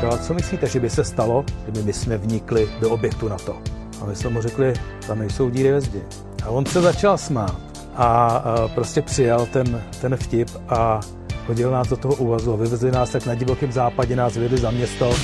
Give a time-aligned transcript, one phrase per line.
[0.00, 3.62] říkal, co myslíte, že by se stalo, kdyby my jsme vnikli do objektu na to?
[4.02, 4.74] A my jsme mu řekli,
[5.06, 6.02] tam nejsou díry ve zdi.
[6.44, 7.60] A on se začal smát
[7.94, 8.42] a,
[8.74, 11.00] prostě přijal ten, ten vtip a
[11.46, 14.70] hodil nás do toho úvazu a vyvezli nás tak na divokém západě, nás vyvedli za
[14.70, 15.14] město.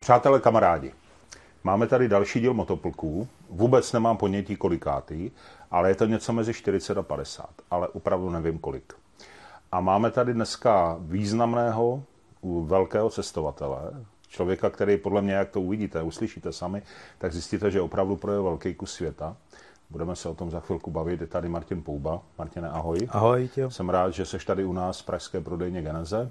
[0.00, 0.92] Přátelé, kamarádi,
[1.64, 3.28] máme tady další díl motoplků.
[3.50, 5.30] Vůbec nemám ponětí kolikátý,
[5.70, 8.92] ale je to něco mezi 40 a 50, ale opravdu nevím kolik.
[9.72, 12.02] A máme tady dneska významného
[12.64, 13.80] velkého cestovatele,
[14.28, 16.82] člověka, který podle mě, jak to uvidíte, uslyšíte sami,
[17.18, 19.36] tak zjistíte, že opravdu projel velký kus světa.
[19.90, 21.20] Budeme se o tom za chvilku bavit.
[21.20, 22.22] Je tady Martin Pouba.
[22.38, 23.08] Martine, ahoj.
[23.10, 23.70] Ahoj, tě.
[23.70, 26.30] Jsem rád, že jsi tady u nás v pražské prodejně Geneze.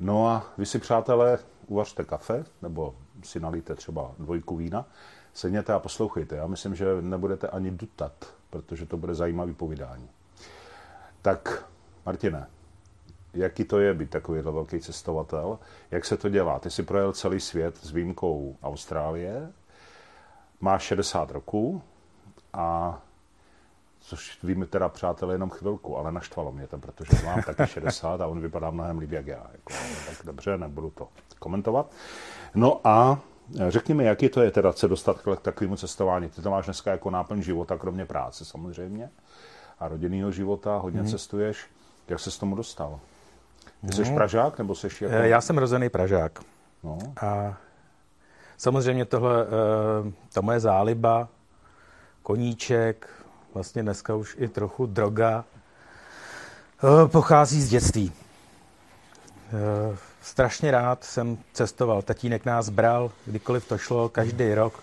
[0.00, 2.94] No a vy si, přátelé, uvařte kafe, nebo
[3.26, 4.86] si nalíte třeba dvojku vína,
[5.32, 6.36] sedněte a poslouchejte.
[6.36, 10.08] Já myslím, že nebudete ani dutat, protože to bude zajímavý povídání.
[11.22, 11.68] Tak,
[12.06, 12.46] Martine,
[13.34, 15.58] jaký to je být takový velký cestovatel,
[15.90, 16.58] jak se to dělá.
[16.58, 19.52] Ty si projel celý svět s výjimkou Austrálie,
[20.60, 21.82] máš 60 roků
[22.52, 23.00] a
[24.06, 28.26] což víme teda, přátelé, jenom chvilku, ale naštvalo mě to, protože mám taky 60 a
[28.26, 29.46] on vypadá mnohem líp jak já.
[29.52, 29.72] Jako,
[30.06, 31.90] tak dobře, nebudu to komentovat.
[32.54, 33.20] No a
[33.68, 36.28] řekni mi, jaký to je teda se dostat k takovému cestování.
[36.28, 39.10] Ty to máš dneska jako náplň života, kromě práce samozřejmě
[39.78, 41.10] a rodinného života, hodně hmm.
[41.10, 41.66] cestuješ.
[42.08, 43.00] Jak se s tomu dostal?
[43.86, 45.14] Ty jsi Pražák, nebo jsi jako...
[45.14, 46.38] Já jsem rozený Pražák.
[46.82, 46.98] No.
[47.22, 47.56] A
[48.56, 51.28] samozřejmě tohle, eh, ta moje záliba,
[52.22, 53.15] koníček,
[53.56, 58.12] vlastně dneska už i trochu droga, eh, pochází z dětství.
[58.12, 62.02] Eh, strašně rád jsem cestoval.
[62.02, 64.82] Tatínek nás bral, kdykoliv to šlo, každý rok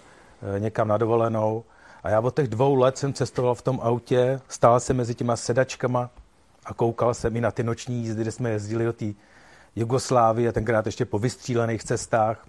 [0.59, 1.63] někam na dovolenou.
[2.03, 5.35] A já od těch dvou let jsem cestoval v tom autě, stál jsem mezi těma
[5.35, 6.09] sedačkama
[6.65, 9.05] a koukal jsem i na ty noční jízdy, kde jsme jezdili do té
[9.75, 12.47] Jugoslávie, tenkrát ještě po vystřílených cestách.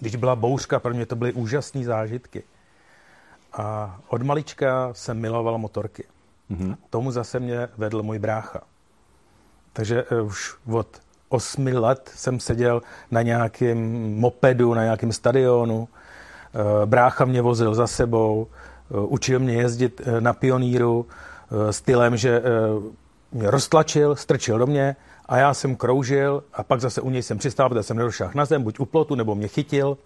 [0.00, 2.42] Když byla bouřka, pro mě to byly úžasné zážitky.
[3.52, 6.04] A od malička jsem miloval motorky.
[6.50, 6.76] Mm-hmm.
[6.90, 8.60] Tomu zase mě vedl můj brácha.
[9.72, 10.88] Takže uh, už od
[11.28, 13.78] osmi let jsem seděl na nějakém
[14.20, 15.78] mopedu, na nějakém stadionu.
[15.78, 18.46] Uh, brácha mě vozil za sebou,
[18.88, 21.06] uh, učil mě jezdit na pioníru
[21.70, 22.42] stylem, že
[23.32, 24.96] mě roztlačil, strčil do mě
[25.26, 28.44] a já jsem kroužil a pak zase u něj jsem přistál, protože jsem nedošel na
[28.44, 29.98] zem, buď u plotu, nebo mě chytil.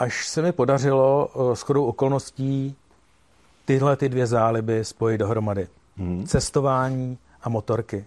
[0.00, 2.76] Až se mi podařilo eh, s chodou okolností
[3.64, 5.68] tyhle ty dvě záliby spojit dohromady.
[5.96, 6.26] Hmm.
[6.26, 8.04] Cestování a motorky.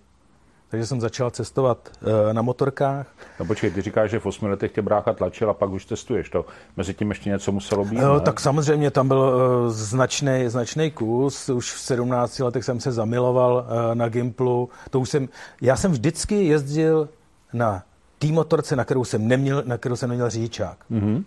[0.69, 3.07] Takže jsem začal cestovat uh, na motorkách.
[3.39, 6.29] No počkej, ty říkáš, že v 8 letech tě brácha tlačil a pak už testuješ
[6.29, 6.45] to.
[6.77, 9.33] Mezi tím ještě něco muselo být, uh, Tak samozřejmě tam byl
[9.71, 11.49] značný, značný kus.
[11.49, 14.69] Už v 17 letech jsem se zamiloval na Gimplu.
[14.89, 15.29] To už jsem,
[15.61, 17.09] já jsem vždycky jezdil
[17.53, 17.83] na
[18.19, 20.77] té motorce, na kterou jsem neměl, na kterou jsem neměl řidičák.
[20.91, 21.23] Mm-hmm.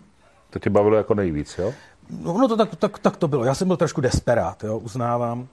[0.49, 1.73] To tě bavilo jako nejvíc, jo?
[2.09, 3.43] No, no to tak, tak, tak to bylo.
[3.43, 5.47] Já jsem byl trošku desperát, jo, uznávám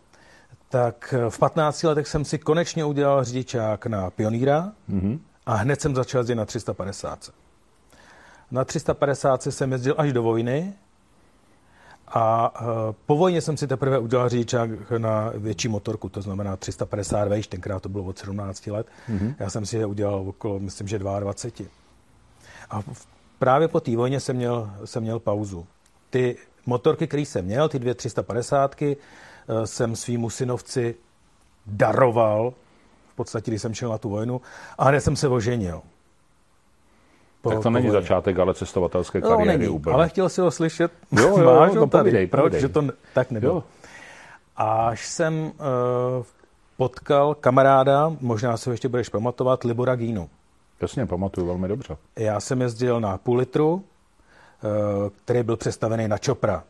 [0.75, 5.19] tak v 15 letech jsem si konečně udělal řidičák na Pioníra mm-hmm.
[5.47, 7.31] a hned jsem začal jezdit na 350.
[8.51, 10.73] Na 350 jsem jezdil až do vojny
[12.09, 12.69] a uh,
[13.07, 17.83] po vojně jsem si teprve udělal řidičák na větší motorku, to znamená 350 vejš, tenkrát
[17.83, 18.87] to bylo od 17 let.
[19.09, 19.35] Mm-hmm.
[19.39, 21.71] Já jsem si je udělal okolo, myslím, že 22.
[22.71, 23.07] A v,
[23.45, 25.67] právě po té vojně jsem měl, jsem měl pauzu.
[26.11, 28.75] Ty motorky, které jsem měl, ty dvě 350
[29.49, 30.95] Eh, jsem svýmu synovci
[31.67, 32.55] daroval,
[33.13, 34.41] v podstatě, když jsem šel na tu vojnu,
[34.79, 35.83] a hned jsem se oženil.
[37.43, 38.03] Po, tak to není vojně.
[38.03, 39.95] začátek, ale cestovatelské no, kariéry není, úplně.
[39.95, 40.93] Ale chtěl si ho slyšet.
[41.13, 42.03] Jo, jo, Máš no, tady.
[42.03, 42.83] Povídej, Proč, že to
[43.15, 43.55] tak nebylo.
[43.55, 43.65] Jo.
[44.57, 45.53] Až jsem uh,
[46.77, 50.31] potkal kamaráda, možná si ho ještě budeš pamatovat, Libora Gínu.
[50.81, 51.97] Jasně, pamatuju velmi dobře.
[52.17, 53.83] Já jsem jezdil na půl litru, uh,
[55.25, 56.65] který byl přestavený na čopra.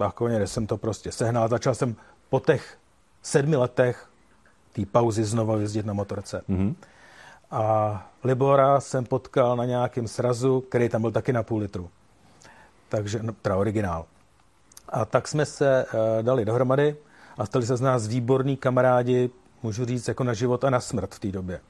[0.00, 1.48] Nakonec jsem to prostě sehnal.
[1.48, 1.96] Začal jsem
[2.30, 2.78] po těch
[3.22, 4.08] sedmi letech
[4.72, 6.42] té pauzy znovu jezdit na motorce.
[6.48, 6.74] Mm-hmm.
[7.50, 11.90] A Libora jsem potkal na nějakém srazu, který tam byl taky na půl litru.
[12.88, 14.06] Takže, no, teda originál.
[14.88, 16.96] A tak jsme se uh, dali dohromady
[17.38, 19.30] a stali se z nás výborní kamarádi,
[19.62, 21.60] můžu říct, jako na život a na smrt v té době.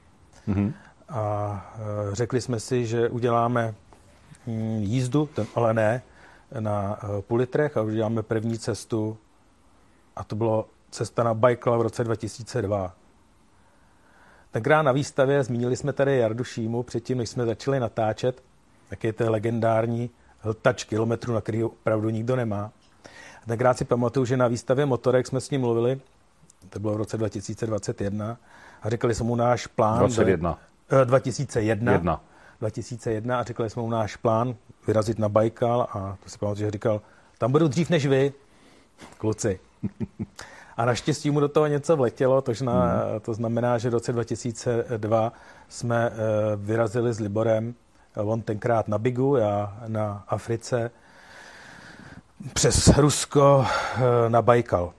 [0.47, 0.73] Mm-hmm.
[1.09, 3.75] A uh, řekli jsme si, že uděláme
[4.47, 6.01] mm, jízdu, ten, ale ne,
[6.59, 9.17] na uh, půl litrech a uděláme první cestu
[10.15, 12.93] a to bylo cesta na Bajkla v roce 2002.
[14.51, 18.43] Tenkrát na výstavě zmínili jsme tady Jardu Šímu předtím, než jsme začali natáčet,
[18.89, 20.09] tak je to legendární
[20.39, 22.71] hltač kilometru, na který opravdu nikdo nemá.
[23.43, 26.01] A tenkrát si pamatuju, že na výstavě motorek jsme s ním mluvili
[26.69, 28.37] to bylo v roce 2021,
[28.81, 29.99] a říkali jsme mu náš plán.
[29.99, 30.57] 21.
[30.91, 31.91] Že, 2001.
[31.91, 32.21] 1.
[32.59, 34.55] 2001 a říkali jsme mu náš plán
[34.87, 37.01] vyrazit na Bajkal a to si pamatuju, že říkal,
[37.37, 38.33] tam budu dřív než vy,
[39.17, 39.59] kluci.
[40.77, 43.19] A naštěstí mu do toho něco vletělo, to, na, hmm.
[43.21, 45.33] to znamená, že v roce 2002
[45.69, 46.11] jsme
[46.55, 47.73] vyrazili s Liborem,
[48.15, 50.91] on tenkrát na Bigu, já na Africe,
[52.53, 53.65] přes Rusko
[54.27, 54.93] na Bajkal.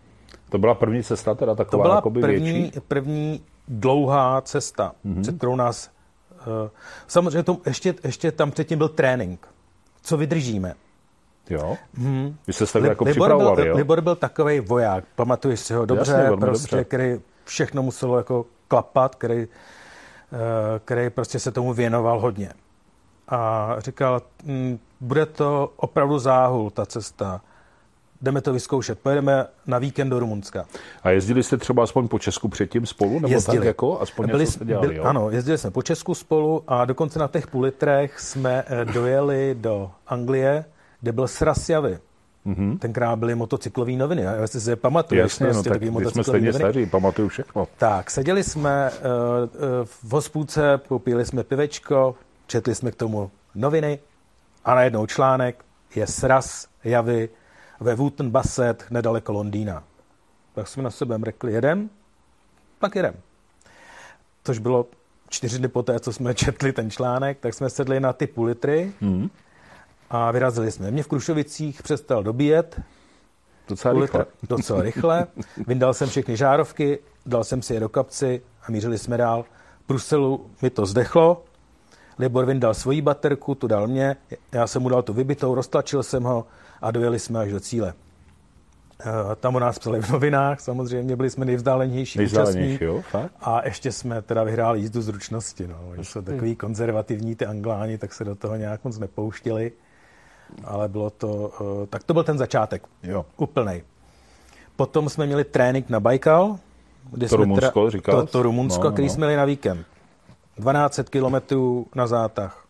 [0.51, 2.81] To byla první cesta, teda taková To byla jakoby první, větší?
[2.81, 5.23] první dlouhá cesta, mm-hmm.
[5.23, 5.91] před kterou nás...
[6.31, 6.71] Uh,
[7.07, 9.47] samozřejmě to, ještě, ještě tam předtím byl trénink.
[10.03, 10.75] Co vydržíme?
[11.51, 11.77] Jo?
[11.95, 12.37] Hmm.
[12.47, 13.77] Vy jste se tak jako Libor připravovali, byl, jo?
[13.77, 16.85] Libor byl takový voják, pamatuješ si ho dobře, Jasně, prostě, dobře.
[16.85, 19.49] který všechno muselo jako klapat, který, uh,
[20.85, 22.53] který prostě se tomu věnoval hodně.
[23.29, 27.41] A říkal, hm, bude to opravdu záhul, ta cesta
[28.23, 28.99] jdeme to vyzkoušet.
[28.99, 30.67] Pojedeme na víkend do Rumunska.
[31.03, 33.15] A jezdili jste třeba aspoň po Česku předtím spolu?
[33.15, 33.59] Nebo jezdili.
[33.59, 34.01] tak jako?
[34.01, 35.05] Aspoň Byli, něco jste dělali, byli, jo?
[35.05, 39.57] Ano, jezdili jsme po Česku spolu a dokonce na těch půl litrech jsme eh, dojeli
[39.61, 40.65] do Anglie,
[41.01, 41.99] kde byl sraz Javy.
[42.47, 42.79] Mm-hmm.
[42.79, 44.23] Tenkrát byly motocyklové noviny.
[44.23, 45.21] Já si se pamatuju.
[45.21, 47.69] Jasně, no, tak my jsme stejně staří, pamatuju všechno.
[47.79, 52.15] Tak, seděli jsme uh, uh, v hospůdce, popili jsme pivečko,
[52.47, 53.99] četli jsme k tomu noviny
[54.65, 55.65] a najednou článek
[55.95, 57.29] je sraz Javy
[57.81, 59.85] ve Wooten Basset nedaleko Londýna.
[60.55, 61.91] Tak jsme na sebe řekli, jedem,
[62.79, 63.15] tak jedem.
[64.45, 64.87] Což bylo
[65.29, 68.93] čtyři dny poté, co jsme četli ten článek, tak jsme sedli na ty půl litry
[69.01, 69.31] mm.
[70.11, 70.91] a vyrazili jsme.
[70.91, 72.81] Mě v Krušovicích přestal dobíjet.
[73.69, 74.21] Docela rychle.
[74.21, 75.27] Litr, docela rychle.
[75.67, 79.45] Vyndal jsem všechny žárovky, dal jsem si je do kapci a mířili jsme dál.
[79.85, 81.45] V Bruselu mi to zdechlo.
[82.19, 84.17] Libor vyndal svoji baterku, tu dal mě,
[84.53, 86.47] já jsem mu dal tu vybitou, roztlačil jsem ho
[86.81, 87.95] a dojeli jsme až do cíle.
[89.41, 93.33] Tam o nás psali v novinách, samozřejmě byli jsme nejvzdálenější, nejvzdálenější jo, fakt?
[93.41, 95.67] A ještě jsme teda vyhráli jízdu zručnosti.
[95.67, 95.77] No.
[95.91, 99.73] Oni jsou takový konzervativní, ty angláni, tak se do toho nějak moc nepouštěli.
[100.65, 101.53] Ale bylo to,
[101.91, 102.87] tak to byl ten začátek.
[103.03, 103.27] Jo.
[103.37, 103.83] Úplnej.
[104.77, 106.59] Potom jsme měli trénink na Bajkal.
[107.11, 108.21] Kde to jsme Rumunsko, teda, říkal?
[108.21, 108.93] To, to Rumunsko, no, no.
[108.93, 109.87] který jsme měli na víkend.
[110.59, 112.65] 12 kilometrů na zátah.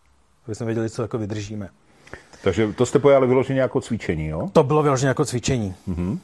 [0.45, 1.69] Aby jsme věděli, co jako vydržíme.
[2.43, 4.49] Takže to jste pojali vyloženě jako cvičení, jo?
[4.53, 5.75] To bylo vyloženě jako cvičení.
[5.89, 6.19] Mm-hmm.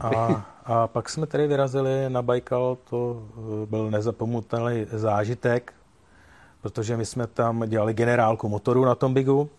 [0.00, 3.22] A, a pak jsme tedy vyrazili na Bajkal, to
[3.66, 5.72] byl nezapomenutelný zážitek,
[6.62, 9.50] protože my jsme tam dělali generálku motoru na tom Bigu,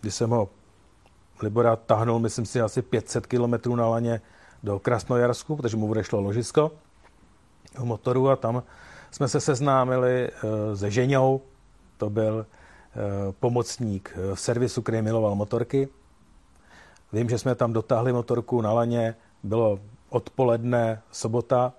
[0.00, 0.48] kdy jsem ho
[1.42, 4.20] Libora tahnul, myslím si, asi 500 km na laně
[4.62, 6.70] do Krasnojarsku, protože mu odešlo ložisko
[7.78, 8.62] motoru a tam
[9.10, 10.30] jsme se seznámili
[10.74, 11.40] se Ženou,
[11.96, 12.46] to byl
[13.40, 15.88] pomocník v servisu, který miloval motorky.
[17.12, 21.72] Vím, že jsme tam dotáhli motorku na laně, bylo odpoledne, sobota,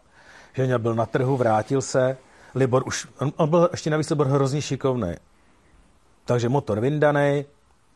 [0.54, 2.18] Ženě byl na trhu, vrátil se,
[2.56, 5.14] Libor už, on, on byl ještě navíc Libor hrozně šikovný.
[6.26, 7.46] Takže motor vyndanej,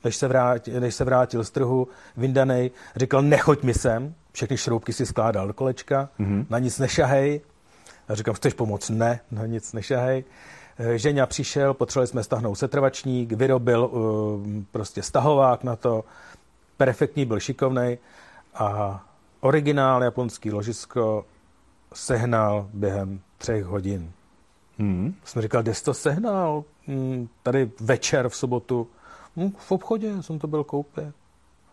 [0.03, 4.93] než se, vrátil, než se vrátil z trhu, vyndanej, říkal, nechoď mi sem, všechny šroubky
[4.93, 6.45] si skládal do kolečka, mm-hmm.
[6.49, 7.41] na nic nešahej.
[8.09, 8.89] Já říkám, chceš pomoct?
[8.89, 10.23] Ne, na nic nešahej.
[10.95, 16.03] Ženě přišel, potřebovali jsme stahnout setrvačník, vyrobil uh, prostě stahovák na to,
[16.77, 17.97] perfektní, byl šikovný
[18.55, 19.03] a
[19.39, 21.25] originál japonský ložisko
[21.93, 24.11] sehnal během třech hodin.
[24.77, 25.15] Hmm.
[25.23, 26.63] Jsem říkal, kde jsi to sehnal?
[26.87, 28.87] Hmm, tady večer v sobotu.
[29.35, 31.15] Hmm, v obchodě jsem to byl koupit.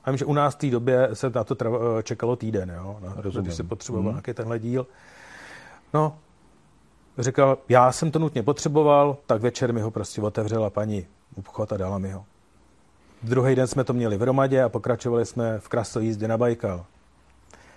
[0.04, 2.98] A vím, že u nás v té době se na to tra- čekalo týden, jo?
[3.00, 4.12] Na, když se potřeboval hmm.
[4.12, 4.86] nějaký tenhle díl.
[5.94, 6.18] No,
[7.18, 11.76] říkal, já jsem to nutně potřeboval, tak večer mi ho prostě otevřela paní obchod a
[11.76, 12.24] dala mi ho.
[13.22, 16.84] Druhý den jsme to měli v Romadě a pokračovali jsme v krasojízdě na Bajkal.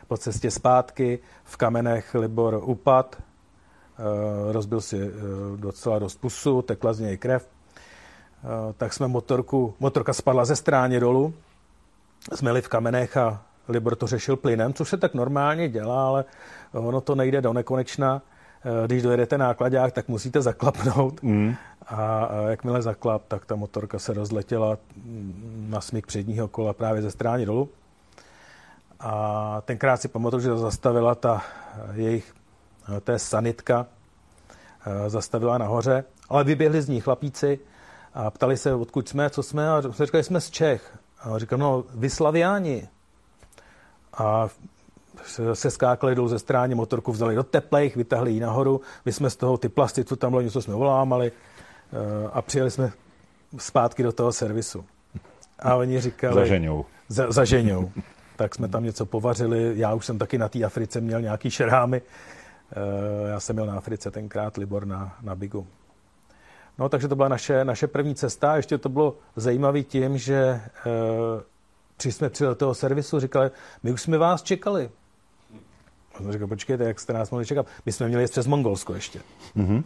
[0.08, 3.22] Po cestě zpátky v kamenech Libor upad,
[4.51, 5.12] rozbil si
[5.56, 7.48] docela dost pusu, tekla z něj krev.
[8.77, 11.34] Tak jsme motorku, motorka spadla ze stráně dolů,
[12.36, 16.25] jsme v kamenech a Libor to řešil plynem, což se tak normálně dělá, ale
[16.74, 18.22] ono to nejde do nekonečna.
[18.88, 21.24] Když dojedete nákladák, tak musíte zaklapnout.
[21.24, 21.55] Mm.
[21.88, 24.77] A jakmile zaklap, tak ta motorka se rozletěla
[25.55, 27.69] na smyk předního kola právě ze strány dolů.
[29.00, 31.41] A tenkrát si pamatuju, že to zastavila ta
[31.93, 32.34] jejich,
[33.03, 33.86] to je sanitka,
[35.07, 37.60] zastavila nahoře, ale vyběhli z ní chlapíci
[38.13, 40.98] a ptali se, odkud jsme, co jsme, a říkali, jsme z Čech.
[41.19, 42.88] A říkám, no, vy Slaviáni.
[44.17, 44.48] A
[45.53, 49.36] se skákali dolů ze stráně, motorku vzali do teplejch, vytahli ji nahoru, my jsme z
[49.36, 51.31] toho ty plasty, co tam bylo, něco jsme volámali
[52.34, 52.91] a přijeli jsme
[53.57, 54.86] zpátky do toho servisu.
[55.60, 56.36] A oni říkali...
[56.36, 56.86] Za ženou.
[57.10, 57.91] Za, za ženou.
[58.36, 59.74] tak jsme tam něco povařili.
[59.75, 62.01] Já už jsem taky na té Africe měl nějaký šerámy.
[62.72, 65.67] Eh, já jsem měl na Africe tenkrát Libor na, na Bigu.
[66.77, 68.55] No, takže to byla naše, naše první cesta.
[68.55, 70.62] Ještě to bylo zajímavé tím, že e,
[71.98, 73.51] při jsme přijeli do toho servisu, říkali,
[73.84, 74.89] my už jsme vás čekali.
[76.15, 77.65] A jsem říkal, počkejte, jak jste nás mohli čekat?
[77.86, 79.22] My jsme měli jít přes Mongolsko ještě.
[79.57, 79.84] Mm-hmm.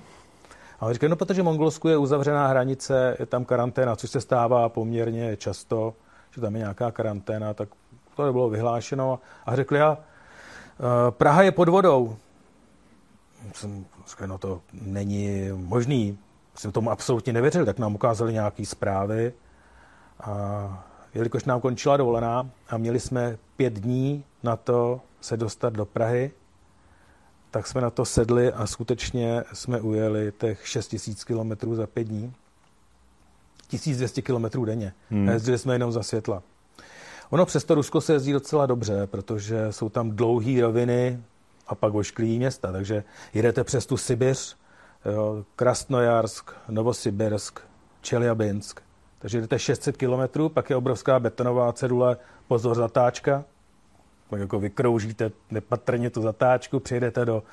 [0.79, 4.69] A on říkal, no protože Mongolsku je uzavřená hranice, je tam karanténa, což se stává
[4.69, 5.93] poměrně často,
[6.31, 7.69] že tam je nějaká karanténa, tak
[8.15, 9.19] to bylo vyhlášeno.
[9.45, 12.15] A řekli, já, e, Praha je pod vodou.
[13.53, 16.17] Jsem říkal, no to není možný
[16.59, 19.33] jsem tomu absolutně nevěřil, tak nám ukázali nějaké zprávy.
[20.19, 25.85] A jelikož nám končila dovolená a měli jsme pět dní na to se dostat do
[25.85, 26.31] Prahy,
[27.51, 30.95] tak jsme na to sedli a skutečně jsme ujeli těch 6
[31.29, 32.33] 000 km za pět dní.
[33.67, 34.93] 1200 km denně.
[35.09, 35.27] Hmm.
[35.27, 36.43] Jezdili jsme jenom za světla.
[37.29, 41.23] Ono přes to Rusko se jezdí docela dobře, protože jsou tam dlouhé roviny
[41.67, 42.71] a pak ošklí města.
[42.71, 44.57] Takže jedete přes tu Sibiř
[45.05, 47.59] jo, Krasnojarsk, Novosibirsk,
[48.01, 48.81] Čeliabinsk.
[49.19, 53.43] Takže jdete 600 kilometrů, pak je obrovská betonová cedule, pozor zatáčka,
[54.29, 57.43] tak jako vykroužíte nepatrně tu zatáčku, přijedete do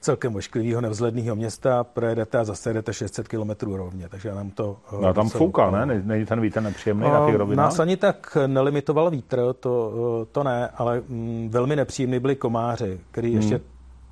[0.00, 4.76] celkem ošklivého nevzhledného města, projedete a zase jdete 600 kilometrů rovně, takže nám to...
[5.00, 6.02] No a tam fouká, ne?
[6.04, 7.66] Není ten vítr nepříjemný no, na těch rovinách?
[7.66, 13.28] Nás ani tak nelimitoval vítr, to, to ne, ale mm, velmi nepříjemný byli komáři, který
[13.28, 13.36] hmm.
[13.36, 13.60] ještě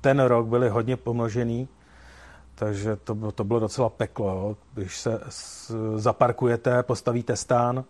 [0.01, 1.67] ten rok byli hodně pomnožený
[2.55, 4.27] takže to, to bylo docela peklo.
[4.27, 4.57] Jo.
[4.73, 5.19] Když se
[5.95, 7.83] zaparkujete, postavíte stán,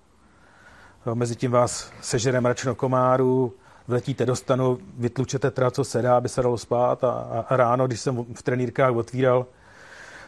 [1.06, 3.54] jo, mezi tím vás sežere mračno komáru,
[3.88, 7.12] vletíte do stanu, vytlučete teda, co se dá, aby se dalo spát a,
[7.50, 9.46] a ráno, když jsem v trenýrkách otvíral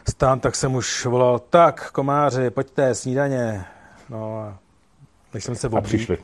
[0.08, 3.64] stán, tak jsem už volal, tak komáři, pojďte, snídaně.
[4.08, 4.58] No a
[5.34, 6.18] než jsem se obří, a přišli.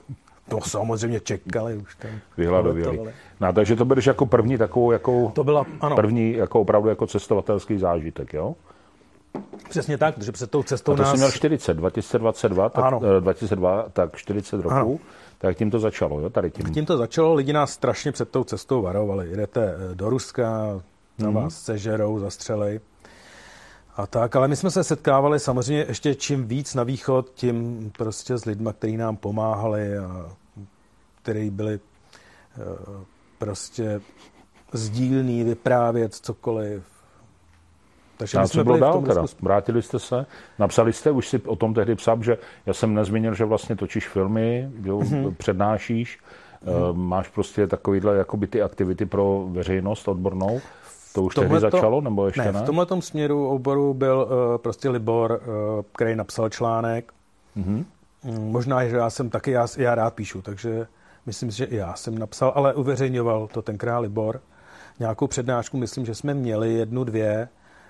[0.50, 2.11] To samozřejmě čekali už tam.
[2.37, 3.12] Vyhladověli.
[3.40, 5.97] No, takže to bereš jako první takovou, jako to byla, ano.
[5.97, 8.54] první jako opravdu jako cestovatelský zážitek, jo?
[9.69, 11.11] Přesně tak, protože před tou cestou a to nás...
[11.11, 13.00] jsi měl 40, 2022, tak, ano.
[13.21, 14.75] 2002, tak 40 roků.
[14.75, 14.99] Ano.
[15.38, 16.75] Tak tím to začalo, jo, tady tím.
[16.75, 19.28] Tím to začalo, lidi nás strašně před tou cestou varovali.
[19.28, 20.80] Jedete eh, do Ruska,
[21.19, 21.33] na mm-hmm.
[21.33, 22.80] vás sežerou, zastřelej.
[23.97, 28.38] A tak, ale my jsme se setkávali samozřejmě ještě čím víc na východ, tím prostě
[28.38, 30.33] s lidmi, kteří nám pomáhali a
[31.22, 32.60] který byli eh,
[33.38, 34.00] prostě
[34.72, 36.82] sdílný, vyprávět cokoliv.
[38.16, 39.24] Takže a co bylo dál teda?
[39.42, 40.26] Vrátili jste se?
[40.58, 44.08] Napsali jste, už si o tom tehdy psal, že já jsem nezmínil, že vlastně točíš
[44.08, 45.34] filmy, jo, mm-hmm.
[45.34, 46.18] přednášíš,
[46.64, 46.94] mm-hmm.
[46.94, 50.60] máš prostě takovýhle jakoby ty aktivity pro veřejnost odbornou.
[51.14, 52.52] To už tehdy začalo, nebo ještě ne?
[52.52, 52.60] ne?
[52.60, 57.12] v tomhle směru oboru byl uh, prostě Libor, uh, který napsal článek.
[57.56, 57.84] Mm-hmm.
[58.40, 60.86] Možná, že já jsem taky, já, já rád píšu, takže
[61.30, 64.40] myslím, že i já jsem napsal, ale uveřejňoval to tenkrát Libor.
[64.99, 67.49] Nějakou přednášku, myslím, že jsme měli jednu, dvě.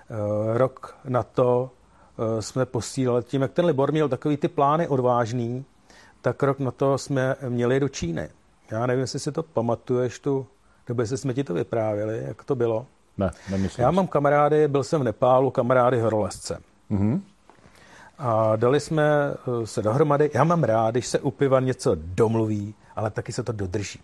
[0.09, 1.71] Uh, rok na to
[2.17, 5.65] uh, jsme posílali, tím, jak ten Libor měl takový ty plány odvážný,
[6.21, 8.29] tak rok na to jsme měli do Číny.
[8.71, 10.47] Já nevím, jestli si to pamatuješ tu,
[10.87, 12.85] nebo jestli jsme ti to vyprávěli, jak to bylo.
[13.17, 13.83] Ne, nemyslím.
[13.83, 16.61] Já mám kamarády, byl jsem v Nepálu, kamarády horolezce.
[16.91, 17.21] Mm-hmm.
[18.17, 20.31] A dali jsme eh, se dohromady.
[20.33, 23.99] Já mám rád, když se u piva něco domluví, ale taky se to dodrží.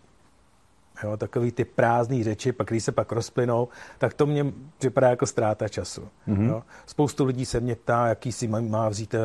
[1.03, 4.45] Jo, takový ty prázdné řeči, pak když se pak rozplynou, tak to mě
[4.77, 6.07] připadá jako ztráta času.
[6.27, 6.49] Mm-hmm.
[6.49, 6.63] Jo.
[6.85, 9.19] Spoustu lidí se mě ptá, jaký si má, vzít uh,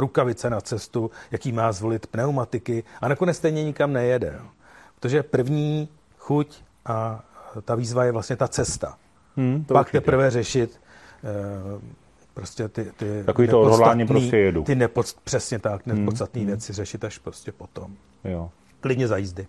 [0.00, 4.34] rukavice na cestu, jaký má zvolit pneumatiky a nakonec stejně nikam nejede.
[4.40, 4.46] Jo.
[4.94, 7.24] Protože první chuť a
[7.64, 8.98] ta výzva je vlastně ta cesta.
[9.36, 10.00] Hmm, to pak určitě.
[10.00, 10.80] teprve řešit
[11.74, 11.82] uh,
[12.34, 14.62] prostě ty, ty Takový to odhodlání prostě jedu.
[14.62, 16.46] Ty nepod, přesně tak, hmm, nepodstatné hmm.
[16.46, 17.96] věci řešit až prostě potom.
[18.24, 18.50] Jo.
[18.86, 19.46] Klidně za jízdy.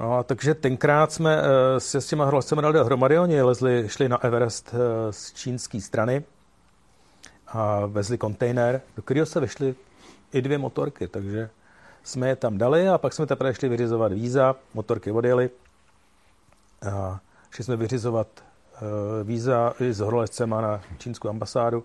[0.00, 1.46] No, takže tenkrát jsme uh,
[1.78, 4.78] se s těma horolezcemi dali dohromady, oni lezli, šli na Everest uh,
[5.10, 6.24] z čínské strany
[7.46, 9.74] a vezli kontejner, do kterého se vešly
[10.32, 11.50] i dvě motorky, takže
[12.02, 15.50] jsme je tam dali a pak jsme teprve šli vyřizovat víza, motorky odjeli
[16.92, 21.84] a Šli jsme vyřizovat uh, víza i s horolezcema na čínskou ambasádu.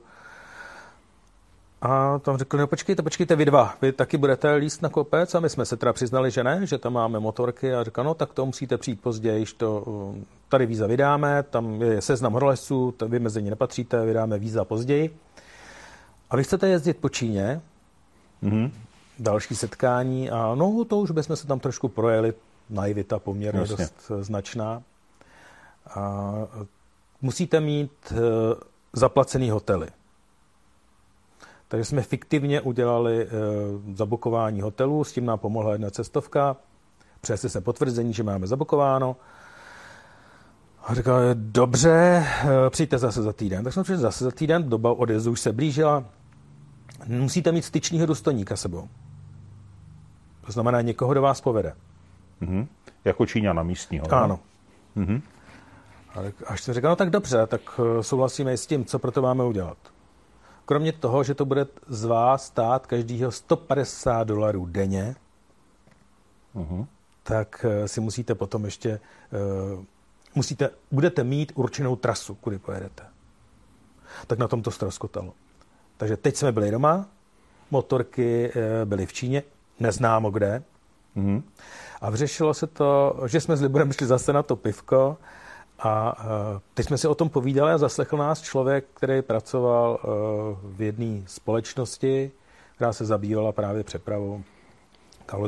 [1.85, 5.39] A tam řekli, no počkejte, počkejte vy dva, vy taky budete líst na kopec a
[5.39, 8.33] my jsme se teda přiznali, že ne, že tam máme motorky a říkal, no tak
[8.33, 9.83] to musíte přijít později, to
[10.17, 15.17] eh, tady víza vydáme, tam je seznam horolezců, to vymezení nepatříte, vydáme víza později.
[16.29, 17.61] A vy chcete jezdit po Číně,
[18.43, 18.71] mm-hmm.
[19.19, 22.33] další setkání a no to už bychom se tam trošku projeli,
[22.69, 23.75] naivita poměrně Jasně.
[23.77, 24.83] dost značná.
[25.95, 26.33] A
[27.21, 28.15] musíte mít e,
[28.93, 29.87] zaplacený hotely.
[31.73, 33.27] Takže jsme fiktivně udělali e,
[33.95, 36.55] zabukování hotelů, s tím nám pomohla jedna cestovka.
[37.21, 39.15] Přesně se potvrzení, že máme zabukováno.
[40.83, 42.25] A říkal, dobře,
[42.69, 43.63] přijďte zase za týden.
[43.63, 46.05] Tak jsme přišli zase za týden, doba odjezdu už se blížila.
[47.07, 48.87] Musíte mít styčního důstojníka sebou.
[50.45, 51.73] To znamená, někoho do vás povede.
[52.41, 52.67] Mm-hmm.
[53.05, 54.13] Jako Číňana místního.
[54.13, 54.39] Ano.
[54.97, 55.21] Mm-hmm.
[56.15, 59.21] A až jsem říkal, no tak dobře, tak eh, souhlasíme s tím, co pro to
[59.21, 59.92] máme udělat.
[60.65, 65.15] Kromě toho, že to bude z vás stát každýho 150 dolarů denně,
[66.55, 66.87] uh-huh.
[67.23, 68.99] tak eh, si musíte potom ještě,
[69.75, 69.83] uh,
[70.35, 73.03] musíte, budete mít určenou trasu, kudy pojedete.
[74.27, 75.33] Tak na tom to ztroskotalo.
[75.97, 77.05] Takže teď jsme byli doma,
[77.71, 79.43] motorky uh, byly v Číně,
[79.79, 80.63] neznámo kde.
[81.17, 81.43] Uh-huh.
[82.01, 85.17] A vyřešilo se to, že jsme s Liborem šli zase na to pivko
[85.79, 86.17] a
[86.73, 90.07] teď jsme si o tom povídali a zaslechl nás člověk, který pracoval e,
[90.75, 92.31] v jedné společnosti,
[92.75, 94.43] která se zabývala právě přepravou,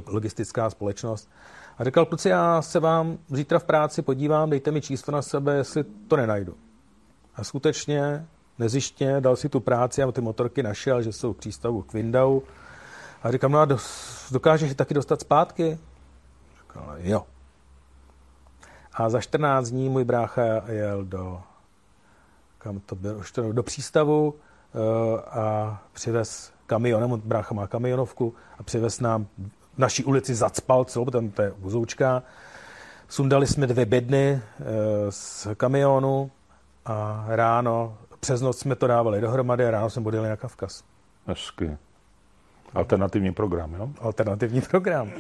[0.07, 1.29] logistická společnost.
[1.77, 5.55] A říkal, kluci, já se vám zítra v práci podívám, dejte mi číslo na sebe,
[5.55, 6.55] jestli to nenajdu.
[7.35, 8.25] A skutečně
[8.59, 12.41] nezištně dal si tu práci a ty motorky našel, že jsou v přístavu k Windau.
[13.23, 13.67] A říkám, no a
[14.31, 15.77] dokážeš je taky dostat zpátky?
[16.61, 17.25] Říkal, jo.
[18.95, 21.41] A za 14 dní můj brácha jel do,
[22.57, 23.21] kam to bylo,
[23.51, 29.27] do přístavu uh, a přivez kamion, můj brácha má kamionovku a přivez nám
[29.75, 32.23] v naší ulici zacpal celou, tam to je vozoučka.
[33.07, 34.65] Sundali jsme dvě bedny uh,
[35.09, 36.31] z kamionu
[36.85, 40.83] a ráno, přes noc jsme to dávali dohromady a ráno jsme odjeli na Kavkaz.
[41.27, 41.77] Hezky.
[42.73, 43.89] Alternativní program, jo?
[44.01, 45.11] Alternativní program.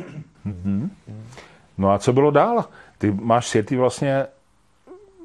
[0.45, 0.89] Mm-hmm.
[1.77, 2.65] No a co bylo dál?
[2.97, 4.25] Ty máš světy vlastně,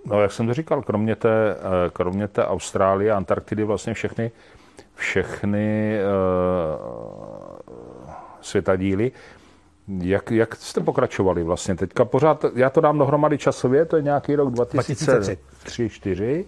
[0.05, 4.31] no jak jsem to říkal, kromě té, eh, kromě té Austrálie a Antarktidy vlastně všechny,
[4.95, 7.71] všechny uh,
[8.41, 9.13] světadíly.
[9.99, 12.05] Jak, jak jste pokračovali vlastně teďka?
[12.05, 16.45] Pořád, já to dám dohromady časově, to je nějaký rok 2003-2004.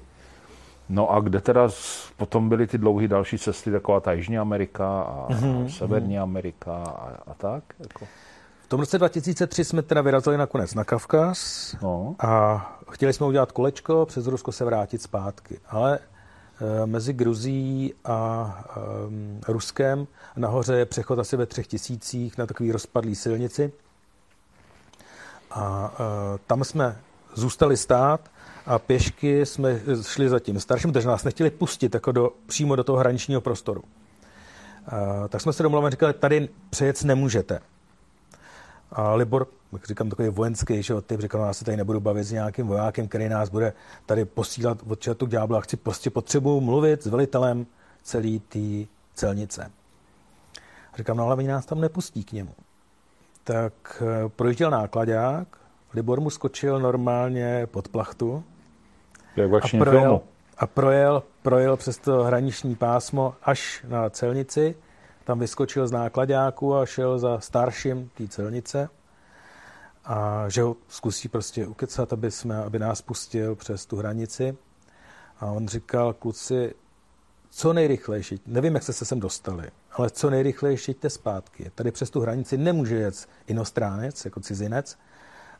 [0.88, 1.68] No a kde teda
[2.16, 5.66] potom byly ty dlouhé další cesty, taková ta Jižní Amerika a mm-hmm.
[5.66, 7.64] Severní Amerika a, a tak?
[7.78, 8.06] Jako?
[8.72, 12.16] Tom roce 2003 jsme teda vyrazili nakonec na Kavkaz no.
[12.18, 15.60] a chtěli jsme udělat kolečko, přes Rusko se vrátit zpátky.
[15.68, 18.64] Ale e, mezi Gruzí a
[19.48, 20.06] e, Ruskem
[20.36, 23.72] nahoře je přechod asi ve třech tisících na takový rozpadlý silnici.
[25.50, 26.96] A e, tam jsme
[27.34, 28.30] zůstali stát
[28.66, 32.84] a pěšky jsme šli za tím starším, protože nás nechtěli pustit jako do, přímo do
[32.84, 33.84] toho hraničního prostoru.
[35.24, 37.60] E, tak jsme se domluvili, říkali, tady přejec nemůžete.
[38.92, 42.24] A Libor, jak říkám, takový vojenský že, typ, říkal, no, já se tady nebudu bavit
[42.24, 43.72] s nějakým vojákem, který nás bude
[44.06, 45.60] tady posílat od četu ďábla.
[45.60, 47.66] Chci prostě potřebuji mluvit s velitelem
[48.02, 49.70] celé té celnice.
[50.92, 52.54] A říkám, no ale oni nás tam nepustí k němu.
[53.44, 55.48] Tak eh, projížděl nákladák,
[55.94, 58.44] Libor mu skočil normálně pod plachtu.
[59.36, 60.22] Jak a projel, filmu.
[60.58, 64.74] A projel, projel přes to hraniční pásmo až na celnici
[65.24, 68.88] tam vyskočil z nákladáku a šel za starším té celnice
[70.04, 74.56] a že ho zkusí prostě ukecat, aby, jsme, aby nás pustil přes tu hranici.
[75.40, 76.74] A on říkal, kluci,
[77.50, 81.70] co nejrychlejší, nevím, jak jste se sem dostali, ale co nejrychlejší jeďte zpátky.
[81.74, 84.98] Tady přes tu hranici nemůže jet inostránec, jako cizinec.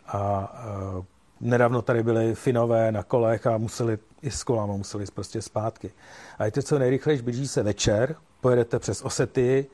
[0.07, 1.03] A, a
[1.43, 5.91] nedávno tady byli Finové na kolech a museli i s kolama museli prostě zpátky.
[6.39, 9.67] A jděte co nejrychlejší, blíží se večer, pojedete přes Osety,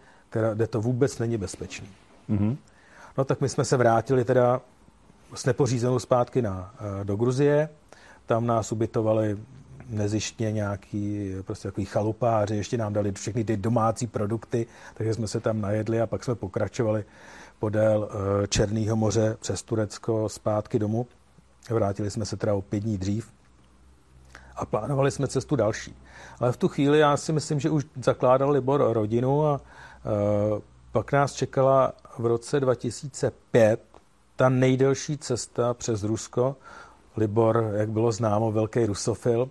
[0.55, 1.89] kde to vůbec není bezpečný.
[2.31, 2.57] Mm-hmm.
[3.19, 4.61] No tak my jsme se vrátili teda
[5.35, 7.69] s nepořízenou zpátky na, eh, do Gruzie.
[8.27, 9.39] Tam nás ubytovali
[9.89, 15.41] nezištně nějaký prostě takový chalupáři, ještě nám dali všechny ty domácí produkty, takže jsme se
[15.41, 17.05] tam najedli a pak jsme pokračovali
[17.59, 21.07] podél eh, Černého moře přes Turecko zpátky domů.
[21.71, 23.33] Vrátili jsme se teda o pět dní dřív
[24.57, 25.95] a plánovali jsme cestu další.
[26.41, 30.59] Ale v tu chvíli já si myslím, že už zakládal Libor rodinu a uh,
[30.93, 33.81] pak nás čekala v roce 2005
[34.37, 36.57] ta nejdelší cesta přes Rusko.
[37.17, 39.51] Libor, jak bylo známo, velký rusofil,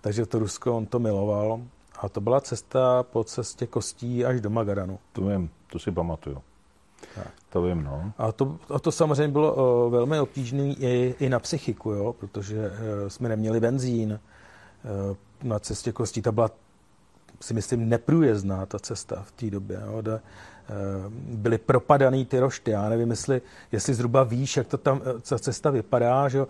[0.00, 1.60] takže to Rusko on to miloval.
[1.98, 4.98] A to byla cesta po cestě kostí až do Magadanu.
[5.12, 6.42] To vím, to si pamatuju.
[7.24, 7.32] Tak.
[7.50, 8.12] To vím, no.
[8.18, 9.54] A to, a to samozřejmě bylo
[9.86, 14.20] uh, velmi obtížné i, i na psychiku, jo, protože uh, jsme neměli benzín,
[15.10, 16.22] uh, na cestě kostí.
[16.22, 16.50] Ta byla,
[17.40, 19.80] si myslím, neprůjezdná ta cesta v té době.
[19.86, 20.20] Jo, kde,
[21.28, 22.70] byly propadaný ty rošty.
[22.70, 26.46] Já nevím, jestli, jestli zhruba víš, jak to tam ta cesta vypadá, že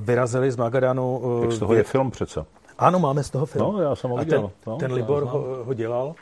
[0.00, 1.22] vyrazili z Magadanu.
[1.42, 2.44] Jak z toho je film přece.
[2.78, 3.72] Ano, máme z toho film.
[3.72, 4.40] No, já jsem ho viděl.
[4.40, 6.14] ten, no, ten Libor ho, ho dělal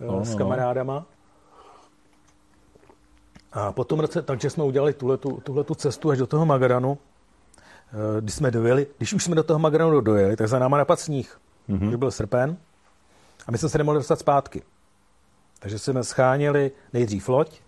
[0.00, 0.38] no, no, s no.
[0.38, 1.06] kamarádama.
[3.52, 6.98] A potom roce, takže jsme udělali tuhle tu cestu až do toho Magadanu,
[7.58, 11.00] eh, když jsme dojeli, když už jsme do toho Magadanu dojeli, tak za náma napad
[11.00, 11.38] sníh.
[11.68, 11.96] Mm-hmm.
[11.96, 12.56] byl srpen
[13.46, 14.62] a my jsme se nemohli dostat zpátky.
[15.58, 17.60] Takže jsme scháněli nejdřív loď,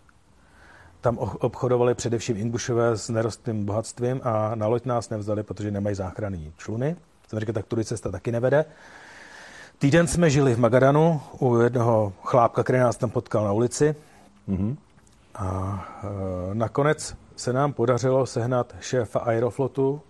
[1.00, 6.52] tam obchodovali především Ingušové s nerostným bohatstvím a na loď nás nevzali, protože nemají záchranný
[6.56, 6.96] čluny.
[7.28, 8.64] Jsem říkal, tak tudy cesta taky nevede.
[9.78, 13.94] Týden jsme žili v Magadanu u jednoho chlápka, který nás tam potkal na ulici.
[14.48, 14.76] Mm-hmm.
[15.34, 20.00] A e, nakonec se nám podařilo sehnat šéfa Aeroflotu,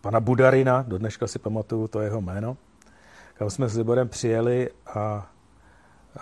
[0.00, 2.56] pana Budarina, do dneška si pamatuju to jeho jméno,
[3.34, 5.30] kam jsme s Liborem přijeli a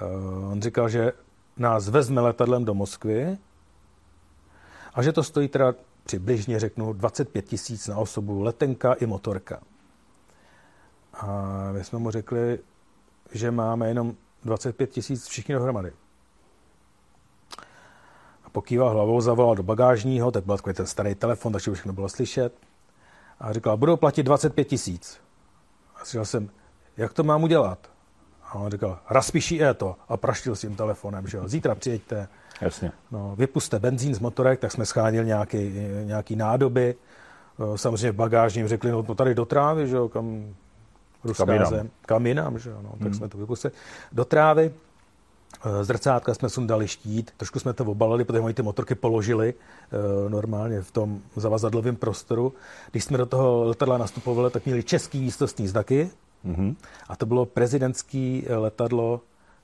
[0.01, 0.05] e,
[0.51, 1.13] on říkal, že
[1.57, 3.39] nás vezme letadlem do Moskvy
[4.95, 9.61] a že to stojí teda přibližně, řeknu, 25 tisíc na osobu, letenka i motorka.
[11.15, 12.59] A my jsme mu řekli,
[13.33, 15.93] že máme jenom 25 tisíc všichni dohromady.
[18.53, 22.55] Pokýval hlavou, zavolal do bagážního, tak byl takový ten starý telefon, takže už nebylo slyšet.
[23.41, 25.21] A říkal, budou platit 25 tisíc.
[25.97, 26.51] A říkal jsem,
[26.97, 27.79] jak to mám udělat?
[28.45, 29.97] A on říkal, razpíší je to.
[30.09, 32.29] A praštil s tím telefonem, že jo, zítra přijeďte.
[32.61, 32.93] Jasně.
[33.11, 35.73] No, vypuste benzín z motorek, tak jsme schánili nějaký,
[36.05, 36.95] nějaký nádoby.
[37.77, 40.55] Samozřejmě v bagážním řekli, no to tady do trávy, že jo, kam
[41.25, 41.71] ruská kam jinam.
[41.71, 43.15] zem, kam jinam, že jo, no, tak hmm.
[43.15, 43.73] jsme to vypustili.
[44.13, 44.73] Do trávy,
[45.83, 50.83] zrcátka jsme sundali štít, trošku jsme to obalili, protože oni ty motorky položili uh, normálně
[50.83, 52.53] v tom zavazadlovém prostoru.
[52.91, 56.11] Když jsme do toho letadla nastupovali, tak měli český výstostní znaky,
[56.45, 56.77] Mm-hmm.
[57.09, 59.21] A to bylo prezidentský eh, letadlo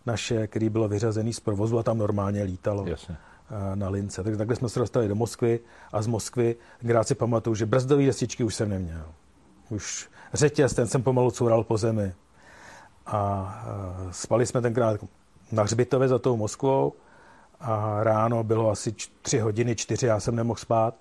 [0.07, 2.87] naše, který bylo vyřazený z provozu a tam normálně lítalo.
[2.87, 3.17] Jasně
[3.51, 4.23] eh, na lince.
[4.23, 5.61] Takže takhle jsme se dostali do Moskvy
[5.93, 9.05] a z Moskvy, krát si pamatuju, že brzdové destičky už jsem neměl.
[9.71, 12.15] Už řetěz, ten jsem pomalu coural po zemi.
[13.07, 15.01] A eh, spali jsme tenkrát
[15.53, 16.93] na hřbitově za tou Moskvou
[17.61, 20.95] a ráno bylo asi tři hodiny, čtyři, já jsem nemohl spát,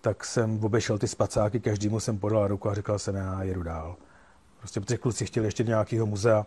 [0.00, 3.96] tak jsem obešel ty spacáky, každému jsem podal ruku a říkal jsem, já jedu dál.
[4.58, 6.46] Prostě protože kluci chtěli ještě do nějakého muzea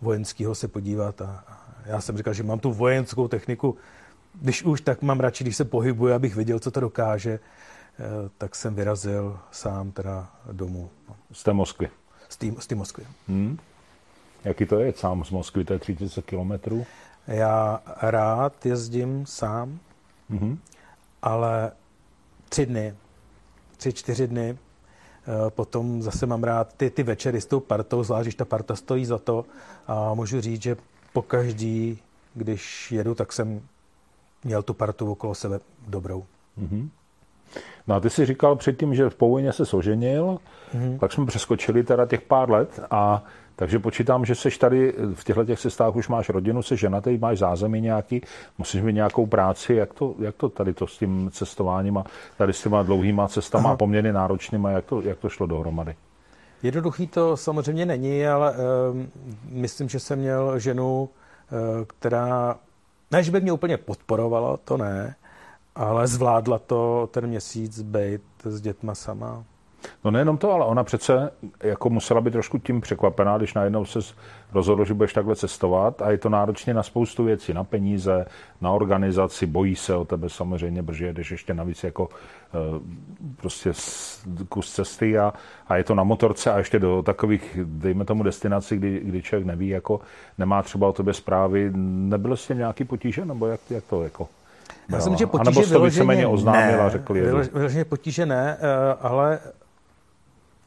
[0.00, 1.44] vojenského se podívat a,
[1.86, 3.76] já jsem říkal, že mám tu vojenskou techniku,
[4.34, 8.02] když už, tak mám radši, když se pohybuje, abych viděl, co to dokáže, eh,
[8.38, 10.90] tak jsem vyrazil sám teda domů.
[11.08, 11.16] No.
[11.32, 11.88] Z té Moskvy?
[12.28, 13.06] Z té, z té Moskvy.
[13.28, 13.58] Hmm.
[14.46, 15.64] Jaký to je sám z Moskvy?
[15.64, 16.86] To je 30 kilometrů?
[17.26, 19.78] Já rád jezdím sám,
[20.30, 20.58] hmm.
[21.22, 21.72] ale
[22.48, 22.94] tři dny,
[23.76, 24.58] tři, čtyři dny
[25.26, 28.76] Eh, potom zase mám rád ty, ty večery s tou partou, zvlášť když ta parta
[28.76, 29.44] stojí za to.
[29.86, 30.76] A můžu říct, že
[31.12, 31.98] po každý,
[32.34, 33.60] když jedu, tak jsem
[34.44, 36.24] měl tu partu okolo sebe dobrou.
[36.58, 36.88] Mm-hmm.
[37.86, 40.38] No a ty jsi říkal předtím, že v Pouvině se soženil,
[40.74, 40.98] mm-hmm.
[40.98, 43.24] pak jsme přeskočili teda těch pár let a
[43.56, 47.38] takže počítám, že seš tady v těchto těch cestách už máš rodinu, jsi ženatý, máš
[47.38, 48.22] zázemí nějaký,
[48.58, 49.74] musíš mít nějakou práci.
[49.74, 52.04] Jak to, jak to tady to s tím cestováním a
[52.38, 53.76] tady s těma dlouhýma cestama Aha.
[53.76, 55.94] poměrně náročnýma, jak to, jak to šlo dohromady?
[56.62, 58.56] Jednoduchý to samozřejmě není, ale uh,
[59.50, 62.56] myslím, že jsem měl ženu, uh, která,
[63.10, 65.14] ne, že by mě úplně podporovala, to ne,
[65.76, 69.44] ale zvládla to ten měsíc být s dětma sama.
[70.04, 71.30] No nejenom to, ale ona přece
[71.62, 73.98] jako musela být trošku tím překvapená, když najednou se
[74.52, 78.26] rozhodl, že budeš takhle cestovat a je to náročně na spoustu věcí, na peníze,
[78.60, 82.80] na organizaci, bojí se o tebe samozřejmě, protože jdeš ještě navíc jako eh,
[83.36, 83.72] prostě
[84.48, 85.32] kus cesty a,
[85.68, 89.46] a je to na motorce a ještě do takových, dejme tomu, destinací, kdy, kdy člověk
[89.46, 90.00] neví, jako
[90.38, 91.70] nemá třeba o tebe zprávy.
[91.74, 94.28] Nebylo s tím nějaký potíže, nebo jak, jak to jako?
[94.88, 99.38] Já jsem, že potíže to vyloženě oznámila, ne, řekl Vyloženě potíže ne, eh, ale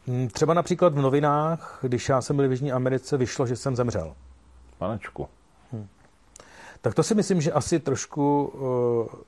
[0.10, 3.76] Hmm, třeba například v novinách, když já jsem byl v Jižní Americe, vyšlo, že jsem
[3.76, 4.16] zemřel.
[4.78, 5.28] Panečku.
[5.72, 5.88] Hmm.
[6.82, 9.22] Tak to si myslím, že asi trošku uh,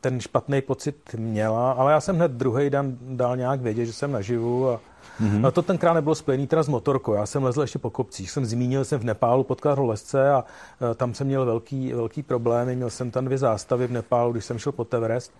[0.00, 4.12] ten špatný pocit měla, ale já jsem hned druhý den dal nějak vědět, že jsem
[4.12, 4.80] naživu a
[5.20, 5.50] Mm-hmm.
[5.50, 7.14] to tenkrát nebylo spojený teda s motorkou.
[7.14, 8.30] Já jsem lezl ještě po kopcích.
[8.30, 12.76] Jsem zmínil, jsem v Nepálu potkal lesce a uh, tam jsem měl velký, velký problémy.
[12.76, 15.32] Měl jsem tam dvě zástavy v Nepálu, když jsem šel po Everest,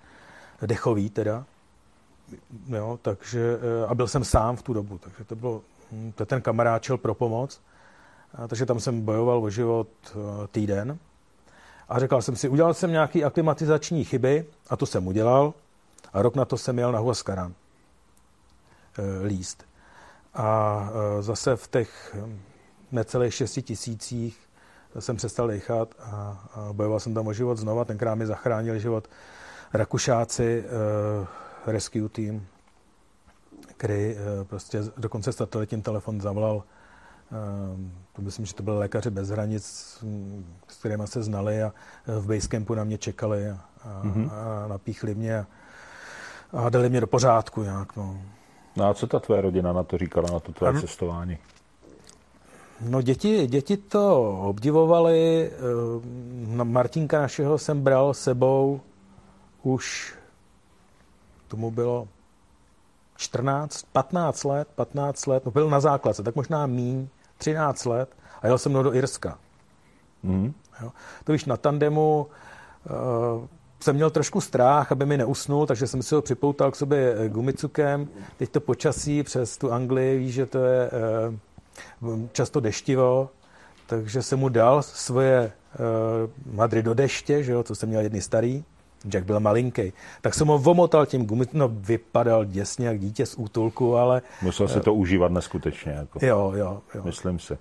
[0.67, 1.45] dechový teda.
[2.69, 6.27] Jo, takže, eh, a byl jsem sám v tu dobu, takže to bylo, hm, to
[6.27, 7.61] ten kamarád šel pro pomoc,
[8.35, 10.17] a takže tam jsem bojoval o život eh,
[10.51, 10.99] týden.
[11.89, 15.55] A řekl jsem si, udělal jsem nějaký aklimatizační chyby, a to jsem udělal,
[16.13, 17.55] a rok na to jsem jel na Huascaran
[18.99, 19.65] eh, líst.
[20.35, 22.41] A zase v těch hm,
[22.93, 24.39] necelých šesti tisících
[24.99, 26.39] jsem přestal dechat a,
[26.73, 27.85] bojoval jsem tam o život znova.
[27.85, 29.09] Tenkrát mi zachránili život
[29.73, 30.65] Rakušáci,
[31.67, 32.47] rescue tým,
[33.77, 36.63] který eh, prostě dokonce s tím telefon zavolal
[38.13, 39.65] to myslím, že to byly lékaři bez hranic,
[40.69, 41.73] s kterými se znali a
[42.07, 43.59] v Basecampu na mě čekali a,
[44.03, 44.31] mm-hmm.
[44.33, 45.47] a napíchli mě a,
[46.53, 47.97] a dali mě do pořádku nějak.
[47.97, 48.19] No.
[48.77, 50.81] no a co ta tvoje rodina na to říkala, na to tvoje ano.
[50.81, 51.39] cestování?
[52.81, 55.51] No děti, děti to obdivovali.
[55.53, 58.81] Eh, Martinka našeho jsem bral sebou
[59.63, 60.15] už
[61.49, 62.09] tomu bylo
[63.25, 67.09] 14, 15 let, 15 let, no byl na základce, tak možná míň,
[67.39, 68.09] 13 let
[68.43, 69.39] a jel jsem mnou do Irska.
[70.23, 70.53] Mm.
[70.83, 70.93] Jo.
[71.25, 72.27] To víš, na tandemu
[72.91, 73.47] uh,
[73.81, 77.29] jsem měl trošku strach, aby mi neusnul, takže jsem si ho připoutal k sobě eh,
[77.29, 78.09] gumicukem.
[78.37, 80.91] Teď to počasí přes tu Anglii, víš, že to je
[82.01, 83.31] uh, často deštivo,
[83.87, 88.21] takže jsem mu dal svoje uh, madry do deště, že jo, co jsem měl jedny
[88.21, 88.65] starý.
[89.09, 89.93] Jack byl malinký.
[90.21, 94.23] Tak jsem ho vomotal tím gumit, no vypadal děsně jak dítě z útulku, ale...
[94.43, 95.93] Musel se to užívat neskutečně.
[95.93, 96.19] Jako.
[96.27, 97.03] Jo, jo, jo.
[97.05, 97.59] Myslím si.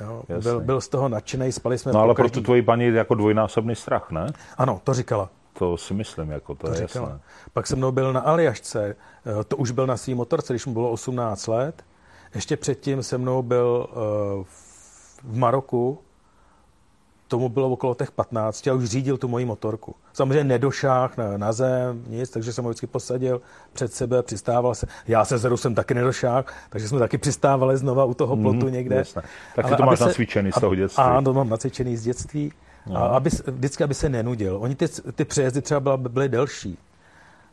[0.00, 3.14] Jo, byl, byl, z toho nadšený, spali jsme No ale pro tu tvoji paní jako
[3.14, 4.26] dvojnásobný strach, ne?
[4.58, 5.30] Ano, to říkala.
[5.52, 7.08] To si myslím, jako to, to je říkala.
[7.08, 7.20] jasné.
[7.52, 8.96] Pak se mnou byl na Aljašce,
[9.40, 11.84] eh, to už byl na svý motorce, když mu bylo 18 let.
[12.34, 14.44] Ještě předtím se mnou byl uh,
[15.22, 15.98] v Maroku
[17.30, 19.94] tomu bylo okolo těch 15 a už řídil tu moji motorku.
[20.12, 23.40] Samozřejmě nedošáh na, na zem, nic, takže jsem ho vždycky posadil
[23.72, 24.86] před sebe, přistával se.
[25.08, 28.72] Já se Zeru jsem taky nedošáh, takže jsme taky přistávali znova u toho plotu mm,
[28.72, 29.04] někde.
[29.56, 31.04] Tak ty to máš se, nacvičený z toho dětství.
[31.04, 32.52] Ano, to mám nacvičený z dětství.
[32.86, 32.96] No.
[32.96, 34.56] A aby, vždycky, aby se nenudil.
[34.60, 36.78] Oni ty, ty přejezdy třeba byly, byly delší.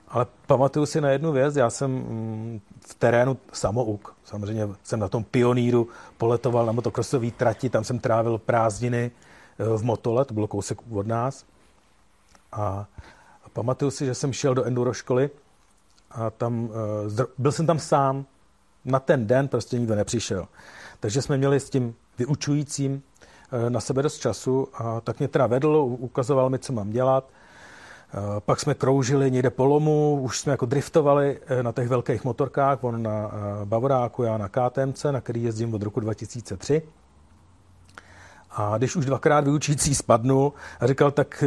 [0.08, 4.16] Ale pamatuju si na jednu věc, já jsem mm, v terénu samouk.
[4.24, 5.88] Samozřejmě jsem na tom pioníru
[6.18, 9.12] poletoval na motokrosové trati, tam jsem trávil prázdniny
[9.60, 11.46] v Motole, to bylo kousek od nás.
[12.52, 12.86] A
[13.54, 15.30] pamatuju si, že jsem šel do enduro školy
[16.12, 16.70] a tam,
[17.20, 18.26] eh, byl jsem tam sám.
[18.86, 20.48] Na ten den prostě nikdo nepřišel.
[21.00, 23.02] Takže jsme měli s tím vyučujícím
[23.52, 27.30] eh, na sebe dost času a tak mě teda vedl, ukazoval mi, co mám dělat.
[27.30, 32.84] Eh, pak jsme kroužili někde po lomu, už jsme jako driftovali na těch velkých motorkách,
[32.84, 33.32] on na
[33.65, 36.82] Bavoráku, já na KTMC, na který jezdím od roku 2003.
[38.60, 41.43] A když už dvakrát vyučící spadnul a říkal, tak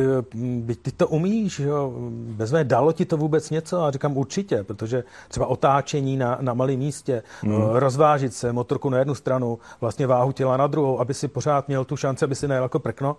[0.71, 1.93] eh, ty to umíš, jo?
[2.37, 3.83] Vezme, dalo ti to vůbec něco?
[3.83, 7.63] A říkám určitě, protože třeba otáčení na, na malém místě, hmm.
[7.63, 11.85] rozvážit se, motorku na jednu stranu, vlastně váhu těla na druhou, aby si pořád měl
[11.85, 13.17] tu šanci, aby si nejel jako prkno,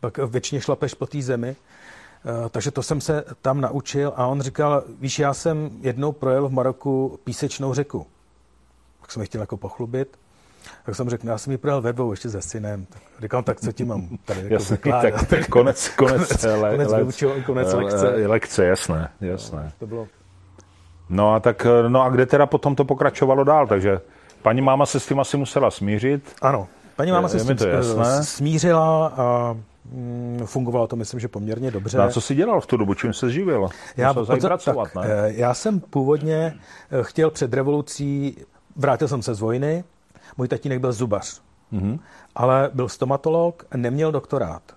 [0.00, 1.56] pak většině šlapeš po té zemi.
[2.26, 6.48] Eh, takže to jsem se tam naučil a on říkal, víš, já jsem jednou projel
[6.48, 8.06] v Maroku písečnou řeku.
[9.00, 10.23] Tak jsem chtěl jako pochlubit
[10.86, 12.86] tak jsem řekl, já jsem ji projel ve dvou ještě se synem.
[12.86, 16.70] Tak říkám, tak co ti mám tady jako jasný, tak, tak konec, konec, konec, le,
[16.70, 18.06] konec, le, vyučil, konec le, lekce.
[18.26, 19.62] Lekce, jasné, jasné.
[19.64, 20.06] No, to bylo...
[21.08, 24.00] No a tak, no a kde teda potom to pokračovalo dál, takže
[24.42, 26.34] paní máma se s tím asi musela smířit.
[26.42, 28.24] Ano, paní máma je, se s tím to jasné.
[28.24, 29.56] smířila a
[29.92, 31.98] mm, fungovalo to, myslím, že poměrně dobře.
[31.98, 33.68] No a co jsi dělal v tu dobu, čím se živil?
[33.96, 35.02] Já, pracovat, tak, ne?
[35.04, 36.54] Eh, já jsem původně
[36.90, 38.36] eh, chtěl před revolucí,
[38.76, 39.84] vrátil jsem se z vojny,
[40.36, 41.42] můj tatínek byl zubař,
[41.72, 42.00] mm-hmm.
[42.34, 44.76] ale byl stomatolog, neměl doktorát.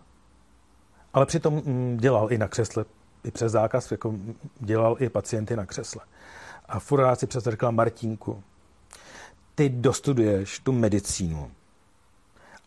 [1.14, 2.86] Ale přitom mm, dělal i na křesle,
[3.24, 4.14] i přes zákaz, jako
[4.60, 6.02] dělal i pacienty na křesle.
[6.66, 8.44] A furt si přes řekla Martínku,
[9.56, 11.52] ty dostuduješ tu medicínu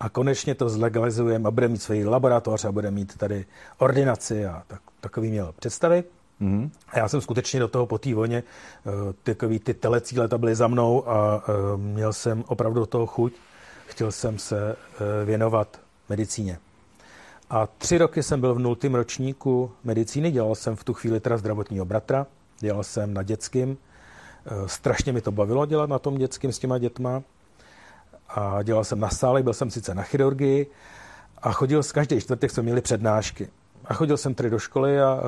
[0.01, 3.47] a konečně to zlegalizujeme a bude mít svoji laboratoř a bude mít tady
[3.79, 6.05] ordinaci a tak, takový měl představy.
[6.41, 6.71] Mm.
[6.89, 8.91] A já jsem skutečně do toho po té vojně, eh,
[9.23, 13.33] takový ty telecí leta byly za mnou a eh, měl jsem opravdu do toho chuť.
[13.87, 16.59] Chtěl jsem se eh, věnovat medicíně.
[17.51, 21.37] A tři roky jsem byl v nultém ročníku medicíny, dělal jsem v tu chvíli teda
[21.37, 22.27] zdravotního bratra,
[22.61, 23.79] dělal jsem na dětským.
[24.67, 27.23] Strašně mi to bavilo dělat na tom dětským s těma dětma.
[28.29, 30.67] A dělal jsem na sále, byl jsem sice na chirurgii
[31.43, 33.49] a chodil z každý čtvrtek, jsme měli přednášky.
[33.85, 35.23] A chodil jsem tedy do školy a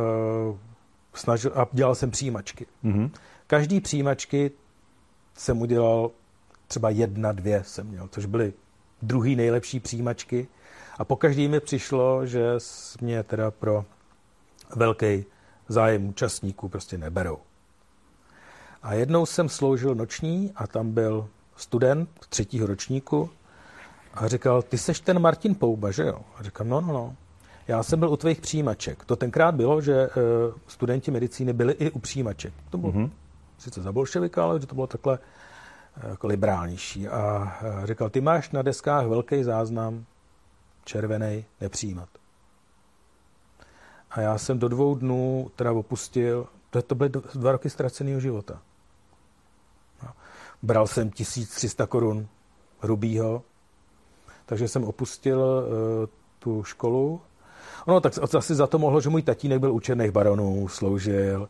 [1.14, 2.66] snažil, a dělal jsem přijímačky.
[2.85, 3.11] Mm-hmm.
[3.46, 4.51] Každý přijímačky
[5.35, 6.11] jsem udělal
[6.68, 8.53] třeba jedna, dvě jsem měl, což byly
[9.03, 10.48] druhý nejlepší přijímačky.
[10.98, 12.53] A po každý mi přišlo, že
[13.01, 13.85] mě teda pro
[14.77, 15.25] velký
[15.68, 17.38] zájem účastníků prostě neberou.
[18.83, 23.31] A jednou jsem sloužil noční a tam byl student třetího ročníku
[24.14, 26.20] a říkal, ty seš ten Martin Pouba, že jo?
[26.37, 27.16] A říkám, no, no, no.
[27.72, 29.04] Já jsem byl u tvých přijímaček.
[29.04, 32.52] To tenkrát bylo, že uh, studenti medicíny byli i u přijímaček.
[32.70, 33.11] To bylo mm-hmm.
[33.58, 37.08] sice za bolševika, ale že to bylo takhle uh, jako liberálnější.
[37.08, 40.04] A uh, říkal, ty máš na deskách velký záznam,
[40.85, 42.08] červený, nepřijímat.
[44.11, 48.62] A já jsem do dvou dnů teda opustil, to, to byly dva roky ztraceného života.
[50.02, 50.08] No.
[50.62, 52.26] Bral jsem 1300 korun
[52.80, 53.42] hrubýho
[54.46, 56.06] takže jsem opustil uh,
[56.38, 57.20] tu školu.
[57.87, 61.48] No, tak asi za to mohlo, že můj tatínek byl u černých baronů, sloužil,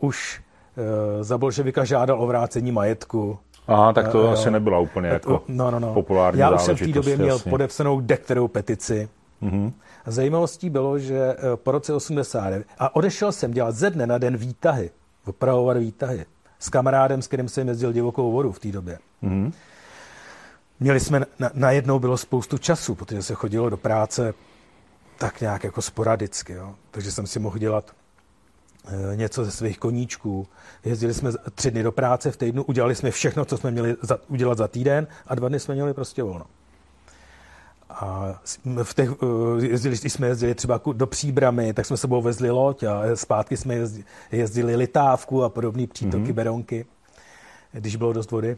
[0.00, 0.40] uh, už
[0.76, 3.38] uh, za bolševika žádal o vrácení majetku.
[3.66, 5.94] Aha, tak to uh, asi nebyla úplně jako no, no, no.
[5.94, 7.50] populární Já už jsem v té době měl jasně.
[7.50, 9.08] podepsanou dekterou petici.
[9.42, 9.72] Mm-hmm.
[10.06, 14.90] Zajímavostí bylo, že po roce 89 a odešel jsem dělat ze dne na den výtahy,
[15.26, 16.24] opravovat výtahy
[16.58, 18.98] s kamarádem, s kterým jsem jezdil divokou vodu v té době.
[19.22, 19.52] Mm-hmm.
[20.80, 24.34] Měli jsme, na, najednou bylo spoustu času, protože se chodilo do práce
[25.22, 26.74] tak nějak jako sporadicky, jo.
[26.90, 27.90] takže jsem si mohl dělat
[29.12, 30.46] e, něco ze svých koníčků.
[30.84, 34.18] Jezdili jsme tři dny do práce v týdnu, udělali jsme všechno, co jsme měli za,
[34.28, 36.46] udělat za týden a dva dny jsme měli prostě volno.
[37.90, 38.40] A
[38.82, 42.82] v těch, eh, jezdili, když jsme jezdili třeba do Příbramy, tak jsme sebou vezli loď
[42.82, 46.32] a zpátky jsme jezdili, jezdili Litávku a podobné přítoky, mm-hmm.
[46.32, 46.86] Beronky,
[47.72, 48.56] když bylo dost vody.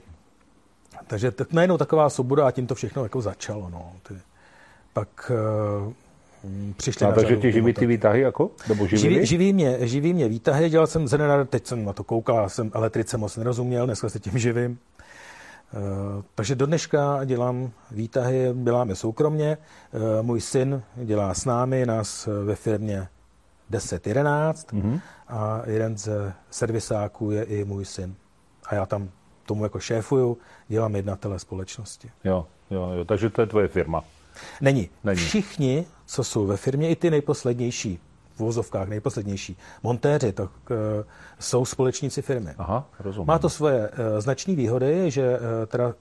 [1.07, 3.71] Takže tak najednou taková svoboda a tím to všechno jako začalo.
[3.71, 3.93] No.
[4.03, 4.15] Ty,
[4.93, 5.31] pak
[5.87, 5.93] uh,
[6.77, 8.51] přišli a na takže ti živí ty výtahy jako?
[8.69, 12.49] Nebo živí, živí, mě, živí mě výtahy, dělal jsem ze teď jsem na to koukal,
[12.49, 14.79] jsem elektrice moc nerozuměl, dneska se tím živím.
[15.75, 19.59] Eh, takže do dneška dělám výtahy, děláme soukromně.
[19.59, 23.09] Eh, můj syn dělá s námi, nás ve firmě
[23.71, 25.01] 10-11 mm-hmm.
[25.29, 28.15] a jeden ze servisáků je i můj syn.
[28.67, 29.09] A já tam
[29.47, 32.11] tomu jako šéfuju, dělám jednatele společnosti.
[32.25, 34.05] Jo, jo, jo, takže to je tvoje firma.
[34.61, 34.91] Není.
[35.05, 35.17] Není.
[35.17, 38.01] Všichni, co jsou ve firmě, i ty nejposlednější,
[38.37, 40.49] v vozovkách nejposlednější, montéři, to uh,
[41.39, 42.55] jsou společníci firmy.
[42.59, 43.27] Aha, rozumím.
[43.27, 45.95] Má to svoje uh, značné výhody, že uh, teda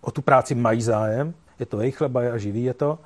[0.00, 2.98] o tu práci mají zájem, je to jejich chleba a živí je to.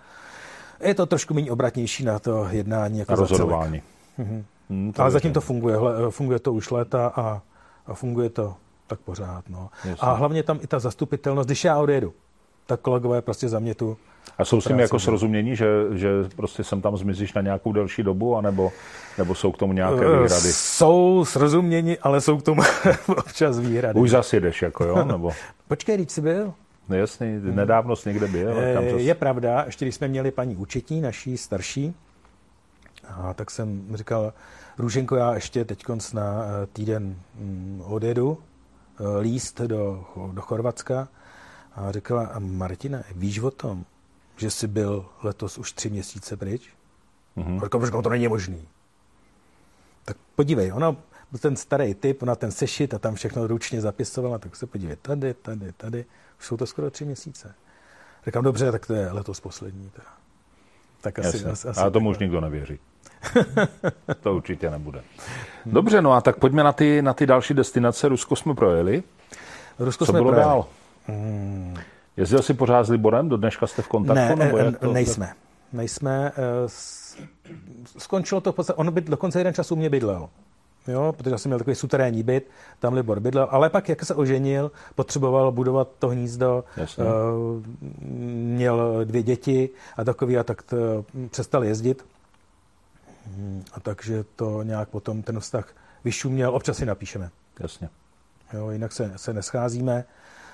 [0.81, 2.99] Je to trošku méně obratnější na to jednání.
[2.99, 3.83] Jako na rozhodování.
[4.19, 4.45] Mhm.
[4.71, 5.77] Hmm, Ale zatím to funguje.
[6.11, 7.43] Funguje to už léta a,
[7.87, 8.55] a funguje to
[8.87, 9.49] tak pořád.
[9.49, 9.71] No.
[10.01, 12.15] A hlavně tam i ta zastupitelnost, když já odjedu,
[12.69, 13.97] tak kolegové prostě za mě tu
[14.39, 18.03] a jsou s tím jako srozumění, že, že prostě sem tam zmizíš na nějakou delší
[18.03, 18.73] dobu, anebo,
[19.19, 20.53] nebo jsou k tomu nějaké eh, výhrady?
[20.53, 22.63] Jsou srozumění, ale jsou k tomu
[23.07, 24.01] občas výhrady.
[24.01, 25.05] Už zase jdeš, jako jo?
[25.05, 25.33] Nebo...
[25.69, 26.55] Počkej, když jsi byl?
[26.89, 28.55] No jasný, nedávno jsi někde byl.
[28.75, 28.99] Kam to...
[28.99, 31.95] Je pravda, ještě když jsme měli paní účetní, naší starší,
[33.09, 34.33] a tak jsem říkal,
[34.79, 41.09] Růženko, já ještě teď na eh, týden mm, odjedu eh, líst do, do Chorvatska
[41.75, 43.85] a říkala, a Martina, víš o tom,
[44.37, 46.69] že jsi byl letos už tři měsíce pryč?
[47.37, 47.65] Mm-hmm.
[47.65, 48.69] Říkám, říkám, to není možný.
[50.05, 50.93] Tak podívej, ona
[51.31, 54.97] byl ten starý typ, ona ten sešit a tam všechno ručně zapisovala, tak se podívej,
[55.03, 56.05] tady, tady, tady,
[56.39, 57.55] už jsou to skoro tři měsíce.
[58.27, 59.91] Říkám, dobře, tak to je letos poslední.
[59.91, 60.09] Teda.
[61.01, 62.79] Tak asi, asi, asi a tomu už nikdo nevěří.
[64.21, 65.03] to určitě nebude.
[65.67, 68.09] Dobře, no a tak pojďme na ty, na ty další destinace.
[68.09, 69.03] Rusko jsme projeli.
[69.79, 70.49] Rusko Co jsme bylo projeli.
[70.49, 70.67] dál?
[71.09, 71.77] Hmm.
[72.17, 73.29] Jezdil jsi pořád s Liborem?
[73.29, 74.37] Do dneška jste v kontaktu?
[74.37, 75.33] Ne, nebo jak to, nejsme.
[75.73, 76.33] Nejsme.
[76.37, 76.69] Eh,
[77.99, 80.29] skončilo to v podstatě, on by dokonce jeden čas u mě bydlel.
[80.89, 84.15] Jo, protože já jsem měl takový suterénní byt, tam Libor bydlel, ale pak, jak se
[84.15, 87.05] oženil, potřeboval budovat to hnízdo, Jasně.
[87.05, 87.11] uh,
[88.03, 90.77] měl dvě děti a takový, a tak to,
[91.31, 92.07] přestal jezdit.
[93.27, 95.69] Hmm, a takže to nějak potom ten vztah
[96.05, 97.31] vyšuměl, občas si napíšeme.
[97.61, 97.89] Jasně.
[98.53, 100.05] Jo, jinak se, se nescházíme,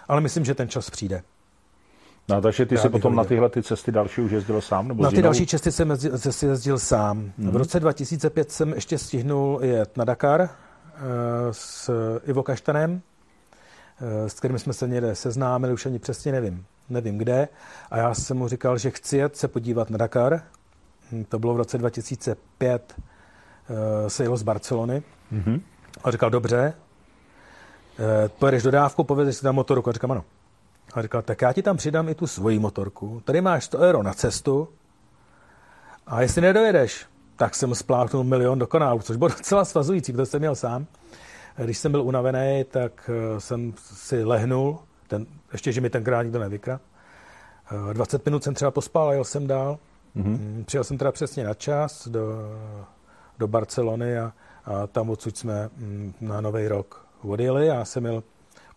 [0.08, 1.22] ale myslím, že ten čas přijde.
[2.28, 4.88] No, takže ty jsi potom na tyhle ty cesty další už jezdil sám?
[4.88, 7.32] Nebo na ty další cesty jsem jezdil, jezdil, jezdil sám.
[7.38, 7.50] Mm-hmm.
[7.50, 10.48] V roce 2005 jsem ještě stihnul jet na Dakar uh,
[11.50, 11.90] s
[12.24, 17.48] Ivo Kaštanem, uh, s kterým jsme se někde seznámili, už ani přesně nevím, nevím kde.
[17.90, 20.40] A já jsem mu říkal, že chci jet se podívat na Dakar.
[21.12, 23.76] Hm, to bylo v roce 2005, uh,
[24.08, 25.02] se jelo z Barcelony.
[25.32, 25.60] Mm-hmm.
[26.04, 26.74] A říkal, dobře,
[28.38, 29.90] pojedeš dodávku, povedeš si tam motorku.
[29.90, 30.24] A říkám, ano.
[30.94, 33.22] A říkal, tak já ti tam přidám i tu svoji motorku.
[33.24, 34.68] Tady máš 100 euro na cestu
[36.07, 40.40] a jestli nedojedeš, tak jsem spláchnul milion do kanálu, což bylo docela svazující, protože jsem
[40.40, 40.87] měl sám.
[41.57, 44.78] Když jsem byl unavený, tak eh, jsem si lehnul,
[45.09, 46.80] ten, ještě, že mi tenkrát nikdo nevykra.
[47.92, 49.78] 20 eh, minut jsem třeba pospal a jel jsem dál.
[50.16, 50.64] Mm-hmm.
[50.64, 52.26] Přijel jsem teda přesně na čas do,
[53.38, 54.32] do Barcelony a,
[54.64, 57.66] a tam odsud jsme mm, na Nový rok odjeli.
[57.66, 58.22] Já jsem měl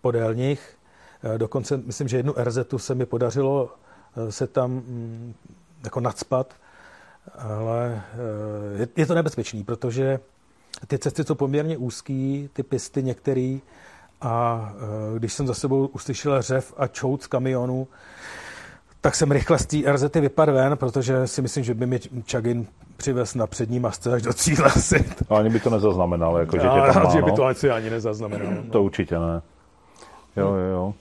[0.02, 0.78] podél nich
[1.24, 3.76] Eh, dokonce myslím, že jednu RZ se mi podařilo
[4.18, 5.34] eh, se tam mm,
[5.84, 6.54] jako nadspat,
[7.38, 8.04] ale
[8.82, 10.20] eh, je to nebezpečný, protože
[10.88, 13.62] ty cesty jsou poměrně úzký, ty pisty některý
[14.22, 14.74] a
[15.18, 17.88] když jsem za sebou uslyšel řev a čout z kamionu,
[19.08, 22.68] tak jsem rychle z té RZ vypadl ven, protože si myslím, že by mi Čagin
[22.98, 25.06] přivez na přední masce až do cíle asi.
[25.30, 27.36] A ani by to nezaznamenal, jako, že tě tam má, že by no.
[27.36, 28.54] to asi ani nezaznamenal.
[28.54, 28.72] No.
[28.72, 29.42] To určitě ne.
[30.36, 30.94] Jo, jo, jo.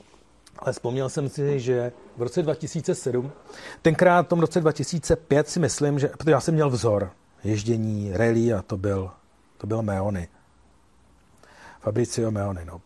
[0.58, 3.30] Ale vzpomněl jsem si, že v roce 2007,
[3.82, 7.10] tenkrát v tom roce 2005 si myslím, že, protože já jsem měl vzor
[7.44, 9.10] ježdění, rally a to byl,
[9.58, 10.28] to byl Meony.
[11.80, 12.80] Fabricio Meony, no.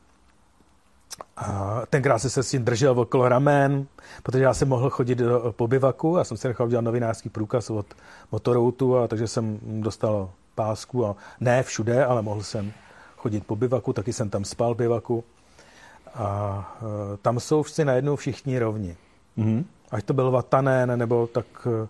[1.37, 3.87] A tenkrát jsem se s tím držel okolo ramen,
[4.23, 7.71] protože já jsem mohl chodit do, po bivaku, já jsem si nechal udělat novinářský průkaz
[7.71, 7.87] od
[8.33, 12.73] motoroutu, a takže jsem dostal pásku a ne všude, ale mohl jsem
[13.17, 15.25] chodit po bivaku, taky jsem tam spal bivaku.
[16.15, 16.29] A
[17.15, 18.97] e, tam jsou vždy najednou všichni rovni.
[19.39, 19.65] Mm-hmm.
[19.91, 21.89] Ať to byl Vatanen, nebo tak e,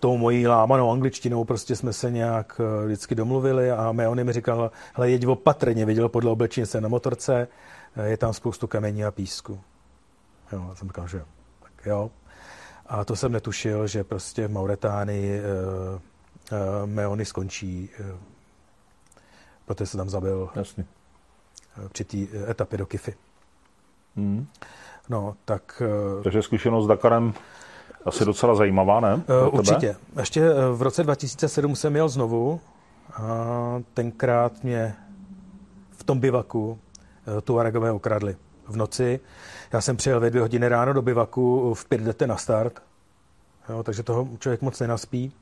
[0.00, 4.70] tou mojí lámanou angličtinou prostě jsme se nějak e, vždycky domluvili a Meony mi říkal,
[4.94, 7.48] hele, jeď opatrně, viděl podle oblečení se na motorce,
[8.04, 9.60] je tam spoustu kamení a písku.
[10.52, 11.24] Jo, já jsem říkal, že
[11.62, 12.10] tak jo.
[12.86, 16.00] A to jsem netušil, že prostě v Mauretánii uh,
[16.52, 18.06] uh, Meony skončí, uh,
[19.64, 20.84] protože se tam zabil Jasně.
[21.92, 22.16] Při té
[22.50, 23.14] etapě do Kify.
[24.16, 24.46] Mm.
[25.08, 25.82] No, tak...
[26.22, 27.34] Takže zkušenost s Dakarem
[28.04, 29.14] asi docela zajímavá, ne?
[29.14, 29.96] Uh, určitě.
[30.18, 32.60] Ještě v roce 2007 jsem jel znovu
[33.12, 34.96] a tenkrát mě
[35.90, 36.89] v tom bivaku Eh,
[37.44, 38.36] Tuaregové ukradli
[38.68, 39.20] v noci.
[39.72, 42.82] Já jsem přijel ve dvě hodiny ráno do bivaku, v pět jdete na start,
[43.68, 45.32] jo, takže toho člověk moc nenaspí.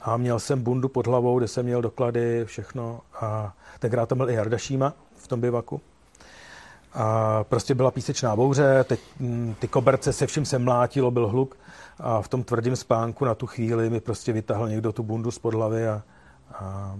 [0.00, 3.00] A měl jsem bundu pod hlavou, kde jsem měl doklady, všechno.
[3.20, 5.80] A tenkrát tam byl i Jardašíma v tom bivaku.
[6.92, 11.56] A prostě byla písečná bouře, teď mm, ty koberce se vším se mlátilo, byl hluk
[11.98, 15.38] a v tom tvrdém spánku na tu chvíli mi prostě vytahl někdo tu bundu z
[15.38, 16.02] pod hlavy a,
[16.54, 16.96] a,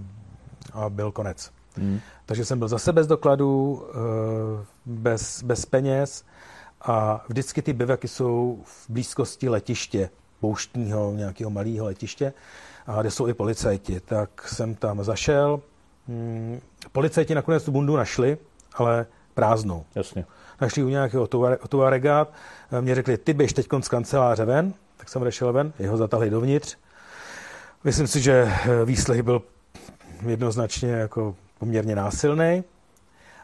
[0.73, 1.54] a byl konec.
[1.77, 2.01] Hmm.
[2.27, 6.25] Takže jsem byl zase bez dokladů, eh, bez, bez peněz
[6.81, 10.11] a vždycky ty bivaky jsou v blízkosti letiště,
[10.41, 12.33] pouštního, nějakého malého letiště,
[12.87, 14.01] a kde jsou i policajti.
[14.01, 15.61] Tak jsem tam zašel.
[16.09, 16.61] Hmm,
[16.93, 18.39] policajti nakonec tu bundu našli,
[18.75, 19.85] ale prázdnou.
[19.95, 20.25] Jasně.
[20.61, 21.27] Našli u nějakého
[21.69, 22.33] tuaregát,
[22.73, 26.31] eh, mě řekli, ty běž teď z kanceláře ven, tak jsem odešel ven, jeho zatahli
[26.31, 26.77] dovnitř.
[27.85, 29.43] Myslím si, že eh, výslech byl
[30.27, 32.65] jednoznačně jako poměrně násilný,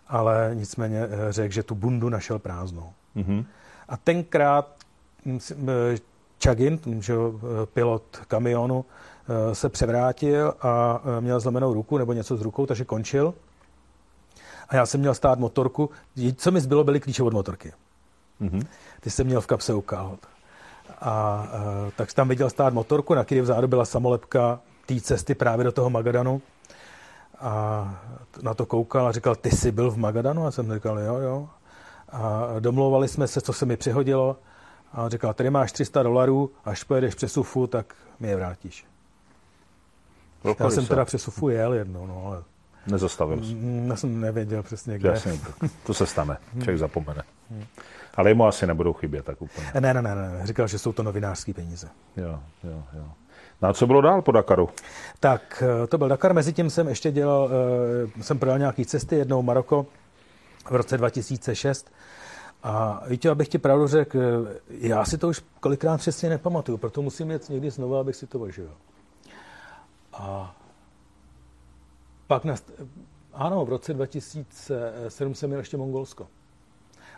[0.09, 2.93] ale nicméně eh, řekl, že tu bundu našel prázdnou.
[3.17, 3.45] Mm-hmm.
[3.89, 4.75] A tenkrát
[5.27, 5.39] hm,
[5.69, 5.99] eh,
[6.45, 8.85] Chagin, že eh, pilot kamionu,
[9.53, 13.35] se převrátil a měl zlomenou ruku nebo něco s rukou, takže končil.
[14.69, 15.91] A já jsem měl stát motorku.
[16.37, 17.73] Co mi zbylo, byly klíče od motorky.
[18.41, 18.67] Mm-hmm.
[19.01, 20.19] Ty jsem měl v kapse ukázat.
[20.89, 21.49] A, a
[21.97, 25.91] tak tam viděl stát motorku, na které vzadu byla samolepka té cesty právě do toho
[25.91, 26.43] Magadanu
[27.41, 27.85] a
[28.43, 30.47] na to koukal a říkal, ty jsi byl v Magadanu?
[30.47, 31.49] A jsem říkal, jo, jo.
[32.09, 34.37] A domlouvali jsme se, co se mi přihodilo.
[34.93, 38.87] A on říkal, tady máš 300 dolarů, až pojedeš přes UFU, tak mi je vrátíš.
[40.59, 40.89] Já jsem se.
[40.89, 42.43] teda přes UFU jel jednou, no, ale...
[42.87, 43.57] Nezastavil jsi.
[43.89, 45.09] Já jsem nevěděl přesně, kde.
[45.09, 47.23] Jasně, to, to se stane, člověk zapomene.
[48.21, 49.67] Ale mu asi nebudou chybět tak úplně.
[49.81, 50.41] Ne, ne, ne, ne.
[50.47, 51.89] Říkal, že jsou to novinářské peníze.
[52.17, 53.05] Jo, jo, jo.
[53.63, 54.69] No a co bylo dál po Dakaru?
[55.21, 57.51] Tak eh, to byl Dakar, mezi tím jsem ještě dělal,
[58.19, 59.87] eh, jsem projel nějaký cesty, jednou Maroko
[60.71, 61.93] v roce 2006.
[62.63, 67.03] A víte, abych ti pravdu řekl, eh, já si to už kolikrát přesně nepamatuju, proto
[67.03, 68.71] musím jet někdy znovu, abych si to ožil.
[70.13, 70.57] A
[72.27, 72.55] pak, na,
[73.33, 76.27] ano, v roce 2007 jsem měl ještě Mongolsko.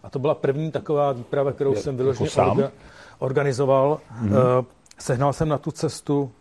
[0.02, 2.70] A to byla první taková výprava, kterou Je, jsem vyloženě jako orga,
[3.18, 4.00] organizoval.
[4.22, 4.64] Mm-hmm.
[4.98, 6.32] Sehnal jsem na tu cestu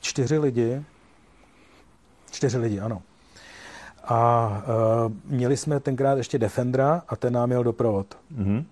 [0.00, 0.84] čtyři lidi.
[2.30, 3.02] Čtyři lidi, ano.
[4.04, 4.48] A
[5.06, 8.16] uh, měli jsme tenkrát ještě Defendera a ten nám měl doprovod.
[8.36, 8.64] Mm-hmm.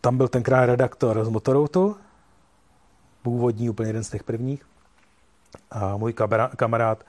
[0.00, 1.96] Tam byl tenkrát redaktor z Motoroutu,
[3.22, 4.66] původní, úplně jeden z těch prvních,
[5.70, 6.12] a můj
[6.56, 7.04] kamarád,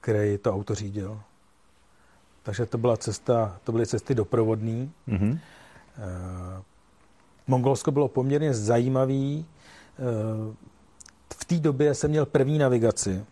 [0.00, 1.20] který to auto řídil.
[2.48, 4.92] Takže to byla cesta, to byly cesty doprovodný.
[5.08, 5.38] Mm-hmm.
[7.46, 9.46] Mongolsko bylo poměrně zajímavý.
[9.98, 10.54] Eh,
[11.34, 13.24] v té době jsem měl první navigaci.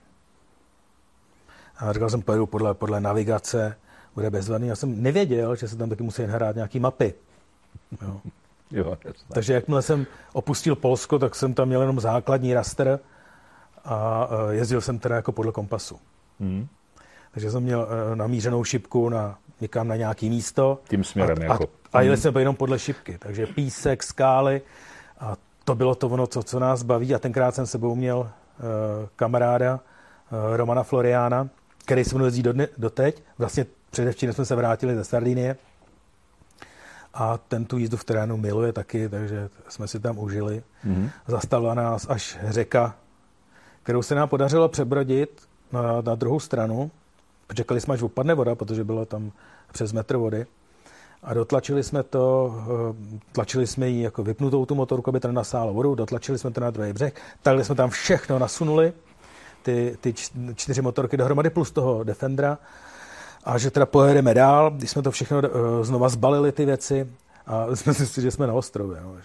[1.77, 3.77] A říkal jsem, pojedu podle, podle navigace,
[4.15, 4.69] bude bezvadný.
[4.69, 7.15] Já jsem nevěděl, že se tam taky musí hrát nějaký mapy.
[8.03, 8.21] Jo.
[8.71, 8.97] Jo,
[9.33, 13.01] Takže jakmile jsem opustil Polsko, tak jsem tam měl jenom základní raster
[13.85, 16.01] a eh, jezdil jsem teda jako podle kompasu.
[16.41, 16.69] Hmm.
[17.37, 20.79] Takže jsem měl eh, namířenou šipku na někam na nějaký místo.
[20.89, 21.65] Tím směrem a, jako.
[21.93, 23.19] A, a jeli jsme jenom podle šipky.
[23.19, 24.63] Takže písek, skály
[25.21, 27.15] a to bylo to ono, co, co nás baví.
[27.15, 28.29] A tenkrát jsem sebou měl uh,
[29.17, 31.49] kamaráda uh, Romana Floriana,
[31.85, 33.23] který se mnou jezdí do dne, doteď.
[33.39, 35.57] Vlastně předevčím jsme se vrátili ze Sardinie.
[37.15, 40.63] A ten tu jízdu v terénu miluje taky, takže jsme si tam užili.
[40.87, 41.11] Mm-hmm.
[41.27, 42.95] Zastavila nás až řeka,
[43.83, 46.91] kterou se nám podařilo přebrodit na, na druhou stranu.
[47.55, 49.33] Čekali jsme, až upadne voda, protože bylo tam
[49.73, 50.47] přes metr vody.
[51.23, 52.55] a dotlačili jsme to,
[53.15, 56.61] eh, tlačili jsme ji jako vypnutou tu motorku, aby tam nasálo vodu, dotlačili jsme to
[56.61, 58.93] na druhý břeh, takhle jsme tam všechno nasunuli,
[59.63, 60.15] ty, ty
[60.55, 62.59] čtyři motorky dohromady plus toho Defendera
[63.45, 65.45] a že teda pojedeme dál, když jsme to všechno uh,
[65.83, 67.11] znova zbalili ty věci
[67.47, 69.01] a jsme si že jsme na ostrově.
[69.03, 69.17] No,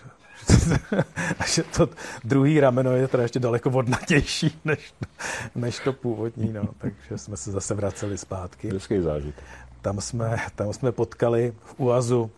[1.40, 1.90] a že to
[2.24, 4.94] druhý rameno je teda ještě daleko vodnatější než,
[5.56, 8.70] než to původní, no, takže jsme se zase vraceli zpátky.
[8.74, 9.44] Hezký zážitek.
[9.82, 12.32] Tam jsme, tam jsme potkali v Uazu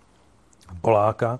[0.81, 1.39] Poláka,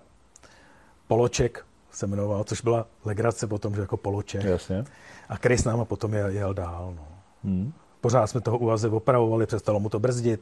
[1.08, 4.44] Poloček se jmenoval, což byla legrace potom, že jako Poloček.
[4.44, 4.84] Jasně.
[5.30, 6.94] A který s náma potom jel, jel dál.
[6.96, 7.08] No.
[7.44, 7.74] Hmm.
[8.02, 10.42] Pořád jsme toho Uaze opravovali, přestalo mu to brzdit.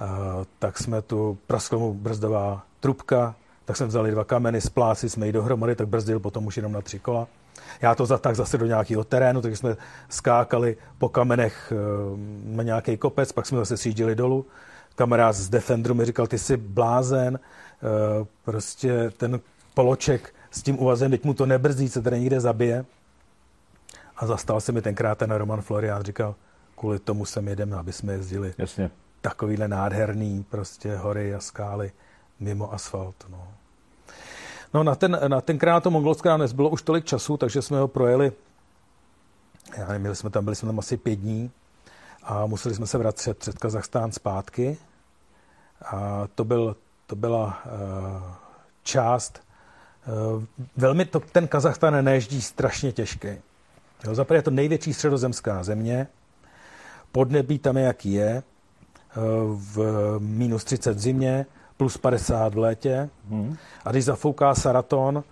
[0.00, 3.34] Uh, tak jsme tu praskla mu brzdová trubka,
[3.66, 6.80] tak jsme vzali dva kameny, spláci jsme ji dohromady, tak brzdil potom už jenom na
[6.80, 7.28] tři kola.
[7.82, 9.76] Já to zatáhl zase do nějakého terénu, takže jsme
[10.08, 11.72] skákali po kamenech
[12.44, 14.46] na nějaký kopec, pak jsme zase sjížděli dolů.
[14.94, 17.38] Kamarád z Defendru mi říkal, ty jsi blázen,
[18.44, 19.40] prostě ten
[19.74, 22.84] poloček s tím uvazem, teď mu to nebrzdí, se tady někde zabije.
[24.16, 26.34] A zastal se mi tenkrát ten Roman Florian, říkal,
[26.76, 28.54] kvůli tomu sem jedeme, aby jsme jezdili.
[28.58, 28.90] Jasně.
[29.20, 31.92] Takovýhle nádherný prostě hory a skály
[32.40, 33.26] mimo asfalt.
[33.28, 33.48] No.
[34.74, 38.32] No na, ten, na tenkrát to mongolská nezbylo už tolik času, takže jsme ho projeli,
[39.76, 41.50] já nevím, jsme tam, byli jsme tam asi pět dní
[42.22, 44.78] a museli jsme se vracet před Kazachstán zpátky.
[45.84, 46.76] A to, byl,
[47.06, 48.22] to byla uh,
[48.82, 49.42] část,
[50.36, 50.44] uh,
[50.76, 53.28] velmi to, ten Kazachstán neježdí strašně těžký.
[54.04, 56.06] Jo, je to největší středozemská země,
[57.12, 58.42] podnebí tam je, jaký je,
[59.16, 59.22] uh,
[59.74, 63.10] v minus 30 v zimě, plus 50 v létě.
[63.28, 63.56] Hmm.
[63.84, 65.24] A když zafouká Saraton,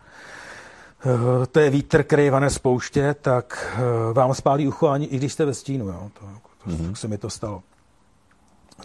[1.06, 5.16] eh, to je vítr, který vane z pouště, tak eh, vám spálí ucho, ani i
[5.16, 5.88] když jste ve stínu.
[5.88, 6.10] Jo.
[6.20, 6.26] To,
[6.64, 6.94] to, hmm.
[6.94, 7.62] se mi to stalo.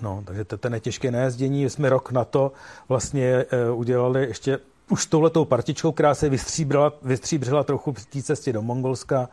[0.02, 1.70] No, takže to je těžké nejezdění.
[1.70, 2.52] Jsme rok na to
[2.90, 8.54] vlastně uh, udělali ještě už touhletou partičkou, která se vystříbrala, vystříbřila trochu v té cestě
[8.54, 9.30] do Mongolska,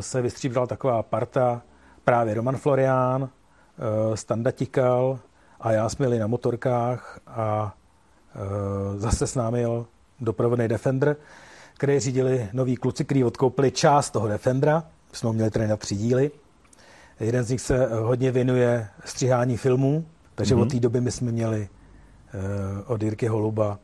[0.00, 1.62] se vystříbrala taková parta,
[2.04, 3.28] právě Roman Florián,
[4.14, 5.18] Standa Tikal,
[5.64, 7.74] a já jsme jeli na motorkách a
[8.34, 9.86] e, zase s námi jel
[10.20, 11.16] doprovodný Defender,
[11.74, 14.84] který řídili noví kluci, kteří odkoupili část toho Defendera.
[15.12, 16.30] Jsme ho měli tady na tři díly.
[17.20, 20.62] Jeden z nich se hodně věnuje stříhání filmů, takže mm-hmm.
[20.62, 21.68] od té doby my jsme měli e,
[22.86, 23.78] od Jirky Holuba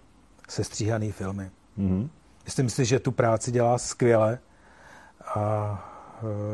[0.49, 1.51] se stříhaný filmy.
[1.79, 2.09] Mm-hmm.
[2.45, 4.39] Myslím si, že tu práci dělá skvěle
[5.35, 5.90] a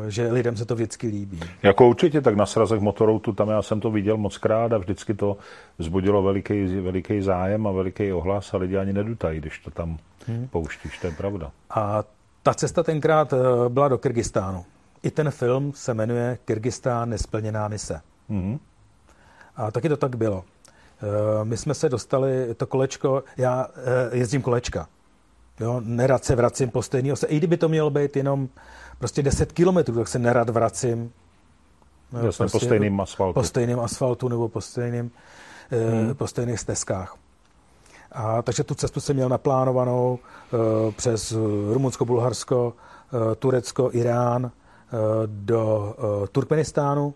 [0.07, 1.39] že lidem se to vždycky líbí.
[1.63, 5.13] Jako určitě, tak na srazech motoroutu, tam já jsem to viděl moc krát a vždycky
[5.13, 5.37] to
[5.77, 9.97] vzbudilo veliký, veliký zájem a veliký ohlas a lidi ani nedutají, když to tam
[10.27, 10.47] hmm.
[10.47, 11.51] pouštíš, to je pravda.
[11.69, 12.03] A
[12.43, 13.37] ta cesta tenkrát eh,
[13.69, 14.65] byla do Kyrgyzstánu.
[15.03, 18.01] I ten film se jmenuje Kyrgyzstán nesplněná mise.
[18.29, 18.59] Hmm.
[19.55, 20.43] A taky to tak bylo.
[20.43, 23.67] Eh, my jsme se dostali, to kolečko, já
[24.11, 24.87] jezdím kolečka.
[25.59, 27.27] Jo, nerad se vracím po stejný ose.
[27.27, 28.49] I kdyby to mělo být jenom
[28.99, 31.11] prostě 10 kilometrů, tak se nerad vracím.
[32.11, 33.33] No, prostě po stejným asfaltu.
[33.33, 35.11] Po stejným asfaltu nebo po, stejným,
[35.71, 36.15] eh, hmm.
[36.15, 37.15] po stejných stezkách.
[38.11, 40.19] A, takže tu cestu jsem měl naplánovanou
[40.51, 41.33] uh, přes
[41.73, 42.73] Rumunsko, Bulharsko,
[43.13, 44.51] uh, Turecko, Irán uh,
[45.25, 47.13] do uh, Turkmenistánu.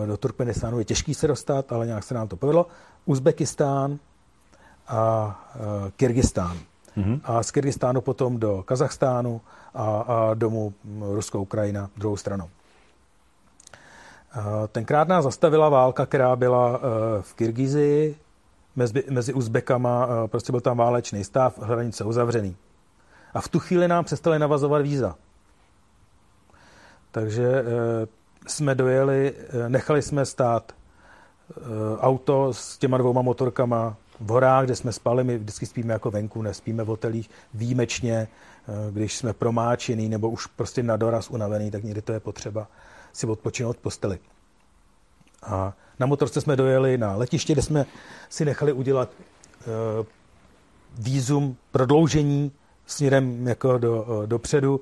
[0.00, 2.66] Uh, do Turkmenistánu je těžký se dostat, ale nějak se nám to povedlo.
[3.04, 3.98] Uzbekistán
[4.88, 6.58] a uh, Kyrgyzstán
[6.96, 7.20] mm-hmm.
[7.24, 9.40] a z Kyrgyzstánu potom do Kazachstánu
[9.74, 12.48] a, a domů Ruskou Ukrajina druhou stranou.
[14.72, 16.78] Tenkrát nás zastavila válka, která byla e,
[17.22, 18.16] v Kyrgyzii,
[18.76, 22.56] mezi, mezi Uzbekama, e, prostě byl tam válečný stav, hranice uzavřený.
[23.34, 25.14] A v tu chvíli nám přestali navazovat víza.
[27.10, 27.64] Takže e,
[28.46, 29.34] jsme dojeli,
[29.68, 30.72] nechali jsme stát
[32.00, 36.42] auto s těma dvouma motorkama v horách, kde jsme spali, my vždycky spíme jako venku,
[36.42, 41.84] nespíme v hotelích výjimečně, eh, když jsme promáčený nebo už prostě na doraz unavený, tak
[41.84, 42.68] někdy to je potřeba
[43.12, 44.18] si odpočinout posteli.
[45.42, 47.86] A na motorce jsme dojeli na letiště, kde jsme
[48.28, 50.06] si nechali udělat uh,
[50.98, 52.52] výzum prodloužení
[52.86, 54.80] směrem jako do, uh, dopředu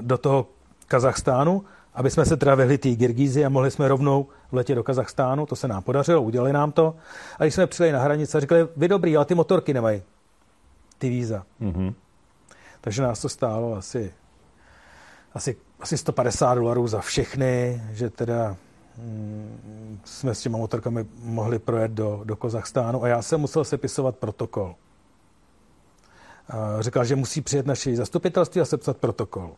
[0.00, 0.46] do toho
[0.86, 1.64] Kazachstánu
[1.94, 5.56] aby jsme se teda vyhli té Girgizi a mohli jsme rovnou letět do Kazachstánu, to
[5.56, 6.94] se nám podařilo, udělali nám to.
[7.38, 10.02] A když jsme přijeli na hranici a řekli, vy dobrý, ale ty motorky nemají
[10.98, 11.44] ty víza.
[11.60, 11.94] Mm-hmm.
[12.80, 14.12] Takže nás to stálo asi,
[15.34, 18.56] asi, asi 150 dolarů za všechny, že teda
[18.98, 24.16] mm, jsme s těma motorkami mohli projet do, do Kazachstánu a já jsem musel sepisovat
[24.16, 24.74] protokol.
[26.48, 29.50] A říkal, že musí přijet naše zastupitelství a sepsat protokol.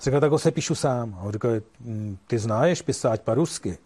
[0.00, 1.16] Říkal, tak ho se píšu sám.
[1.20, 3.78] A on říkal, hm, ty znáš písať po rusky?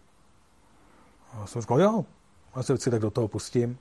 [1.33, 2.05] A jsem říkal, jo,
[2.53, 3.77] A se vždycky tak do toho pustím.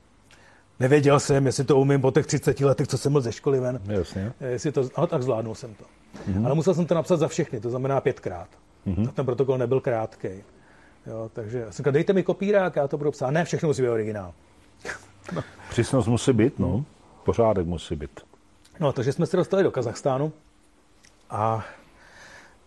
[0.80, 3.80] Nevěděl jsem, jestli to umím po těch 30 letech, co jsem byl ze školy ven.
[3.84, 4.32] Jasně.
[4.40, 5.84] Jestli to, ale tak zvládnul jsem to.
[6.28, 6.46] Mm-hmm.
[6.46, 8.48] Ale musel jsem to napsat za všechny, to znamená pětkrát.
[8.86, 9.08] Mm-hmm.
[9.08, 10.28] A ten protokol nebyl krátký.
[11.06, 13.30] Jo, takže jsem říkal, dejte mi kopírák, já to budu psát.
[13.30, 14.34] Ne, všechno musí být originál.
[15.32, 15.42] no.
[15.70, 16.84] Přísnost musí být, no.
[17.24, 18.20] Pořádek musí být.
[18.80, 20.32] No, takže jsme se dostali do Kazachstánu
[21.30, 21.64] a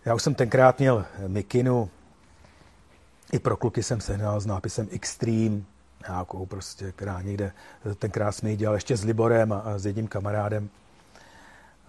[0.05, 1.89] já už jsem tenkrát měl mikinu,
[3.31, 5.61] i pro kluky jsem sehnal s nápisem Extreme,
[6.07, 7.51] nějakou prostě, která někde,
[7.99, 10.69] tenkrát jsme ji dělal ještě s Liborem a, a s jedním kamarádem.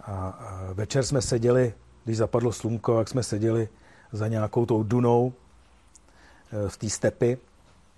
[0.01, 3.69] A, a večer jsme seděli, když zapadlo slunko, jak jsme seděli
[4.11, 5.33] za nějakou tou dunou
[6.65, 7.37] e, v té stepy,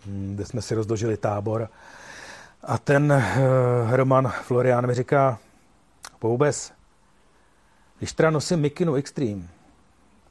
[0.05, 1.69] hm, kde jsme si rozložili tábor.
[2.63, 5.39] A ten uh, Roman Florian mi říká,
[6.19, 6.71] Poubes,
[7.97, 9.47] když teda nosím mikinu Extreme,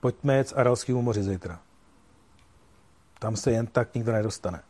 [0.01, 1.61] pojďme jet z Aralského moře zítra.
[3.19, 4.63] Tam se jen tak nikdo nedostane.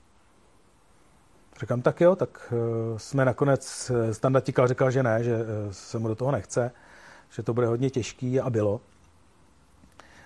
[1.61, 5.43] Říkám, tak jo, tak uh, jsme nakonec, eh, Standa Tikal říkal, že ne, že uh,
[5.71, 6.71] se mu do toho nechce,
[7.31, 8.81] že to bude hodně těžký a bylo.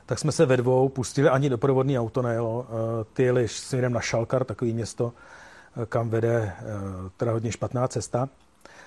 [0.07, 2.67] Tak jsme se ve dvou pustili, ani doprovodný auto nejelo.
[3.13, 5.13] Ty jeli směrem na Šalkar, takový město,
[5.87, 6.53] kam vede
[7.17, 8.29] teda hodně špatná cesta.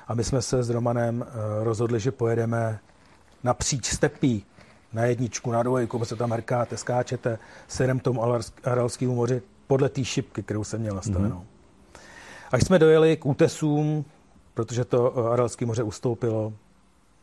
[0.07, 1.25] A my jsme se s Romanem
[1.63, 2.79] rozhodli, že pojedeme
[3.43, 4.45] napříč stepí
[4.93, 8.21] na jedničku, na dvojku, se tam hrkáte, skáčete, sedem tomu
[8.63, 11.35] Aralskému moři podle té šipky, kterou jsem měl nastavenou.
[11.35, 11.55] Mm-hmm.
[12.51, 14.05] Až jsme dojeli k útesům,
[14.53, 16.53] protože to eh, Aralské moře ustoupilo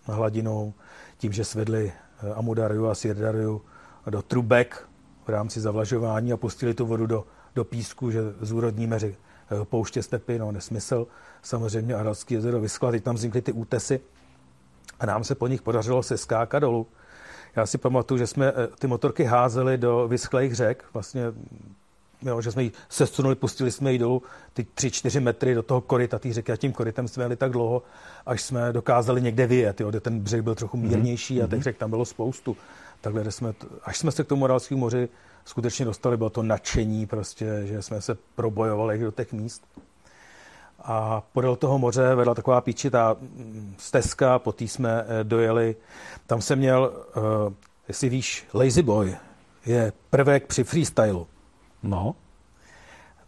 [0.05, 0.75] hladinou
[1.19, 3.63] tím, že svedli eh, Amudariu a Sirdariu
[4.11, 4.89] do trubek
[5.27, 10.03] v rámci zavlažování a pustili tu vodu do, do písku, že zúrodníme že eh, pouště
[10.03, 11.07] stepy, no nesmysl.
[11.43, 14.01] Samozřejmě Aralské jezero vyschlo, teď tam vznikly ty útesy
[15.01, 16.87] a nám se po nich podařilo se skákat dolů.
[17.57, 21.23] Já si pamatuju, že jsme ty motorky házeli do vyschlých řek, vlastně
[22.23, 24.23] jo, že jsme ji sesunuli, pustili jsme ji dolů
[24.55, 27.83] ty 3-4 metry do toho koryta té řeky a tím korytem jsme jeli tak dlouho,
[28.27, 30.89] až jsme dokázali někde vyjet, jo, kde ten břeh byl trochu mhm.
[30.89, 31.45] mírnější mm-hmm.
[31.45, 31.63] a těch mhm.
[31.63, 32.57] řek tam bylo spoustu.
[33.01, 35.09] Takhle jsme, až jsme se k tomu Moralskému moři
[35.45, 39.63] skutečně dostali, bylo to nadšení prostě, že jsme se probojovali do těch míst.
[40.85, 45.77] A podél toho moře vedla taková píčitá mm, stezka, po té jsme eh, dojeli.
[46.27, 47.23] Tam jsem měl, uh,
[47.89, 49.17] jestli víš, Lazy Boy
[49.67, 51.27] je prvek při freestylu.
[51.83, 52.15] No.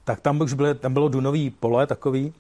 [0.04, 2.34] Tak tam už bylo, tam bylo dunový pole takový.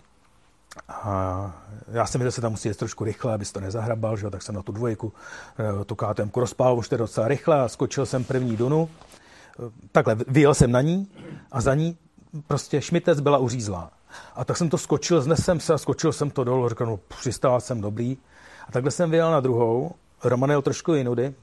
[0.88, 4.30] A já jsem věděl, že se tam musí jít trošku rychle, abys to nezahrabal, že?
[4.30, 5.12] tak jsem na tu dvojku,
[5.80, 8.90] eh, tu KTM rozpál už to docela rychle a skočil jsem první dunu.
[9.92, 11.08] Takhle, vyjel jsem na ní
[11.52, 11.96] a za ní
[12.46, 13.90] prostě šmitec byla uřízlá.
[14.34, 17.60] A tak jsem to skočil, znesem se a skočil jsem to dolů, řekl, no přistál
[17.60, 18.16] jsem dobrý.
[18.68, 19.90] A takhle jsem vyjel na druhou,
[20.24, 21.34] Roman jel trošku jinudy,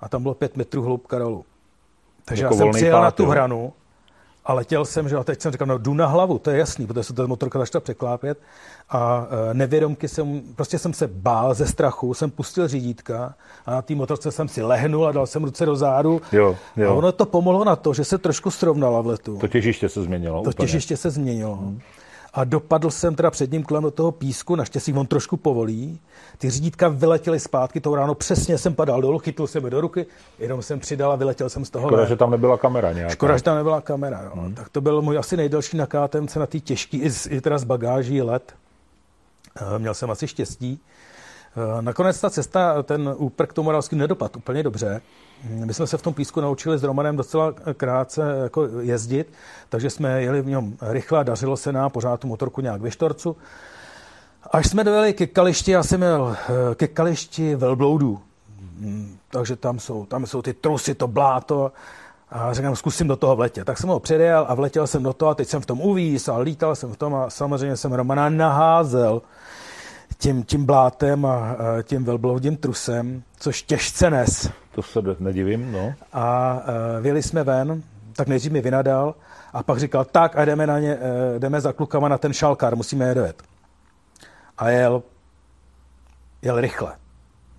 [0.00, 1.44] a tam bylo pět metrů hloubka dolů.
[2.24, 3.28] Takže jako já jsem přijel pát, na tu jo.
[3.28, 3.72] hranu
[4.46, 6.86] a letěl jsem, že a teď jsem říkal, no jdu na hlavu, to je jasný,
[6.86, 8.38] protože se to motorka začala překlápět
[8.90, 13.34] a e, nevědomky jsem, prostě jsem se bál ze strachu, jsem pustil řídítka
[13.66, 16.90] a na té motorce jsem si lehnul a dal jsem ruce do zádu jo, jo.
[16.90, 19.38] a ono to pomohlo na to, že se trošku srovnala v letu.
[19.38, 20.42] To těžiště se změnilo.
[20.42, 20.66] To úplně.
[20.66, 21.56] těžiště se změnilo.
[21.56, 21.80] Hmm
[22.36, 26.00] a dopadl jsem teda předním kolem do toho písku, naštěstí on trošku povolí.
[26.38, 30.06] Ty řídítka vyletěly zpátky, to ráno přesně jsem padal dolů, chytl jsem je do ruky,
[30.38, 31.88] jenom jsem přidal a vyletěl jsem z toho.
[31.88, 33.12] Škoda, že tam nebyla kamera nějaká.
[33.12, 34.30] Škoda, že tam nebyla kamera, jo.
[34.34, 34.54] Hmm.
[34.54, 37.64] Tak to byl můj asi nejdelší na KTMC na té těžký, i, i teda z
[37.64, 38.54] bagáží let.
[39.56, 40.80] Eh, měl jsem asi štěstí.
[41.78, 45.00] Eh, nakonec ta cesta, ten úprk tomu Moravským nedopad úplně dobře.
[45.44, 49.32] My jsme se v tom písku naučili s Romanem docela krátce jako jezdit,
[49.68, 53.36] takže jsme jeli v něm rychle, dařilo se nám pořád tu motorku nějak ve štorcu.
[54.50, 58.20] Až jsme dojeli ke Kališti, já jsem jel eh, ke Kališti velbloudů.
[58.80, 61.72] Hmm, takže tam jsou, tam jsou ty trusy, to bláto.
[62.30, 63.64] A říkám, zkusím do toho vletět.
[63.64, 66.28] Tak jsem ho předjel a vletěl jsem do toho a teď jsem v tom uvíz
[66.28, 69.22] a lítal jsem v tom a samozřejmě jsem Romana naházel
[70.18, 74.50] tím, tím blátem a tím velbloudím trusem, což těžce nes.
[74.74, 75.94] To se nedivím, no.
[76.12, 76.58] A
[77.00, 77.82] vyjeli jsme ven,
[78.16, 79.14] tak nejdřív mi vynadal
[79.52, 81.00] a pak říkal, tak a jdeme, na ně, uh,
[81.38, 83.42] jdeme za klukama na ten šalkár, musíme je dojet.
[84.58, 85.02] A jel,
[86.42, 86.96] jel rychle,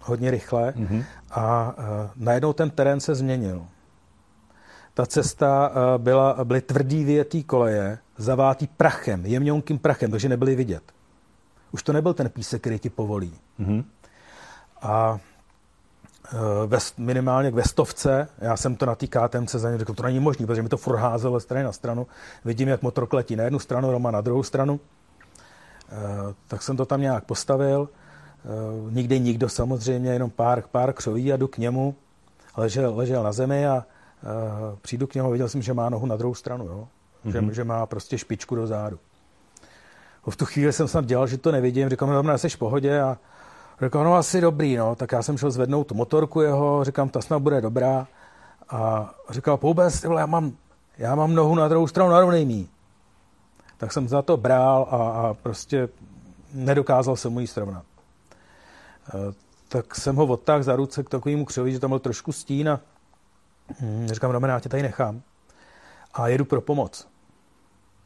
[0.02, 1.04] hodně rychle mm-hmm.
[1.32, 1.84] a uh,
[2.16, 3.66] najednou ten terén se změnil.
[4.94, 10.84] Ta cesta uh, byla, byly tvrdý větý koleje, zavátý prachem, jemňonkým prachem, takže nebyly vidět.
[11.72, 13.34] Už to nebyl ten písek, který ti povolí.
[13.60, 13.84] Mm-hmm.
[14.82, 15.20] A
[16.34, 20.04] e, ve, minimálně ve stovce, já jsem to na té KTMC za ně řekl, to
[20.04, 22.08] není možné, protože mi to furt házelo strany na stranu.
[22.46, 24.80] Vidím, jak motor letí na jednu stranu, Roma na druhou stranu.
[25.90, 27.90] E, tak jsem to tam nějak postavil.
[27.90, 31.96] E, nikdy nikdo samozřejmě, jenom pár, pár křoví a jdu k němu.
[32.58, 33.86] Ležel, ležel na zemi a
[34.82, 36.66] přijdu k němu, viděl jsem, že má nohu na druhou stranu.
[36.66, 36.88] Jo.
[37.26, 37.48] mm-hmm.
[37.48, 39.00] že, že má prostě špičku do zádu.
[40.30, 43.18] V tu chvíli jsem snad dělal, že to nevidím, říkám, no, jsi v pohodě a
[43.82, 47.22] říkal, no asi dobrý, no, tak já jsem šel zvednout tu motorku jeho, říkám, ta
[47.22, 48.08] snad bude dobrá
[48.70, 50.52] a říkal, vůbec, já mám,
[50.98, 52.70] já mám nohu na druhou stranu, narovnej mý.
[53.78, 55.90] Tak jsem za to bral a, a prostě
[56.54, 57.84] nedokázal jsem mu ji srovnat.
[59.14, 59.34] E,
[59.68, 62.80] tak jsem ho odtáhl za ruce k takovému křoví, že tam byl trošku stín a
[63.80, 65.22] hm, říkám, no, já tě tady nechám
[66.14, 67.08] a jedu pro pomoc.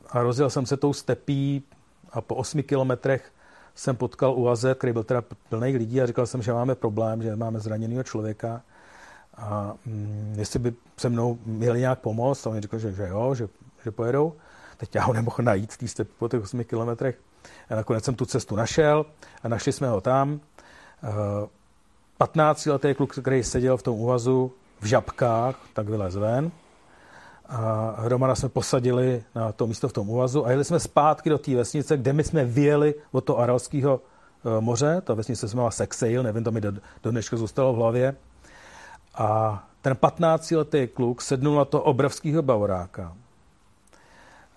[0.10, 1.64] A rozjel jsem se tou stepí
[2.12, 3.32] a po osmi kilometrech
[3.76, 7.36] jsem potkal UAZ, který byl teda plný lidí a říkal jsem, že máme problém, že
[7.36, 8.62] máme zraněného člověka
[9.38, 13.36] a hm, jestli by se mnou měli nějak pomoct, a oni řekli, že, že jo,
[13.36, 13.48] že,
[13.84, 14.34] že pojedou.
[14.78, 17.20] Teď já ho nemohl najít v té stepě po těch osmi kilometrech.
[17.70, 19.06] A nakonec jsem tu cestu našel
[19.44, 20.40] a našli jsme ho tam.
[22.20, 26.52] 15-letý kluk, který seděl v tom úvazu v žabkách, tak vylez ven.
[27.52, 31.38] A Romana jsme posadili na to místo v tom úvazu a jeli jsme zpátky do
[31.38, 34.02] té vesnice, kde my jsme vyjeli od toho Aralského
[34.58, 35.02] e, moře.
[35.04, 36.72] Ta vesnice se jmenovala Sexail, nevím, to mi do,
[37.04, 38.16] do dneška zůstalo v hlavě.
[39.16, 43.14] A ten 15-letý kluk sednul na to obrovského bavoráka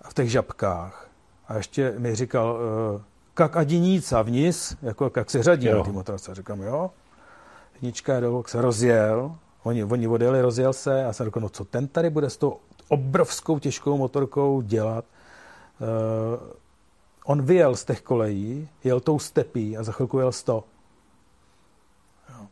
[0.09, 1.09] v těch žabkách.
[1.47, 2.59] A ještě mi říkal,
[2.99, 5.77] e, jak adiníca vniz, jako jak se řadí jo.
[5.77, 6.35] na ty motorce.
[6.35, 6.91] Říkám, jo.
[7.73, 11.87] Jednička dolů, se rozjel, oni, oni odjeli, rozjel se a jsem řekl, no co ten
[11.87, 12.57] tady bude s tou
[12.87, 15.05] obrovskou těžkou motorkou dělat.
[15.79, 15.87] Uh,
[17.25, 20.63] on vyjel z těch kolejí, jel tou stepí a za chvilku jel 100.
[22.29, 22.47] Jo.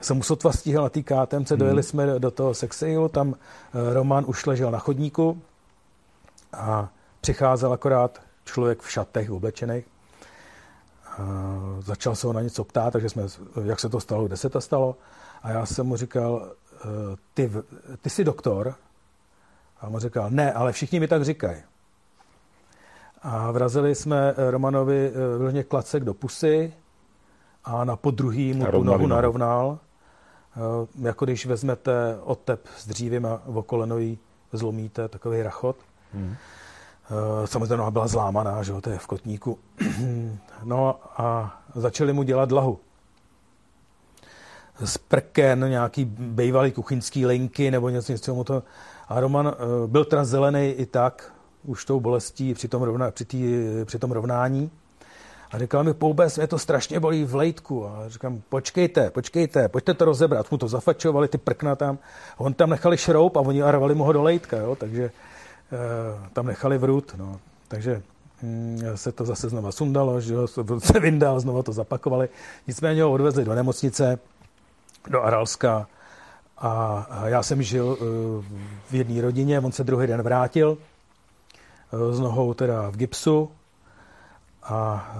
[0.00, 1.58] Jsem mu sotva stíhal na té KTMC, hmm.
[1.58, 3.34] dojeli jsme do toho Sexailu, tam uh,
[3.92, 5.42] Roman už ležel na chodníku
[6.52, 6.88] a
[7.20, 9.84] přicházel akorát člověk v šatech oblečených
[11.80, 13.22] začal se ho na něco ptát, takže jsme,
[13.64, 14.96] jak se to stalo, kde se to stalo.
[15.42, 16.52] A já jsem mu říkal,
[17.34, 17.52] ty,
[18.02, 18.74] ty jsi doktor?
[19.80, 21.62] A on říkal, ne, ale všichni mi tak říkají.
[23.22, 26.72] A vrazili jsme Romanovi e, vyloženě klacek do pusy
[27.64, 29.78] a na podruhý mu tu nohu narovnal.
[30.98, 34.18] E, jako když vezmete otep s dřívím a v okolenojí
[34.52, 35.76] zlomíte, takový rachot.
[36.14, 36.36] Hmm.
[37.10, 39.58] Eh, samozřejmě noha byla zlámaná, že jo, to je v kotníku.
[40.64, 42.78] No a začali mu dělat dlahu.
[44.84, 48.62] Z prken, nějaký bývalý kuchyňský linky nebo něco, něco mu to.
[49.08, 51.32] A Roman eh, byl teda zelený i tak,
[51.64, 53.44] už tou bolestí při tom, rovna, při, tý,
[53.84, 54.70] při tom rovnání.
[55.50, 57.86] A říkal mi, poubes, mě to strašně bolí v lejtku.
[57.86, 60.50] A říkám, počkejte, počkejte, pojďte to rozebrat.
[60.50, 61.98] Mu to zafačovali, ty prkna tam.
[62.36, 64.76] On tam nechali šroub a oni arvali mu ho do lejtka, jo?
[64.76, 65.10] takže
[65.72, 67.40] Eh, tam nechali vrut, no.
[67.68, 68.02] Takže
[68.42, 70.34] hm, se to zase znova sundalo, že
[70.78, 72.28] se vyndal, znova to zapakovali.
[72.66, 74.18] Nicméně ho odvezli do nemocnice,
[75.10, 75.86] do Aralska
[76.60, 78.04] a já jsem žil eh,
[78.90, 83.50] v jedné rodině, on se druhý den vrátil eh, s nohou teda v gipsu
[84.62, 85.16] a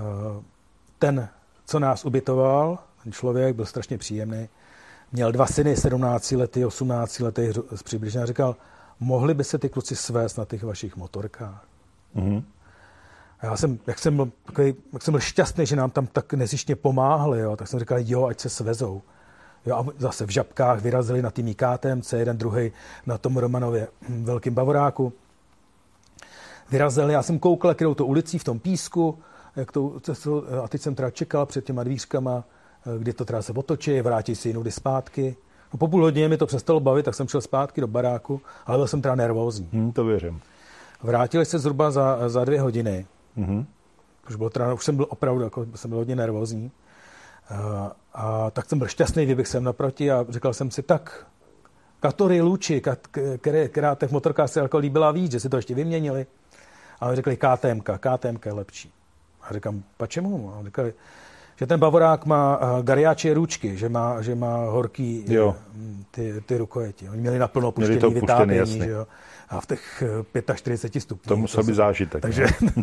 [0.98, 1.28] ten,
[1.66, 4.48] co nás ubytoval, ten člověk byl strašně příjemný,
[5.12, 7.52] měl dva syny, 17 lety, 18 lety,
[7.84, 8.56] přibližně říkal,
[9.00, 11.64] mohli by se ty kluci svést na těch vašich motorkách.
[12.16, 12.42] Mm-hmm.
[13.40, 14.30] A já jsem, jak jsem, byl,
[14.92, 18.26] jak jsem byl šťastný, že nám tam tak nezištně pomáhali, jo, tak jsem říkal, jo,
[18.26, 19.02] ať se svezou.
[19.66, 22.72] Jo, a zase v žabkách vyrazili na tým KTMC, jeden druhý
[23.06, 25.12] na tom Romanově hm, velkým bavoráku.
[26.70, 29.18] Vyrazili, já jsem koukal, kterou to ulicí v tom písku,
[29.56, 29.96] jak to,
[30.64, 32.44] a teď jsem teda čekal před těma dvířkama,
[32.98, 35.36] kdy to teda se otočí, vrátí si jinou zpátky.
[35.72, 38.78] No, po půl hodině mi to přestalo bavit, tak jsem šel zpátky do baráku, ale
[38.78, 39.68] byl jsem teda nervózní.
[39.72, 40.40] Hmm, to věřím.
[41.02, 43.06] Vrátili se zhruba za, za dvě hodiny.
[43.38, 43.64] Mm-hmm.
[44.28, 46.70] Už, bylo teda, už jsem byl opravdu, jako, jsem byl hodně nervózní.
[47.50, 51.26] A, a tak jsem byl šťastný, vyběh jsem naproti a říkal jsem si, tak
[52.00, 52.82] Katory Luči,
[53.38, 56.26] které, která těch motorkách se jako líbila víc, že si to ještě vyměnili.
[57.00, 58.92] A oni řekli KTM, KTM je lepší.
[59.42, 60.54] A říkám, čemu?
[60.54, 60.94] A říkali,
[61.56, 65.56] že ten Bavorák má uh, gariáče ručky, že má, že má horký jo.
[66.10, 67.08] Ty, ty rukojeti.
[67.08, 69.06] Oni měli naplno puštěný, měli to vytápění, že jo.
[69.48, 70.02] A v těch
[70.54, 71.28] 45 stupňů.
[71.28, 72.22] To musel být zážitek.
[72.22, 72.46] Takže,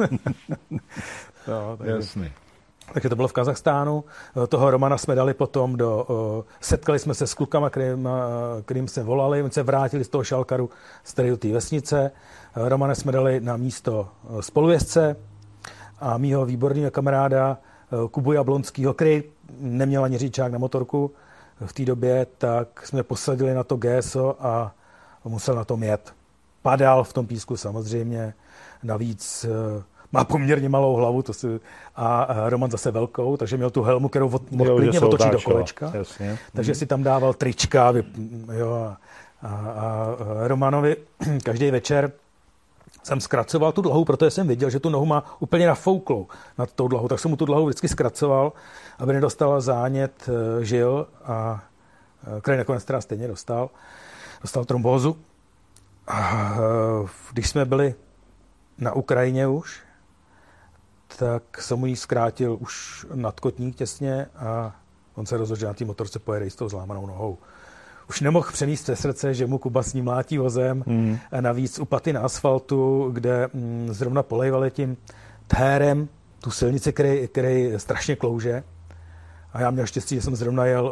[1.47, 2.31] no, takže, Jasný.
[2.93, 4.03] Takže to bylo v Kazachstánu.
[4.47, 6.07] Toho Romana jsme dali potom do...
[6.61, 8.09] Setkali jsme se s klukama, kterým,
[8.65, 9.43] kterým se volali.
[9.43, 10.69] Oni se vrátili z toho šalkaru
[11.03, 12.11] z tady do té vesnice.
[12.55, 14.07] Romana jsme dali na místo
[14.39, 15.15] spolujezdce
[15.99, 17.57] a mýho výborného kamaráda
[18.11, 19.23] Kubu Jablonského, který
[19.59, 21.11] neměl ani řidičák na motorku
[21.65, 24.75] v té době, tak jsme posadili na to GSO a
[25.25, 26.13] musel na tom jet.
[26.61, 28.33] Padal v tom písku samozřejmě,
[28.83, 29.45] navíc
[30.15, 31.59] má poměrně malou hlavu to si,
[31.95, 35.91] a Roman zase velkou, takže měl tu helmu, kterou od, mohl klidně otočit do kolečka.
[35.93, 36.37] Jasně.
[36.53, 36.75] Takže mm.
[36.75, 37.93] si tam dával trička
[38.53, 38.97] jo, a,
[39.41, 40.15] a, a
[40.47, 40.95] Romanovi
[41.43, 42.11] každý večer
[43.05, 46.87] jsem zkracoval tu dlahu, protože jsem viděl, že tu nohu má úplně nafouklou nad tou
[46.87, 48.53] dlahou, tak jsem mu tu dlahu vždycky zkracoval,
[48.99, 51.63] aby nedostal zánět eh, žil a
[52.37, 53.69] eh, který nakonec teda stejně dostal.
[54.41, 55.17] Dostal trombózu.
[56.07, 57.95] A eh, když jsme byli
[58.77, 59.81] na Ukrajině už,
[61.17, 64.75] tak jsem mu ji zkrátil už nadkotník těsně a
[65.15, 67.37] on se rozhodl, že na té motorce pojede s tou zlámanou nohou
[68.09, 70.83] už nemohl přenést ze srdce, že mu Kuba s ním mlátí vozem.
[70.85, 71.17] Mm.
[71.31, 74.97] A navíc u paty na asfaltu, kde mm, zrovna polejvali tím
[75.47, 78.63] thérem tu silnici, který, který strašně klouže.
[79.53, 80.85] A já měl štěstí, že jsem zrovna jel,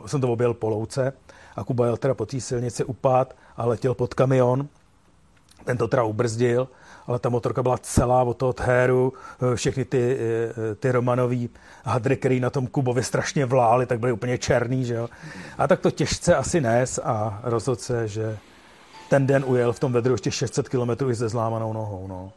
[0.00, 1.12] uh, jsem to objel po louce
[1.56, 4.68] a Kuba jel teda po té silnici upad a letěl pod kamion.
[5.64, 6.68] Ten to teda ubrzdil
[7.06, 9.12] ale ta motorka byla celá od toho théru,
[9.52, 11.50] eh, všechny ty, eh, ty romanový
[11.84, 15.08] hadry, který na tom Kubovi strašně vlály, tak byly úplně černý, že jo.
[15.58, 18.38] A tak to těžce asi nes a rozhodl se, že
[19.10, 22.32] ten den ujel v tom vedru ještě 600 km i se zlámanou nohou, no.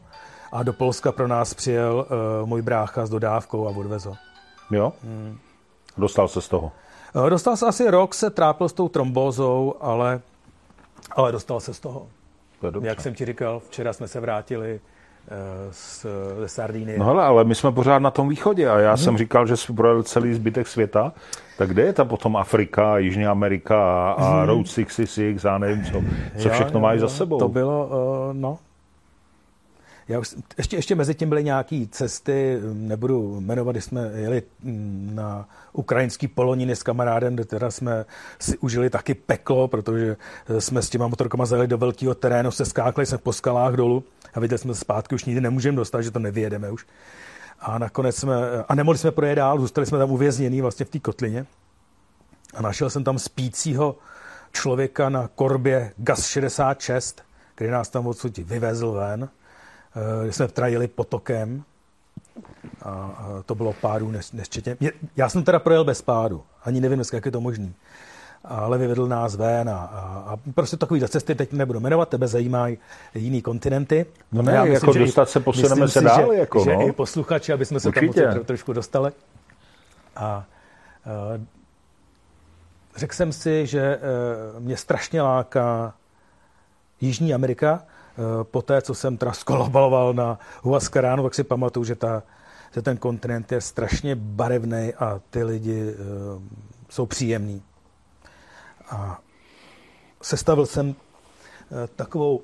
[0.52, 2.06] A do Polska pro nás přijel
[2.42, 4.14] uh, můj brácha s dodávkou a odvezl.
[4.70, 4.92] Jo?
[5.04, 5.38] Hmm.
[5.98, 6.72] Dostal se z toho?
[7.28, 10.20] Dostal se asi rok, se trápil s tou trombózou, ale,
[11.10, 12.06] ale dostal se z toho.
[12.82, 14.80] Jak jsem ti říkal, včera jsme se vrátili
[15.70, 16.98] z, eh, ze Sardíny.
[16.98, 19.04] No hele, ale my jsme pořád na tom východě a já hmm.
[19.04, 21.12] jsem říkal, že jsme projeli celý zbytek světa,
[21.58, 24.48] tak kde je ta potom Afrika, Jižní Amerika a, hmm.
[24.48, 26.02] Road 66 a nevím co,
[26.38, 27.38] co jo, všechno jo, mají jo, za sebou?
[27.38, 28.58] To bylo, uh, no,
[30.10, 35.10] já už, ještě, ještě mezi tím byly nějaké cesty, nebudu jmenovat, když jsme jeli mm,
[35.14, 38.04] na ukrajinský poloniny s kamarádem, kde teda jsme
[38.38, 40.16] si užili taky peklo, protože
[40.58, 44.04] jsme s těma motorkama zajeli do velkého terénu, se skákli jsme po skalách dolů
[44.34, 46.86] a viděli jsme zpátky, už nikdy nemůžeme dostat, že to nevyjedeme už.
[47.60, 48.34] A nakonec jsme,
[48.68, 51.46] a nemohli jsme projet dál, zůstali jsme tam uvěznění vlastně v té kotlině.
[52.54, 53.96] A našel jsem tam spícího
[54.52, 57.22] člověka na korbě GAS 66,
[57.54, 59.28] který nás tam odsud vyvezl ven
[59.96, 61.64] Eh, jsme trajili potokem
[62.82, 64.76] a to bylo pádů nesčetně.
[65.16, 67.74] Já jsem teda projel bez pádu, ani nevím dneska, jak je to možný.
[68.44, 72.78] Ale vyvedl nás ven a, a, a prostě takový cesty teď nebudu jmenovat, tebe zajímají
[73.14, 74.06] jiný kontinenty.
[74.32, 76.32] No ne, já myslím, jako dostat se, posuneme se dál.
[76.32, 76.88] Že, jako, že no.
[76.88, 78.22] i posluchači, aby jsme se Určitě.
[78.22, 79.12] tam trošku dostali.
[80.16, 80.44] A, a
[82.96, 83.98] řekl jsem si, že e,
[84.60, 85.94] mě strašně láká
[87.00, 87.99] Jižní Amerika, Eh,
[88.42, 89.32] po té, co jsem teda
[90.12, 92.22] na Huascaránu, tak si pamatuju, že, ta,
[92.74, 96.42] že ten kontinent je strašně barevný a ty lidi uh,
[96.88, 97.62] jsou příjemní.
[98.90, 99.20] A
[100.22, 100.94] sestavil jsem uh,
[101.96, 102.40] takovou,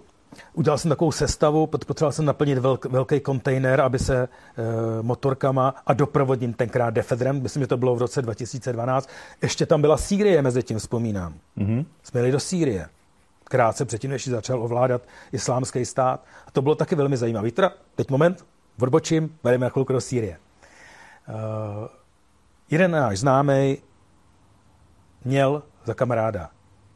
[0.54, 4.64] udělal jsem takovou sestavu, potřeboval jsem naplnit velk, velký kontejner, aby se uh,
[5.02, 9.08] motorkama a doprovodním tenkrát defedrem, myslím, že to bylo v roce 2012,
[9.42, 11.34] ještě tam byla Sýrie mezi tím, vzpomínám.
[11.58, 11.84] Mm-hmm.
[12.02, 12.88] Jsme jeli do Sýrie
[13.48, 16.24] krátce předtím, než začal ovládat islámský stát.
[16.46, 17.50] A to bylo taky velmi zajímavé.
[17.50, 18.46] Teda, teď moment,
[18.80, 20.38] odbočím, vedeme na chvilku do Sýrie.
[21.28, 21.34] Uh,
[22.70, 23.78] jeden náš známý
[25.24, 26.50] měl za kamaráda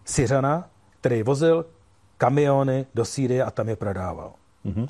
[0.04, 0.68] Syřana,
[1.00, 1.66] který vozil
[2.18, 4.32] kamiony do Sýrie a tam je prodával.
[4.64, 4.88] Mm-hmm.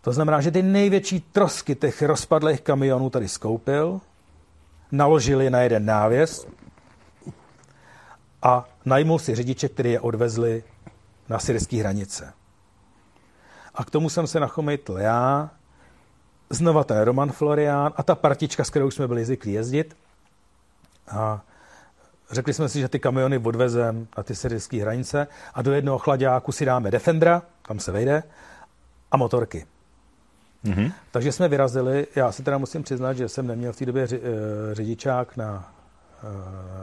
[0.00, 4.00] To znamená, že ty největší trosky těch rozpadlých kamionů tady skoupil,
[4.92, 6.46] naložili na jeden návěs
[8.42, 10.64] a najmul si řidiče, který je odvezli
[11.28, 12.32] na syrské hranice.
[13.74, 15.50] A k tomu jsem se nachomejtl já,
[16.50, 19.96] znova ten Roman Florián a ta partička, s kterou jsme byli zvyklí jezdit.
[21.08, 21.40] A
[22.30, 26.52] řekli jsme si, že ty kamiony odvezem na ty syrské hranice a do jednoho chladáku
[26.52, 28.22] si dáme Defendera, kam se vejde,
[29.10, 29.66] a motorky.
[30.64, 30.92] Mm-hmm.
[31.10, 34.18] Takže jsme vyrazili, já si teda musím přiznat, že jsem neměl v té době eh,
[34.72, 35.72] řidičák na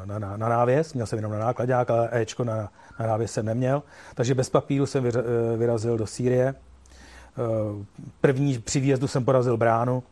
[0.06, 3.46] na, na, na návěs, měl jsem jenom na nákladák, ale Ečko na, na návěs jsem
[3.46, 3.84] neměl,
[4.16, 5.12] takže bez papíru jsem eh,
[5.58, 6.48] vyrazil do Sýrie.
[6.48, 7.86] Eh,
[8.22, 10.04] první při výjezdu jsem porazil bránu,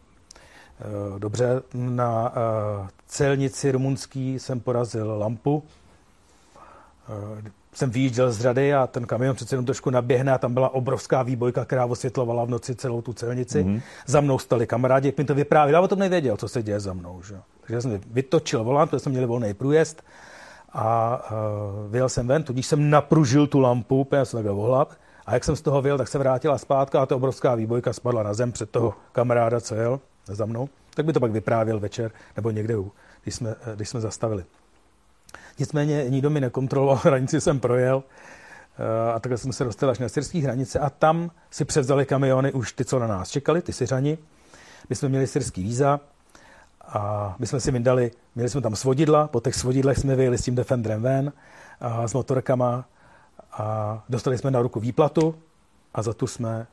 [1.17, 2.33] dobře, na
[3.07, 5.63] celnici rumunský jsem porazil lampu,
[7.73, 11.23] jsem vyjížděl z řady a ten kamion přece jenom trošku naběhne a tam byla obrovská
[11.23, 13.63] výbojka, která osvětlovala v noci celou tu celnici.
[13.63, 13.81] Mm-hmm.
[14.05, 16.79] Za mnou stali kamarádi, jak mi to vyprávěl, já o tom nevěděl, co se děje
[16.79, 17.21] za mnou.
[17.21, 17.35] Že?
[17.61, 20.03] Takže jsem vytočil volant, protože jsme měli volný průjezd
[20.73, 24.91] a uh, vyjel jsem ven, tudíž jsem napružil tu lampu, úplně jsem takhle ohlap.
[25.25, 28.23] A jak jsem z toho vyjel, tak se vrátila zpátka a ta obrovská výbojka spadla
[28.23, 30.69] na zem před toho kamaráda, co jel za mnou.
[30.95, 32.75] Tak by to pak vyprávěl večer nebo někde,
[33.23, 34.43] když jsme, eh, když jsme zastavili.
[35.61, 38.03] Nicméně nikdo mi nekontroloval, hranici jsem projel
[38.79, 42.51] eh, a takhle jsem se dostal až na syrské hranice a tam si převzali kamiony
[42.51, 44.17] už ty, co na nás čekali, ty Syřani.
[44.89, 45.99] My jsme měli syrský víza
[46.81, 50.43] a my jsme si vydali, měli jsme tam svodidla, po těch svodidlech jsme vyjeli s
[50.43, 51.33] tím Defenderem ven
[51.81, 52.85] a s motorkama
[53.51, 55.35] a dostali jsme na ruku výplatu
[55.93, 56.67] a za tu jsme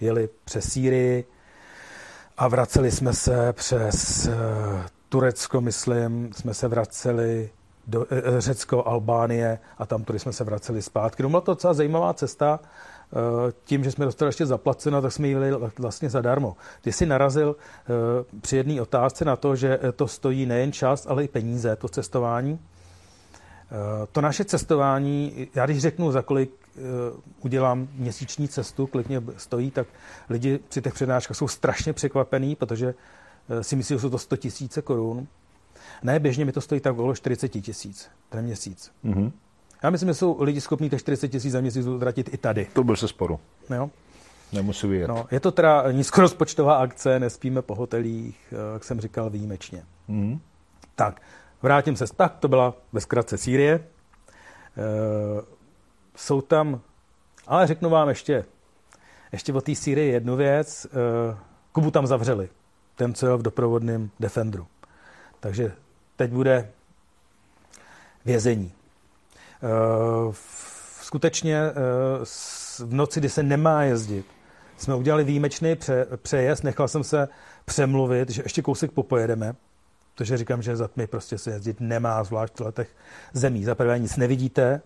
[0.00, 1.24] jeli přes Sýrii
[2.36, 4.32] a vraceli jsme se přes eh,
[5.08, 7.50] Turecko, myslím, jsme se vraceli
[7.86, 11.22] do e, Řecko, Albánie a tam tudy jsme se vraceli zpátky.
[11.22, 12.60] No, byla to docela zajímavá cesta.
[13.64, 16.56] Tím, že jsme dostali ještě zaplaceno, tak jsme jeli vlastně zadarmo.
[16.80, 17.56] Ty jsi narazil
[18.40, 22.58] při jedné otázce na to, že to stojí nejen čas, ale i peníze, to cestování.
[24.12, 26.50] To naše cestování, já když řeknu, za kolik
[27.40, 29.86] udělám měsíční cestu, kolik mě stojí, tak
[30.30, 32.94] lidi při těch přednáškách jsou strašně překvapení, protože
[33.60, 35.26] si myslí, že jsou to 100 tisíce korun.
[36.02, 38.92] Ne, běžně mi to stojí tak okolo 40 tisíc ten měsíc.
[39.04, 39.32] Mm-hmm.
[39.82, 42.66] Já myslím, že jsou lidi schopní těch 40 tisíc za měsíc utratit i tady.
[42.72, 43.40] To byl se sporu.
[43.74, 43.90] Jo.
[44.52, 45.08] Nemusí vyjet.
[45.08, 49.84] No, je to teda nízkorozpočtová akce, nespíme po hotelích, eh, jak jsem říkal, výjimečně.
[50.08, 50.38] Mm-hmm.
[50.94, 51.22] Tak,
[51.62, 52.04] vrátím se.
[52.16, 53.74] Tak, to byla ve zkratce Sýrie.
[53.74, 53.82] E,
[56.16, 56.80] jsou tam,
[57.46, 58.44] ale řeknu vám ještě,
[59.32, 60.84] ještě o té Sýrii jednu věc.
[60.86, 60.88] E,
[61.72, 62.48] Kubu tam zavřeli.
[62.94, 64.66] Ten, co jel v doprovodném Defendru.
[65.42, 65.72] Takže
[66.16, 66.70] teď bude
[68.24, 68.72] vězení.
[69.62, 70.32] Eh,
[71.02, 71.72] skutečně eh,
[72.78, 74.26] v noci, kdy se nemá jezdit,
[74.76, 75.76] jsme udělali výjimečný
[76.16, 77.28] přejezd, nechal jsem se
[77.64, 79.54] přemluvit, že ještě kousek popojedeme,
[80.14, 82.96] protože říkám, že za tmy prostě se jezdit nemá, zvlášť v letech
[83.32, 83.64] zemí.
[83.64, 84.80] Za prvé nic nevidíte,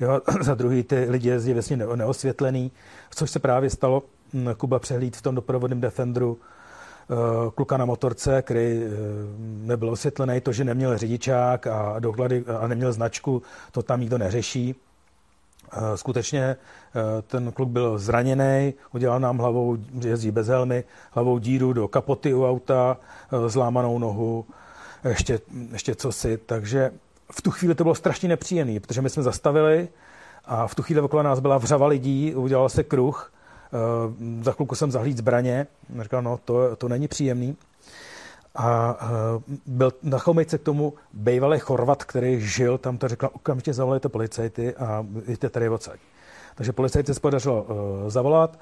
[0.00, 2.72] jo, za druhý ty lidi jezdí vlastně neosvětlený,
[3.10, 4.02] což se právě stalo.
[4.56, 6.61] Kuba přehlíd v tom doprovodném Defendru Eh,
[7.54, 8.88] kluka na motorce, který eh,
[9.38, 13.42] nebyl osvětlený, to, že neměl řidičák a doklady a neměl značku,
[13.72, 14.74] to tam nikdo neřeší.
[15.72, 16.56] Eh, skutečně
[17.26, 22.46] ten kluk byl zraněný, udělal nám hlavou, jezdí bez helmy, hlavou díru do kapoty u
[22.46, 22.96] auta,
[23.46, 24.44] zlámanou nohu,
[25.08, 25.40] ještě,
[25.72, 26.38] ještě cosi.
[26.46, 26.90] Takže
[27.32, 29.88] v tu chvíli to bylo strašně nepříjemné, protože my jsme zastavili
[30.44, 33.41] a v tu chvíli okolo nás byla vřava lidí, udělal se kruh Uh,
[34.42, 35.66] za chvilku jsem zahlíd zbraně.
[36.02, 37.56] Říkal, no to, to není příjemný.
[38.54, 43.72] A uh, byl na chomejce k tomu bývalý Chorvat, který žil tam, to řekl, okamžitě
[43.72, 46.00] zavolejte policajty a jděte tady odsaď.
[46.54, 47.76] Takže policajci se podařilo uh,
[48.10, 48.58] zavolat,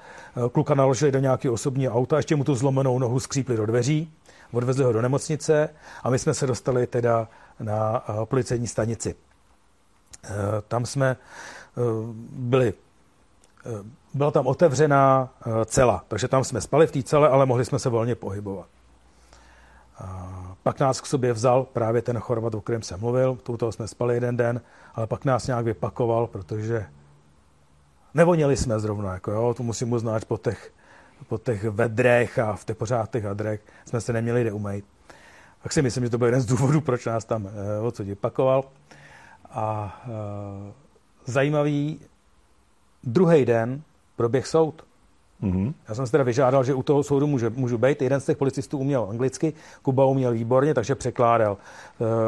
[0.51, 4.13] kluka naložili do nějakého osobního auta, ještě mu tu zlomenou nohu skřípli do dveří,
[4.51, 5.69] odvezli ho do nemocnice
[6.03, 7.27] a my jsme se dostali teda
[7.59, 9.15] na uh, policejní stanici.
[9.15, 10.35] Uh,
[10.67, 11.17] tam jsme
[12.31, 12.73] byli
[14.13, 17.79] byla tam otevřená eh, cela, takže tam jsme spali v té cele, ale mohli jsme
[17.79, 18.67] se volně pohybovat.
[20.63, 24.13] Pak nás k sobě vzal právě ten Chorvat, o kterém jsem mluvil, toho jsme spali
[24.13, 24.61] jeden den,
[24.95, 26.85] ale pak nás nějak vypakoval, protože
[28.13, 30.71] nevonili jsme zrovna, jako jo, to musím uznat po těch,
[31.27, 34.85] po těch vedrech a v těch pořád těch hadrech jsme se neměli kde umýt.
[35.63, 38.63] Tak si myslím, že to byl jeden z důvodů, proč nás tam eh, odsud vypakoval.
[39.51, 40.11] A e,
[41.31, 41.99] zajímavý,
[43.03, 43.81] druhý den
[44.21, 44.83] proběh soud.
[45.43, 45.73] Mm-hmm.
[45.89, 48.01] Já jsem se teda vyžádal, že u toho soudu může, můžu být.
[48.01, 51.57] Jeden z těch policistů uměl anglicky, Kuba uměl výborně, takže překládal.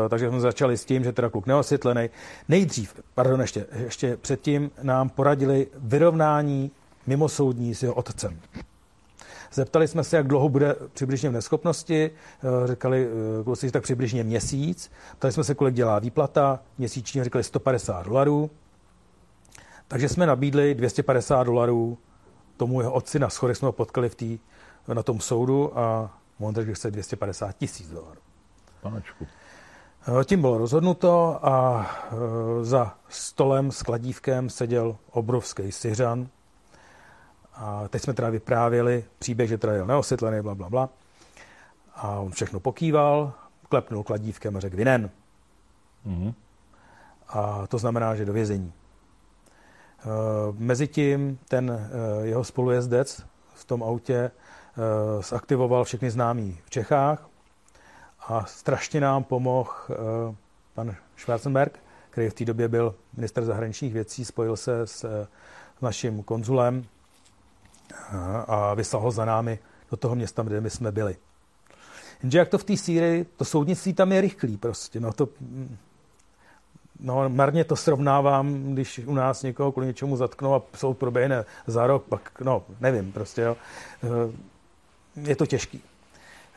[0.06, 2.10] E, takže jsme začali s tím, že teda kluk neosvětlený.
[2.50, 6.72] Nejdřív, pardon, ještě, ještě předtím nám poradili vyrovnání
[7.08, 8.40] mimosoudní s jeho otcem.
[9.54, 12.12] Zeptali jsme se, jak dlouho bude přibližně v neschopnosti.
[12.12, 14.92] Eh, říkali eh, kluci, tak přibližně měsíc.
[15.18, 16.60] Ptali jsme se, kolik dělá výplata.
[16.78, 18.50] Měsíčně říkali 150 dolarů.
[19.94, 21.98] Takže jsme nabídli 250 dolarů
[22.58, 24.40] tomu jeho otci na schodech, jsme ho potkali v tý,
[24.94, 28.20] na tom soudu a on řekl, že chce 250 tisíc dolarů.
[28.82, 29.28] Panečku.
[30.22, 32.16] Eh, tím bylo rozhodnuto a eh,
[32.66, 36.28] za stolem s kladívkem seděl obrovský Syřan.
[37.54, 40.90] A teď jsme teda vyprávěli příběh, že teda jel neosvětlený, bla, bla, bla.
[41.96, 43.34] A on všechno pokýval,
[43.70, 45.10] klepnul kladívkem a řekl vinen.
[46.08, 46.34] Mm-hmm.
[47.30, 48.74] A to znamená, že do vězení.
[50.04, 50.08] Eh,
[50.58, 53.24] mezitím ten eh, jeho spolujezdec
[53.54, 54.32] v tom autě eh,
[55.24, 57.30] zaktivoval všechny známí v Čechách
[58.28, 59.70] a strašně nám pomohl
[60.74, 61.80] pan Schwarzenberg,
[62.10, 65.28] který v té době byl minister zahraničních věcí, spojil se s
[65.82, 66.86] naším konzulem
[68.48, 69.60] a vyslal ho za námi
[69.92, 71.16] do toho města, kde my jsme byli.
[72.24, 75.00] Jenže jak to v té Sýrii, to soudnictví tam je rychlý prostě.
[75.00, 75.30] No to,
[77.00, 81.88] No, marně to srovnávám, když u nás někoho kvůli něčemu zatknou a soud proběhne za
[81.88, 83.58] rok, pak, no, nevím, prostě, jo.
[84.04, 85.82] Eh, je to těžký.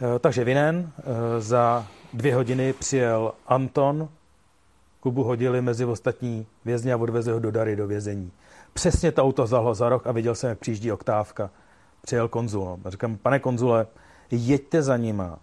[0.00, 4.08] Eh, takže vinen, eh, za dvě hodiny přijel Anton,
[5.00, 8.32] Kubu hodili mezi ostatní vězně a odvezli ho do Dary do vězení.
[8.72, 11.50] Přesně to auto zahlo za rok a viděl jsem, jak přijíždí oktávka.
[12.02, 12.78] Přijel konzul.
[12.84, 13.86] A říkám, pane konzule,
[14.30, 15.38] jeďte za nima,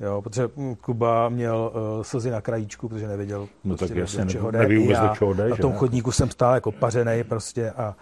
[0.00, 0.48] Jo, protože
[0.80, 4.58] Kuba měl uh, slzy na krajíčku, protože nevěděl, no prostě, tak jasně, do čeho jde.
[4.58, 7.94] Neví vůbec, do čeho jde, Na tom chodníku jsem stál jako pařenej prostě a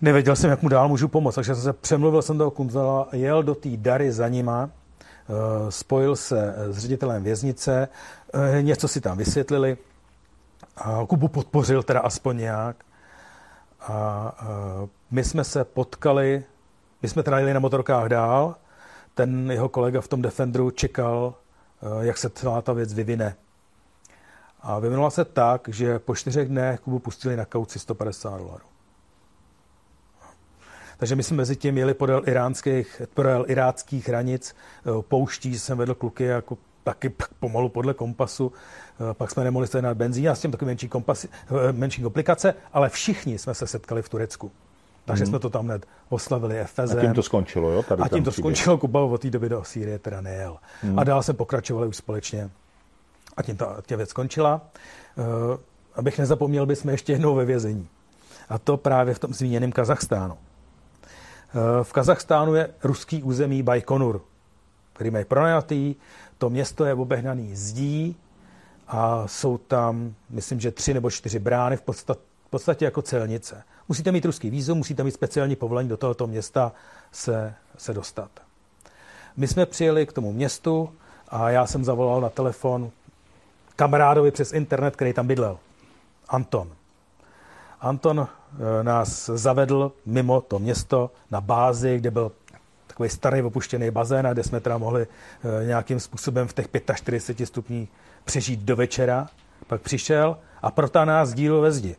[0.00, 3.42] nevěděl jsem, jak mu dál můžu pomoct, takže jsem se přemluvil jsem toho Kunzela, jel
[3.42, 4.70] do té dary za nima,
[5.68, 7.88] spojil se s ředitelem věznice,
[8.60, 9.76] něco si tam vysvětlili,
[10.76, 12.76] a Kubu podpořil teda aspoň nějak.
[13.80, 14.32] A
[15.10, 16.44] my jsme se potkali,
[17.02, 18.54] my jsme teda jeli na motorkách dál,
[19.14, 21.34] ten jeho kolega v tom Defenderu čekal,
[22.00, 23.36] jak se celá ta věc vyvine.
[24.60, 28.64] A vyvinula se tak, že po čtyřech dnech Kubu pustili na kauci 150 dolarů.
[30.98, 34.54] Takže my jsme mezi tím jeli podél, iránských, podél iráckých hranic,
[35.08, 38.52] pouští jsem vedl kluky jako taky pomalu podle kompasu.
[39.10, 42.54] Eh, pak jsme nemohli na benzín a s tím takový menší, kompas, eh, menší komplikace,
[42.72, 44.52] ale všichni jsme se setkali v Turecku.
[45.04, 45.30] Takže hmm.
[45.30, 46.98] jsme to tam hned oslavili Efezem.
[46.98, 47.82] A tím to skončilo, jo?
[47.82, 48.42] Tady a tím to příběh.
[48.42, 50.56] skončilo, Kuba od té doby do Sýrie teda nejel.
[50.82, 50.98] Hmm.
[50.98, 52.50] A dál se pokračovali už společně.
[53.36, 54.60] A tím ta, tě věc skončila.
[55.16, 55.24] Uh,
[55.94, 57.88] abych nezapomněl, bychom ještě jednou ve vězení.
[58.48, 60.34] A to právě v tom zmíněném Kazachstánu.
[60.34, 60.40] Uh,
[61.82, 64.20] v Kazachstánu je ruský území Bajkonur,
[64.92, 65.94] který mají pronajatý,
[66.38, 68.16] to město je obehnaný zdí
[68.88, 73.64] a jsou tam, myslím, že tři nebo čtyři brány v podstatě, v podstatě jako celnice.
[73.92, 76.72] Musíte mít ruský vízum, musíte mít speciální povolení do tohoto města
[77.10, 78.30] se, se dostat.
[79.36, 80.92] My jsme přijeli k tomu městu
[81.28, 82.90] a já jsem zavolal na telefon
[83.76, 85.58] kamarádovi přes internet, který tam bydlel.
[86.28, 86.72] Anton.
[87.80, 92.32] Anton eh, nás zavedl mimo to město na bázi, kde byl
[92.86, 97.88] takový starý opuštěný bazén, kde jsme teda mohli eh, nějakým způsobem v těch 45 stupních
[98.24, 99.26] přežít do večera.
[99.66, 101.96] Pak přišel a protáhl nás díl ve zdi.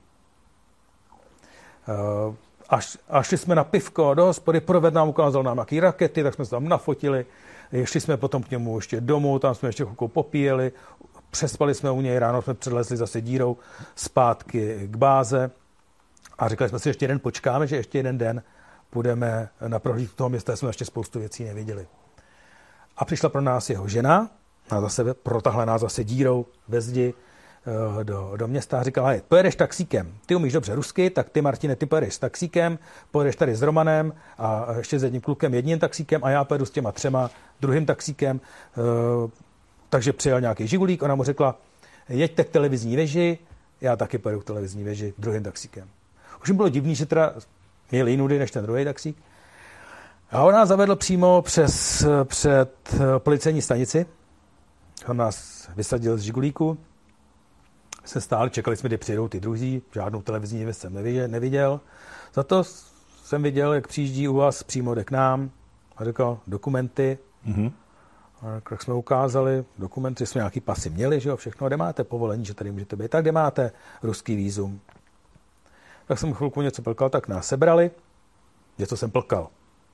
[1.87, 2.35] Eh,
[2.69, 6.33] až, až šli jsme na pivko do hospody, proved nám ukázal nám nějaké rakety, tak
[6.33, 7.25] jsme se tam nafotili.
[7.83, 10.71] Šli jsme potom k němu ještě domů, tam jsme ještě chvilku popíjeli,
[11.31, 13.57] přespali jsme u něj, ráno jsme předlezli zase dírou
[13.95, 15.51] zpátky k báze
[16.37, 18.43] a říkali jsme si, že ještě jeden počkáme, že ještě jeden den
[18.89, 21.87] půjdeme na prohlídku toho města, jsme ještě spoustu věcí neviděli.
[22.97, 24.29] A přišla pro nás jeho žena,
[24.69, 27.32] a zase protahla nás zase dírou ve zdi eh,
[28.03, 31.75] do, do města a říkala, hej, pojedeš taxíkem, ty umíš dobře rusky, tak ty, Martine,
[31.75, 32.79] ty pojedeš s taxíkem,
[33.11, 36.69] pojedeš tady s Romanem a ještě s jedním klukem jedním taxíkem a já pojedu s
[36.69, 37.29] těma třema
[37.61, 38.41] druhým taxíkem.
[38.77, 39.31] Eh,
[39.89, 41.57] takže přijel nějaký žigulík, ona mu řekla,
[42.09, 43.39] jeďte k televizní věži,
[43.81, 45.87] já taky pojedu k televizní věži druhým taxíkem.
[46.41, 47.33] Už mi bylo divný, že teda
[47.91, 49.17] měl jiný než ten druhý taxík.
[50.31, 54.05] A on nás zavedl přímo přes, před policejní stanici.
[55.07, 56.77] On nás vysadil z Žigulíku.
[58.05, 59.81] Se stáli, čekali jsme, kdy přijdou ty druzí.
[59.93, 60.93] Žádnou televizní věc jsem
[61.27, 61.79] neviděl.
[62.33, 62.63] Za to
[63.23, 65.49] jsem viděl, jak přijíždí u vás přímo k nám
[65.97, 67.17] a řekl dokumenty.
[67.47, 67.71] Mm-hmm.
[68.41, 72.45] A jak jsme ukázali dokumenty, jsme nějaký pasy měli, že jo, všechno, kde máte povolení,
[72.45, 73.71] že tady můžete být, tak kde máte
[74.03, 74.81] ruský výzum
[76.07, 77.91] tak jsem chvilku něco plkal, tak nás sebrali,
[78.77, 79.47] něco jsem plkal.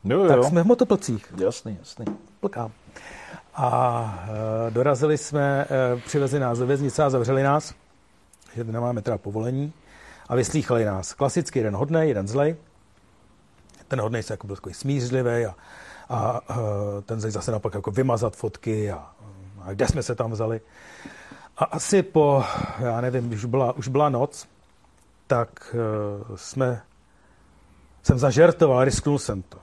[0.04, 0.28] Jo, jo.
[0.28, 1.34] Tak jsme v motoplcích.
[1.38, 2.06] Jasný, jasný.
[2.40, 2.72] Plkám.
[3.56, 4.26] A
[4.68, 7.74] e, dorazili jsme, e, přivezli nás do věznice a zavřeli nás,
[8.56, 9.74] že nemáme teda povolení,
[10.30, 11.14] a vyslýchali nás.
[11.14, 12.56] Klasicky jeden hodnej, jeden zlej.
[13.88, 15.56] Ten hodnej se jako byl takový smířlivý a,
[16.10, 19.12] a e, ten zlej zase naopak jako vymazat fotky a,
[19.62, 20.62] a kde jsme se tam vzali.
[21.58, 22.44] A asi po,
[22.80, 24.48] já nevím, už byla, už byla noc,
[25.28, 25.76] tak
[26.30, 26.82] uh, jsme,
[28.04, 29.58] jsem zažertoval, risknul jsem to.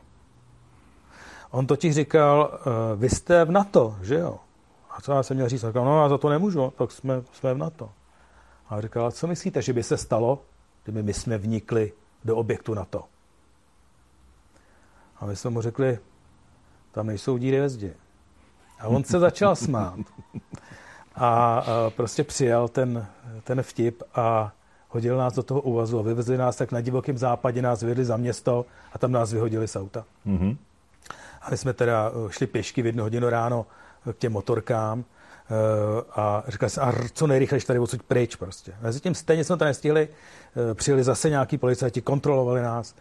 [1.51, 4.39] On totiž říkal, uh, vy jste v NATO, že jo?
[4.90, 5.65] A co já jsem měl říct?
[5.66, 7.90] Říkal, no já za to nemůžu, tak jsme, jsme v NATO.
[8.68, 10.43] A říkal, co myslíte, že by se stalo,
[10.84, 11.93] kdyby my jsme vnikli
[12.24, 13.05] do objektu NATO?
[15.20, 15.98] A my jsme mu řekli,
[16.93, 17.94] tam nejsou díry ve zdi.
[18.78, 19.98] A on se začal smát.
[21.14, 21.62] A,
[21.97, 23.06] prostě přijal ten,
[23.44, 24.52] ten vtip a
[24.88, 28.16] hodil nás do toho úvazu a vyvezli nás tak na divokém západě, nás vyvedli za
[28.16, 30.05] město a tam nás vyhodili z auta.
[30.26, 30.56] Mm-hmm.
[31.43, 33.66] A my jsme teda eh, šli pěšky v jednu hodinu ráno
[34.12, 35.05] k těm motorkám
[36.10, 38.74] a říkali jsme, a co nejrychleji tady odsud pryč prostě.
[38.81, 40.09] Mezi tím stejně jsme to nestihli,
[40.74, 42.94] přijeli zase nějaký policajti, kontrolovali nás,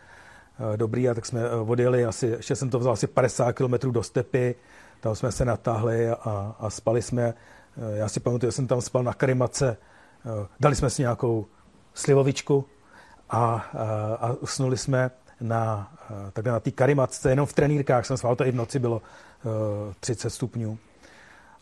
[0.75, 4.55] dobrý, a tak jsme odjeli asi, ještě jsem to vzal asi 50 km do stepy,
[4.99, 7.33] tam jsme se natáhli a, a spali jsme.
[7.95, 9.77] Já si pamatuju, že jsem tam spal na karimace,
[10.59, 11.45] dali jsme si nějakou
[11.93, 12.65] slivovičku
[13.29, 13.65] a, a,
[14.21, 15.11] a usnuli jsme
[15.41, 15.93] na,
[16.33, 19.01] takhle na té karimatce, jenom v trenýrkách jsem spal, to i v noci bylo
[19.85, 20.77] uh, 30 stupňů.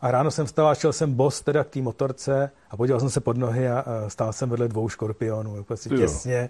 [0.03, 3.09] A ráno jsem vstal a šel jsem bos teda k té motorce a podíval jsem
[3.09, 6.49] se pod nohy a stál jsem vedle dvou škorpionů, jako si těsně.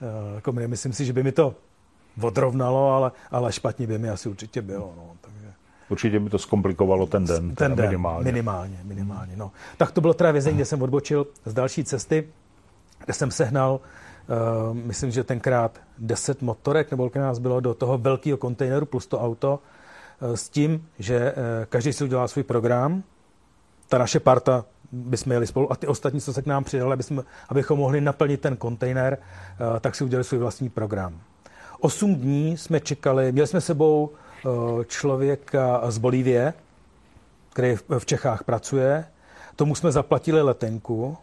[0.00, 1.54] Uh, jako myslím si, že by mi to
[2.22, 4.92] odrovnalo, ale, ale špatně by mi asi určitě bylo.
[4.96, 5.52] No, takže.
[5.88, 7.54] Určitě by to zkomplikovalo ten den.
[7.54, 8.24] Ten den, minimálně.
[8.24, 9.36] Minimálně, minimálně.
[9.36, 9.52] No.
[9.76, 12.28] Tak to bylo teda vězení, kde jsem odbočil z další cesty
[13.04, 13.80] kde jsem sehnal
[14.72, 19.20] myslím, že tenkrát 10 motorek, nebo kolik nás bylo do toho velkého kontejneru plus to
[19.20, 19.58] auto,
[20.20, 21.34] s tím, že
[21.68, 23.02] každý si udělal svůj program,
[23.88, 27.24] ta naše parta bychom jeli spolu a ty ostatní, co se k nám přidali, abychom,
[27.48, 29.18] abychom mohli naplnit ten kontejner,
[29.80, 31.20] tak si udělali svůj vlastní program.
[31.80, 34.10] Osm dní jsme čekali, měli jsme sebou
[34.86, 36.54] člověka z Bolívie,
[37.52, 39.04] který v Čechách pracuje.
[39.56, 41.16] Tomu jsme zaplatili letenku,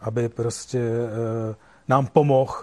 [0.00, 0.90] aby prostě
[1.88, 2.54] nám pomohl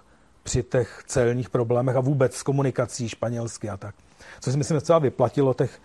[0.44, 3.96] při těch celních problémech a vůbec s komunikací španělsky a tak.
[4.40, 5.82] Co si myslím, že třeba vyplatilo těch,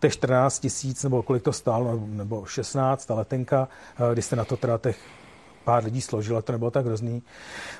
[0.00, 3.68] těch 14 tisíc, nebo kolik to stálo, nebo 16, ta letenka,
[4.10, 4.98] e, když se na to teda těch
[5.64, 7.22] pár lidí složilo, to nebylo tak hrozný.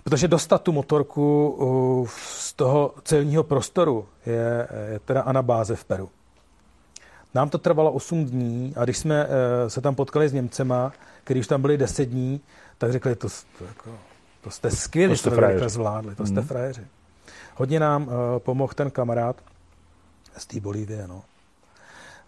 [0.05, 2.09] Protože dostat tu motorku
[2.39, 6.11] z toho celního prostoru je, je teda anabáze v Peru.
[7.35, 10.93] Nám to trvalo 8 dní a když jsme eh, se tam potkali s Němcema,
[11.25, 12.41] kteří už tam byli 10 dní,
[12.79, 13.29] tak řekli, to,
[13.59, 13.91] to, jako,
[14.41, 16.47] to jste skvělí, to jste to zvládli, to jste mm.
[16.47, 16.87] frajeři.
[17.57, 19.37] Hodně nám uh, pomohl ten kamarád
[20.37, 21.09] z té Bolívie.
[21.09, 21.23] No.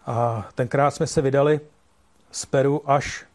[0.05, 1.59] A tenkrát jsme se vydali
[2.31, 3.25] z Peru až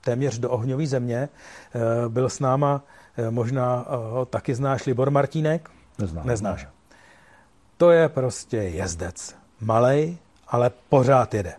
[0.00, 1.28] téměř do ohňové země.
[1.74, 2.82] Uh, byl s náma,
[3.18, 5.70] uh, možná uh, taky znáš Libor Martínek?
[5.98, 6.26] Neznám.
[6.26, 6.64] Neznáš.
[6.64, 6.70] Ne.
[7.76, 9.36] To je prostě jezdec.
[9.60, 10.18] Malej,
[10.48, 11.54] ale pořád jede.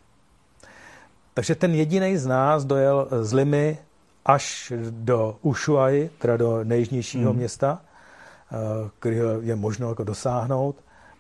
[1.34, 3.78] Takže ten jediný z nás dojel z Limy
[4.26, 7.40] až do Ushuaí, teda do nejjižnějšího hmm.
[7.40, 8.56] města, eh,
[9.00, 10.76] který je možno jako dosáhnout,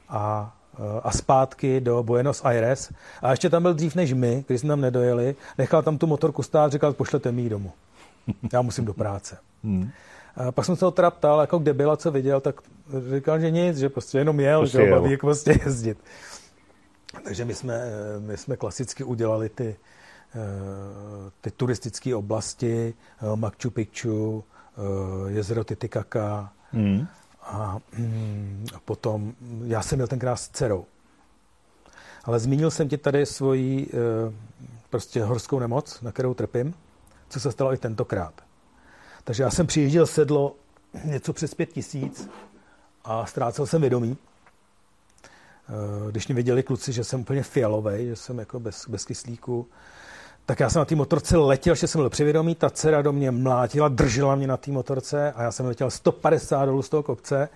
[0.10, 0.59] a, eh,
[1.04, 2.92] a zpátky do Buenos Aires.
[3.22, 6.44] A ještě tam byl dřív než my, když jsme tam nedojeli, nechal tam tu motorku
[6.44, 7.72] stát, říkal, pošlete mi ji domů.
[8.54, 9.38] Já musím do práce.
[9.64, 9.90] Hmm.
[10.36, 12.62] A pak jsem se ho teda ptal, jako kde byl a co viděl, tak
[13.16, 15.98] říkal, že nic, že prostě jenom jel, prostě že baví prostě jezdit.
[17.24, 17.82] Takže my jsme,
[18.20, 19.76] my jsme klasicky udělali ty,
[20.36, 20.40] eh,
[21.42, 24.44] ty turistické oblasti, eh, Machu Picchu,
[24.78, 27.08] eh, jezero Titicaca mm.
[27.50, 30.86] A, mm, potom, já jsem měl tenkrát s dcerou.
[32.24, 33.92] Ale zmínil jsem ti tady svoji
[34.90, 36.74] prostě horskou nemoc, na kterou trpím,
[37.30, 38.34] co se stalo i tentokrát.
[39.24, 40.56] Takže já jsem přijížděl sedlo
[41.04, 42.30] něco přes pět tisíc
[43.04, 44.18] a ztrácel jsem vědomí.
[45.70, 49.68] Eh, když mě viděli kluci, že jsem úplně fialový, že jsem jako bez, bez kyslíku,
[50.50, 53.32] tak já jsem na té motorce letěl, že jsem byl přivědomý, ta dcera do mě
[53.32, 57.50] mlátila, držela mě na té motorce a já jsem letěl 150 dolů z toho kopce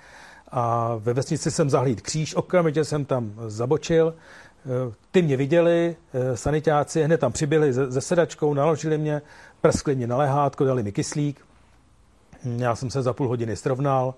[0.52, 6.38] a ve vesnici jsem zahlíd kříž, okamžitě jsem tam zabočil, eh, ty mě viděli, eh,
[6.38, 9.22] sanitáci, hned tam přibyli se, sedačkou, naložili mě,
[9.61, 11.41] prskli mě na lehátko, dali mi kyslík,
[12.57, 14.14] já jsem se za půl hodiny srovnal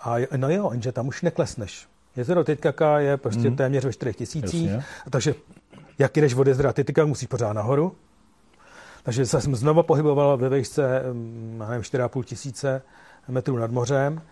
[0.00, 1.86] a no jo, jenže tam už neklesneš.
[2.16, 3.56] Jezero Titkaka je prostě hmm.
[3.56, 4.70] téměř ve 4 tisících,
[5.10, 5.34] takže
[5.98, 7.96] jak jdeš od jezera Titka, musíš pořád nahoru.
[9.02, 12.82] Takže se jsem znovu pohyboval ve výšce, mm, nevím, 4,5 tisíce
[13.28, 14.22] metrů nad mořem.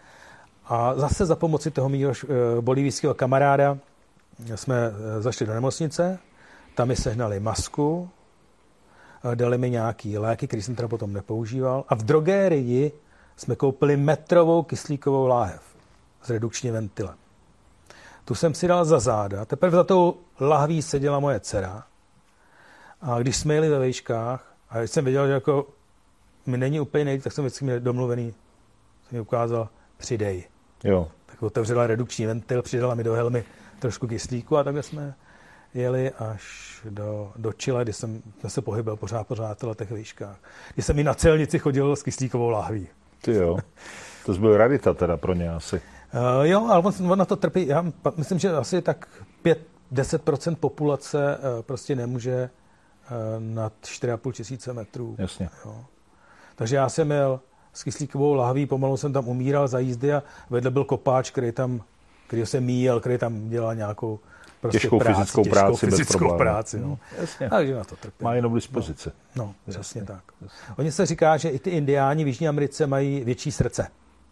[0.66, 2.26] A zase za pomoci toho mého eh,
[2.60, 3.78] bolivijského kamaráda
[4.54, 6.18] jsme eh, zašli do nemocnice,
[6.74, 8.08] tam mi sehnali masku,
[9.32, 11.84] eh, dali mi nějaký léky, který jsem teda potom nepoužíval.
[11.88, 12.92] A v drogérii
[13.36, 15.62] jsme koupili metrovou kyslíkovou láhev
[16.22, 17.23] s redukčním ventilem.
[18.24, 19.44] Tu jsem si dal za záda.
[19.44, 21.84] Teprve za tou lahví seděla moje dcera.
[23.00, 25.66] A když jsme jeli ve vejškách, a jsem věděl, že jako
[26.46, 28.34] mi není úplně nejde, tak jsem vždycky měl domluvený,
[29.08, 30.44] jsem mi ukázal, přidej.
[30.84, 31.08] Jo.
[31.26, 33.44] Tak otevřela redukční ventil, přidala mi do helmy
[33.78, 35.14] trošku kyslíku a takhle jsme
[35.74, 40.36] jeli až do, do Chile, kdy jsem, jsem se pohybil pořád, pořád v těch výškách.
[40.74, 42.88] Kdy jsem i na celnici chodil s kyslíkovou lahví.
[43.22, 43.58] Ty jo.
[44.26, 45.82] To byl rarita teda pro ně asi.
[46.14, 47.66] Uh, jo, ale on, on na to trpí.
[47.66, 47.84] Já
[48.16, 49.08] myslím, že asi tak
[49.92, 52.50] 5-10% populace uh, prostě nemůže
[53.10, 55.16] uh, nad 4,5 tisíce metrů.
[55.18, 55.48] Jasně.
[55.64, 55.84] Jo.
[56.56, 57.40] Takže já jsem měl
[57.72, 61.82] s kyslíkovou lahví, pomalu jsem tam umíral za jízdy a vedle byl kopáč, který tam,
[62.26, 64.20] který se míjel, který tam dělal nějakou
[64.60, 66.80] prostě těžkou práci, fyzickou těžkou práci fyzickou práci.
[66.80, 66.98] No.
[67.20, 67.50] Jasně.
[67.50, 68.24] Takže na to trpí.
[68.24, 69.10] Má jenom dispozici.
[69.36, 70.22] No, no přesně tak.
[70.42, 70.74] Jasně.
[70.78, 73.88] Oni se říká, že i ty indiáni v Jižní Americe mají větší srdce.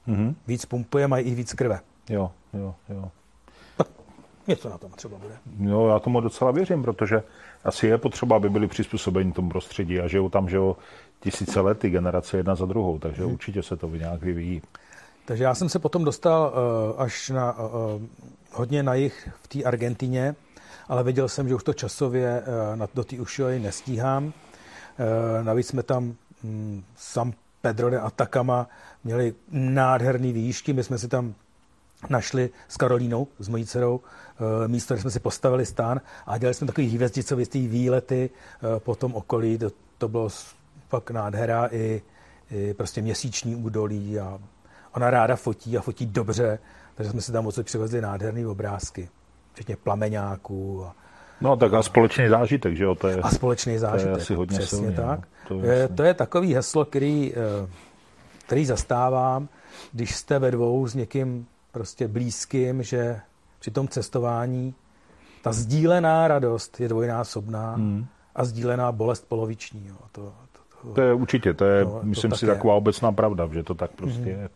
[0.09, 0.35] Mm-hmm.
[0.47, 1.81] Víc pumpuje, mají i víc krve.
[2.09, 3.11] Jo, jo, jo.
[4.47, 5.35] Něco na tom třeba bude.
[5.59, 7.23] No, já tomu docela věřím, protože
[7.65, 10.77] asi je potřeba, aby byli přizpůsobeni tomu prostředí a žijou tam, že jo,
[11.21, 13.33] tisíce let, ty generace jedna za druhou, takže hmm.
[13.33, 14.63] určitě se to nějak vyvíjí.
[15.25, 18.03] Takže já jsem se potom dostal uh, až na, uh,
[18.53, 20.35] hodně na jich v té Argentině,
[20.89, 24.25] ale věděl jsem, že už to časově uh, na, do té Ušoji nestíhám.
[24.25, 24.33] Uh,
[25.43, 26.15] navíc jsme tam
[26.45, 28.69] um, San Pedro de Atacama
[29.05, 31.35] měli nádherný výšky, my jsme si tam
[32.11, 34.01] našli s Karolínou, s mojí dcerou,
[34.65, 38.95] eh, místo, kde jsme si postavili stán a dělali jsme takový hvězdicovitý výlety eh, po
[38.95, 39.59] tom okolí.
[39.59, 40.29] To, to bylo
[40.89, 42.03] fakt nádhera i,
[42.51, 44.39] i prostě měsíční údolí a
[44.95, 46.59] Ona ráda fotí a fotí dobře,
[46.95, 49.09] takže jsme si tam odsud přivezli nádherné obrázky,
[49.53, 50.85] včetně plameňáků.
[50.85, 50.95] A,
[51.41, 52.95] no tak a společný zážitek, že jo?
[52.95, 55.21] To je, a společný zážitek, to je asi hodně přesně silný, tak.
[55.21, 55.61] No.
[55.61, 57.69] To, je, to je takový heslo, který, eh,
[58.47, 59.49] který zastávám,
[59.93, 63.21] když jste ve dvou s někým prostě blízkým, že
[63.61, 64.75] při tom cestování
[65.43, 68.07] ta sdílená radost je dvojnásobná hmm.
[68.35, 69.87] a sdílená bolest poloviční.
[69.87, 69.97] Jo.
[70.13, 72.55] To, to, to, to je určitě, to je, no, myslím to si, je.
[72.55, 74.29] taková obecná pravda, že to tak prostě hmm.
[74.29, 74.49] je.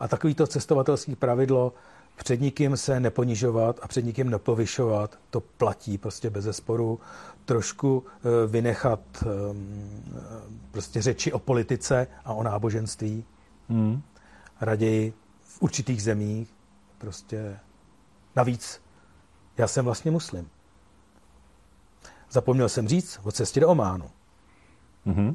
[0.00, 1.72] A takový to cestovatelský pravidlo,
[2.16, 7.00] před nikým se neponižovat a před nikým nepovyšovat, to platí prostě bez zesporu.
[7.44, 10.02] Trošku eh, vynechat ehm,
[10.70, 13.24] prostě řeči o politice a o náboženství.
[13.68, 14.02] Hmm.
[14.60, 16.54] Raději v určitých zemích
[16.98, 17.58] prostě
[18.36, 18.84] navíc
[19.58, 20.48] já jsem vlastně muslim.
[22.30, 24.10] Zapomněl jsem říct o cestě do Ománu.
[25.06, 25.34] Mm-hmm.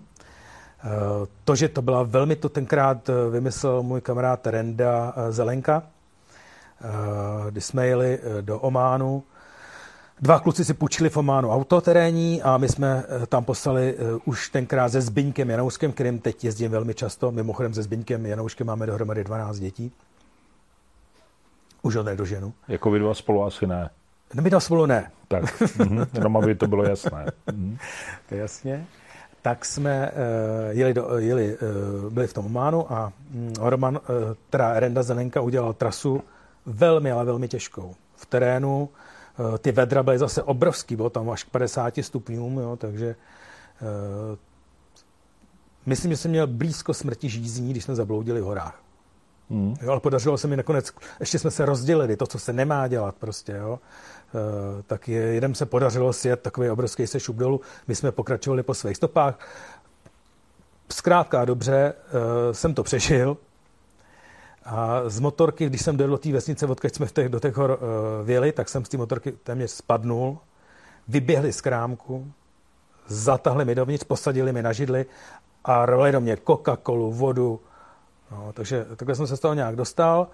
[1.44, 5.84] To, že to byla velmi, to tenkrát eh, vymyslel můj kamarád Renda eh, Zelenka,
[7.50, 9.24] kdy jsme jeli do Ománu.
[10.22, 15.02] Dva kluci si půjčili v Ománu autoterénní a my jsme tam poslali už tenkrát se
[15.02, 17.32] Zbyňkem Janouškem, kterým teď jezdím velmi často.
[17.32, 19.92] Mimochodem se Zbyňkem Janouškem máme dohromady 12 dětí.
[21.82, 22.54] Už ho nedoženu.
[22.68, 23.90] Jako vy dva spolu asi ne.
[24.34, 25.12] No my dva spolu ne.
[25.28, 27.26] Tak, mm-hmm, jenom aby to bylo jasné.
[27.48, 27.78] Mm-hmm.
[28.30, 28.86] To je jasně.
[29.42, 34.00] Tak jsme uh, jeli, do, jeli uh, byli v tom Ománu a um, Roman, uh,
[34.50, 36.22] teda Renda Zelenka udělal trasu
[36.66, 37.96] velmi, ale velmi těžkou.
[38.16, 38.90] V terénu
[39.40, 43.16] uh, ty vedra byly zase obrovský, bylo tam až k 50 stupňům, jo, takže
[43.82, 44.38] uh,
[45.86, 48.82] myslím, že jsem měl blízko smrti žízní, když jsme zabloudili v horách.
[49.50, 49.76] Hmm.
[49.82, 53.16] Jo, ale podařilo se mi nakonec, ještě jsme se rozdělili, to, co se nemá dělat
[53.16, 53.80] prostě, jo.
[54.80, 58.74] E, tak je, jedem se podařilo sjet takový obrovský sešup dolů, my jsme pokračovali po
[58.74, 59.40] svých stopách.
[60.92, 61.94] Zkrátka dobře,
[62.50, 63.38] e, jsem to přežil.
[64.66, 67.56] A z motorky, když jsem dojel do té vesnice, odkud jsme v těch, do těch
[67.56, 70.38] hor e, věli, tak jsem z té motorky téměř spadnul,
[71.08, 72.32] vyběhli z krámku,
[73.08, 75.06] zatahli mi dovnitř, posadili mi na židli
[75.64, 77.60] a roli do mě Coca-Colu, vodu,
[78.32, 80.28] No, takže takhle jsem se z toho nějak dostal.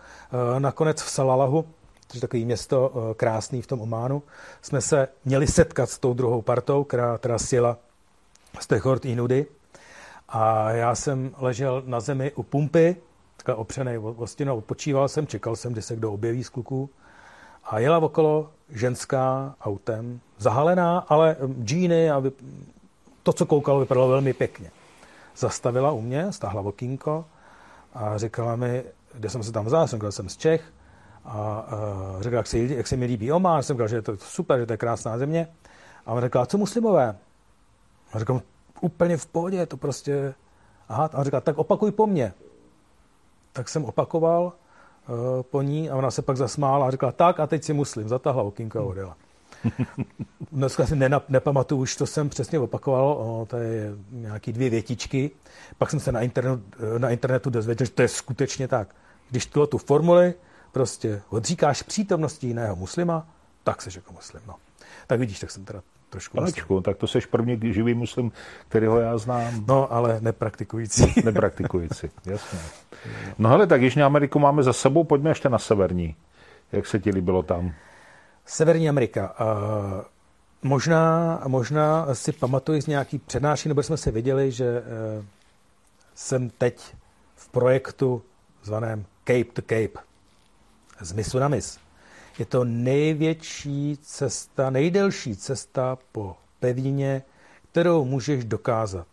[0.56, 1.66] Eh, nakonec v Salalahu,
[2.08, 4.24] což je takový město eh, krásný v tom Ománu,
[4.62, 7.78] jsme se měli setkat s tou druhou partou, která teda sjela
[8.60, 9.46] z Techort i Nudy.
[10.30, 12.96] A já jsem ležel na zemi u pumpy,
[13.46, 16.90] takhle opřený o stěnu, odpočíval jsem, čekal jsem, kdy se kdo objeví z kluků.
[17.64, 22.24] A jela okolo ženská autem, zahalená, ale džíny a
[23.24, 24.72] to, co koukalo, vypadalo velmi pěkně.
[25.38, 27.26] Zastavila u mě, stáhla okýnko
[27.94, 30.74] a říkala mi, kde jsem se tam vzal, jsem jsem z Čech
[31.26, 31.66] a
[32.16, 34.60] uh, řekla, jak se, jak se mi líbí Oman, jsem říkal, že je to super,
[34.60, 35.48] že to je krásná země.
[36.06, 37.18] A on řekla, co muslimové?
[38.14, 38.42] A říkám,
[38.82, 40.34] úplně v pohodě, to prostě...
[40.90, 42.34] Aha, a on říkal, tak opakuj po mně.
[43.56, 47.48] Tak jsem opakoval uh, po ní a ona se pak zasmála a řekla, tak a
[47.48, 49.18] teď si muslim, zatahla okýnko a odjela.
[50.52, 55.32] Dneska si nenap, nepamatuju, už to jsem přesně opakoval, o, to je nějaký dvě větičky.
[55.78, 56.60] Pak jsem se na, internet,
[56.98, 58.96] na internetu dozvěděl, že to je skutečně tak.
[59.30, 60.34] Když tuhle tu formuli
[60.72, 63.28] prostě odříkáš přítomnosti jiného muslima,
[63.64, 64.44] tak se jako muslim.
[64.48, 64.56] No.
[65.08, 65.82] Tak vidíš, tak jsem teda
[66.16, 68.32] trošku Panečku, tak to seš první živý muslim,
[68.68, 69.66] kterého já znám.
[69.68, 71.14] No, ale nepraktikující.
[71.26, 72.60] nepraktikující, jasně.
[73.38, 76.16] No hele, tak Jižní Ameriku máme za sebou, pojďme ještě na severní.
[76.72, 77.74] Jak se ti líbilo tam?
[78.46, 79.36] Severní Amerika.
[79.40, 80.02] Uh,
[80.64, 85.26] možná, možná si pamatuji z nějaký přednášky, nebo jsme si viděli, že uh,
[86.16, 86.96] jsem teď
[87.36, 88.22] v projektu
[88.64, 90.06] zvaném Cape to Cape.
[91.02, 91.85] Z misu na mis.
[92.40, 97.24] Je to největší cesta, nejdelší cesta po pevnině,
[97.72, 99.08] kterou můžeš dokázat.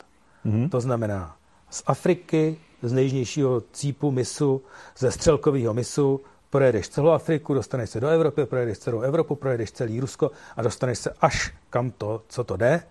[0.46, 0.68] Mm-hmm.
[0.68, 1.36] To znamená
[1.70, 4.62] z Afriky, z nejjižnějšího cípu misu,
[4.98, 6.20] ze střelkového misu
[6.50, 10.98] projedeš celou Afriku, dostaneš se do Evropy, projedeš celou Evropu, projedeš celý Rusko a dostaneš
[10.98, 12.82] se až kam to, co to jde.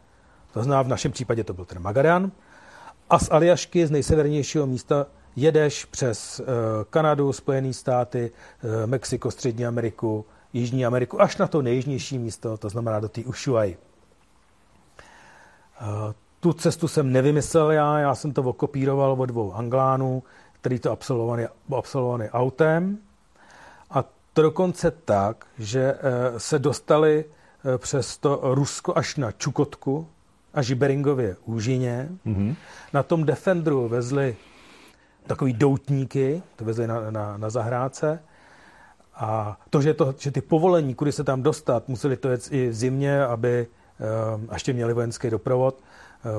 [0.53, 2.31] To znamená, v našem případě to byl ten Magadan.
[3.09, 6.45] A z Aljašky, z nejsevernějšího místa, jedeš přes uh,
[6.89, 8.31] Kanadu, Spojené státy,
[8.63, 13.21] uh, Mexiko, Střední Ameriku, Jižní Ameriku, až na to nejjižnější místo, to znamená do té
[13.21, 13.77] Ushuaí.
[15.81, 15.87] Uh,
[16.39, 21.47] tu cestu jsem nevymyslel já, já jsem to okopíroval od dvou Anglánů, který to absolvovali,
[21.69, 22.97] absolvovali autem
[24.33, 30.07] to dokonce tak, že eh, se dostali eh, přes to Rusko až na Čukotku
[30.53, 32.09] a Žiberingově úžině.
[32.25, 32.55] Mm-hmm.
[32.93, 34.35] Na tom Defendru vezli
[35.27, 38.23] takový doutníky, to vezli na, na, na zahrádce.
[39.15, 42.69] A to že, to, že ty povolení, kudy se tam dostat, museli to jet i
[42.69, 43.67] v zimě, aby
[44.49, 45.83] a ještě měli vojenský doprovod,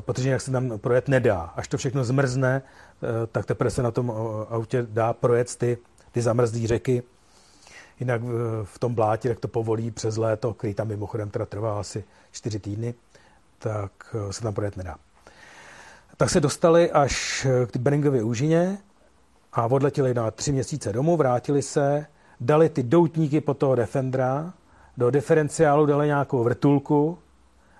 [0.00, 1.40] protože jinak se tam projet nedá.
[1.40, 2.62] Až to všechno zmrzne,
[3.32, 4.12] tak teprve se na tom
[4.48, 5.78] autě dá projet ty,
[6.12, 7.02] ty zamrzlé řeky.
[8.00, 8.22] Jinak
[8.64, 12.58] v tom blátě, jak to povolí přes léto, který tam mimochodem teda trvá asi čtyři
[12.58, 12.94] týdny,
[13.58, 14.96] tak se tam projet nedá.
[16.16, 18.78] Tak se dostali až k Beringově úžině
[19.52, 22.06] a odletěli na tři měsíce domů, vrátili se,
[22.40, 24.52] dali ty doutníky po toho Defendera,
[24.96, 27.18] do diferenciálu dali nějakou vrtulku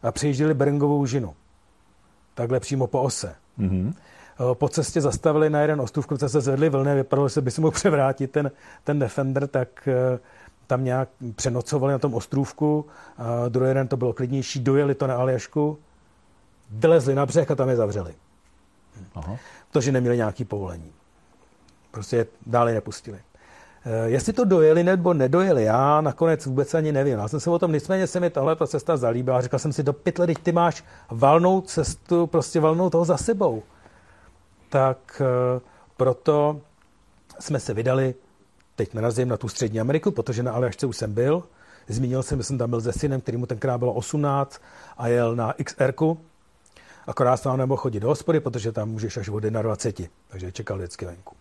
[0.03, 1.35] a přejížděli Beringovou úžinu.
[2.35, 3.35] Takhle přímo po ose.
[3.59, 3.93] Mm-hmm.
[4.55, 7.71] Po cestě zastavili na jeden ostrův, kde se zvedli vlny, vypadalo se, by se mohl
[7.71, 8.51] převrátit ten,
[8.85, 10.19] ten Defender, tak eh,
[10.67, 12.87] tam nějak přenocovali na tom ostrůvku.
[13.49, 15.79] Druhý den to bylo klidnější, dojeli to na Aljašku,
[16.73, 18.15] vylezli na břeh a tam je zavřeli.
[19.15, 19.37] Aha.
[19.71, 20.93] Protože neměli nějaký povolení.
[21.91, 23.19] Prostě je dále nepustili.
[23.85, 27.19] Eh, jestli to dojeli nebo nedojeli, já nakonec vůbec ani nevím.
[27.19, 29.41] Já jsem se o tom, nicméně se mi tahle ta cesta zalíbila.
[29.41, 33.63] Říkal jsem si, do pytle, teď ty máš valnou cestu, prostě valnou toho za sebou.
[34.69, 35.61] Tak eh,
[35.97, 36.61] proto
[37.41, 38.15] jsme se vydali,
[38.77, 41.43] teď narazím na tu střední Ameriku, protože na Aljašce už jsem byl.
[41.89, 44.61] Zmínil jsem, že jsem tam byl se synem, který mu tenkrát bylo 18
[44.97, 45.93] a jel na XR,
[47.07, 51.05] Akorát jsem nemohl chodit do hospody, protože tam můžeš až od 21, takže čekal vždycky
[51.05, 51.37] venku.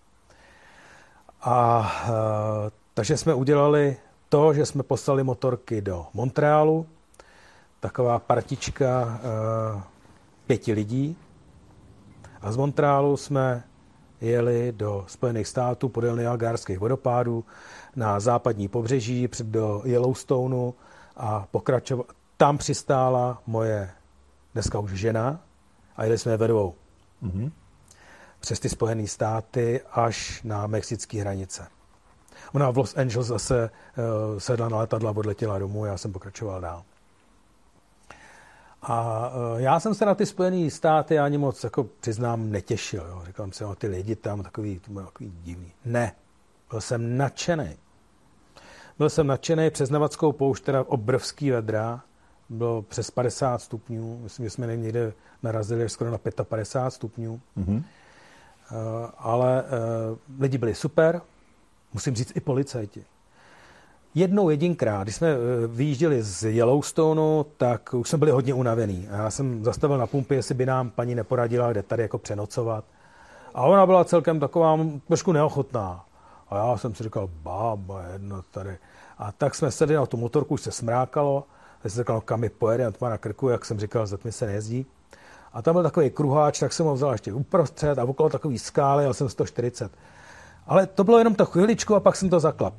[1.42, 3.98] A e, takže jsme udělali
[4.30, 6.86] to, že jsme poslali motorky do Montrealu,
[7.80, 9.82] taková partička e,
[10.48, 11.18] pěti lidí.
[12.42, 13.64] A z Montrealu jsme
[14.22, 17.46] jeli do Spojených států podél Niagarských vodopádů
[17.96, 20.74] na západní pobřeží před do Yellowstoneu
[21.18, 22.06] a pokračovat.
[22.38, 23.90] Tam přistála moje
[24.54, 25.40] dneska už žena
[25.96, 26.76] a jeli jsme ve dvou.
[27.24, 27.52] Mm-hmm
[28.42, 31.68] přes ty Spojené státy až na mexické hranice.
[32.54, 36.84] Ona v Los Angeles zase uh, sedla na letadla odletěla domů, já jsem pokračoval dál.
[38.82, 43.06] A uh, já jsem se na ty Spojené státy ani moc, jako přiznám, netěšil.
[43.10, 43.24] Jo.
[43.26, 45.72] Říkal jsem si, no, ty lidi tam takový, to bylo takový divný.
[45.86, 46.16] Ne,
[46.70, 47.78] byl jsem nadšený.
[48.98, 52.02] Byl jsem nadšený přes Navadskou poušť, teda obrovský vedra,
[52.52, 55.14] bylo přes 50 stupňů, myslím, že jsme někde
[55.44, 57.42] narazili skoro na 55 stupňů.
[57.58, 57.84] Mm-hmm.
[59.18, 61.22] Ale eh, lidi byli super,
[61.94, 63.06] musím říct i policajti.
[64.16, 69.08] Jednou jedinkrát, když jsme eh, vyjížděli z Yellowstoneu, tak už jsme byli hodně unavený.
[69.12, 72.86] A já jsem zastavil na pumpě, jestli by nám paní neporadila, kde tady jako přenocovat.
[73.54, 76.06] A ona byla celkem taková trošku neochotná.
[76.50, 78.78] A já jsem si říkal, bába jedno tady.
[79.18, 81.44] A tak jsme sedli na tu motorku, už se smrákalo.
[81.84, 84.18] Já jsem říkal, no, kam mi pojede, to má na krku, jak jsem říkal, za
[84.30, 84.86] se nejezdí.
[85.54, 89.04] A tam byl takový kruháč, tak jsem ho vzal ještě uprostřed a okolo takový skály,
[89.04, 89.92] jel jsem 140.
[90.68, 92.74] Ale to bylo jenom to chviličku a pak jsem to zaklap.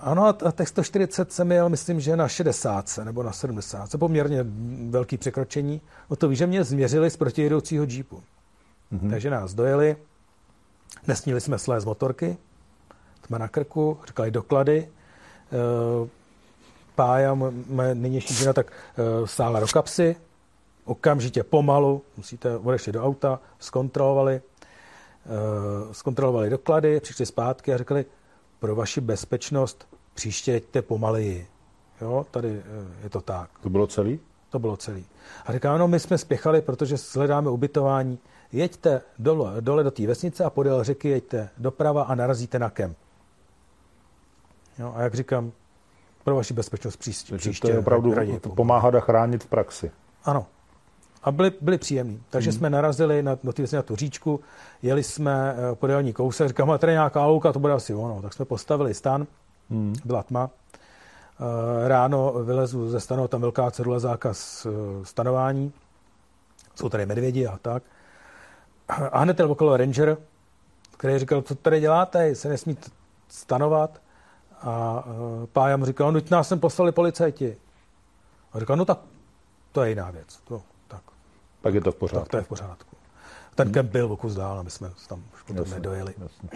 [0.00, 3.90] Ano, a těch 140 jsem jel, myslím, že na 60 nebo na 70.
[3.90, 4.46] To poměrně
[4.90, 5.80] velký překročení.
[6.08, 8.22] O to víš, že mě změřili z protijedoucího džípu.
[8.92, 9.10] Mm-hmm.
[9.10, 9.96] Takže nás dojeli,
[11.06, 12.36] nesměli jsme slé z motorky,
[13.26, 14.88] jsme na krku, říkali doklady.
[17.00, 17.34] Pája,
[17.68, 20.16] moje nynější žena, tak e, stála do kapsy,
[20.84, 24.40] okamžitě pomalu, musíte odešli do auta, zkontrolovali,
[25.26, 28.04] uh, zkontrolovali doklady, přišli zpátky a řekli,
[28.58, 31.46] pro vaši bezpečnost příště jeďte pomaleji.
[32.00, 33.50] Jo, tady uh, je to tak.
[33.62, 34.20] To bylo celý?
[34.50, 35.06] To bylo celý.
[35.46, 38.18] A říká, no my jsme spěchali, protože hledáme ubytování.
[38.52, 42.96] Jeďte dole, dole do té vesnice a podél řeky jeďte doprava a narazíte na kemp.
[44.78, 45.52] Jo, a jak říkám,
[46.30, 47.36] pro vaši bezpečnost příště.
[47.36, 48.14] příště to je opravdu
[48.54, 49.90] pomáhat a chránit v praxi.
[50.24, 50.46] Ano,
[51.22, 52.22] a byli, byli příjemní.
[52.30, 52.58] Takže hmm.
[52.58, 54.40] jsme narazili na, do na tu říčku,
[54.82, 58.22] jeli jsme uh, podélní kousek, říkám, tady nějaká louka, to bude asi ono.
[58.22, 59.26] Tak jsme postavili stan,
[59.70, 59.94] hmm.
[60.04, 60.44] byla tma.
[60.44, 65.72] Uh, ráno vylezu ze stanu, tam velká cedule zákaz uh, stanování.
[66.74, 67.82] Jsou tady medvědi a tak.
[68.88, 70.16] A hned ten okolo ranger,
[70.96, 72.76] který říkal, co tady děláte, se nesmí
[73.28, 74.00] stanovat.
[74.60, 77.56] A uh, pája mu říkal, no, nás sem poslali policajti.
[78.52, 78.98] A říkal, no tak
[79.72, 80.40] to je jiná věc.
[80.44, 80.62] To,
[81.60, 82.20] pak je to v pořádku.
[82.20, 82.96] Tak to je v pořádku.
[83.54, 83.74] Ten hmm.
[83.74, 86.14] kemp byl o kus dál a my jsme tam už potom jasně, nedojeli.
[86.22, 86.48] Jasně.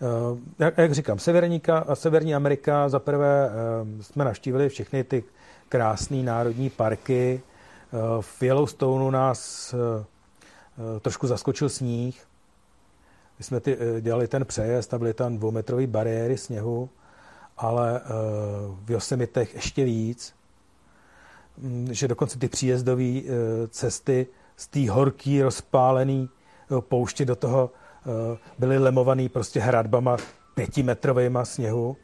[0.00, 5.24] Uh, jak, jak říkám, Severníka, Severní Amerika, za prvé uh, jsme navštívili všechny ty
[5.68, 7.42] krásné národní parky.
[7.92, 9.74] Uh, v Yellowstoneu nás
[11.00, 12.26] trošku zaskočil sníh.
[13.38, 16.90] My jsme ty, dělali ten přejezd a byly tam dvoumetrové bariéry sněhu,
[17.56, 18.00] ale
[18.84, 20.36] v Yosemitech ještě víc.
[21.58, 23.22] Mm, že dokonce ty příjezdové eh,
[23.68, 24.26] cesty
[24.56, 27.70] z té horký, rozpálený eh, pouště do toho
[28.00, 30.16] eh, byly lemovaný prostě hradbama
[30.54, 31.96] pětimetrovýma sněhu.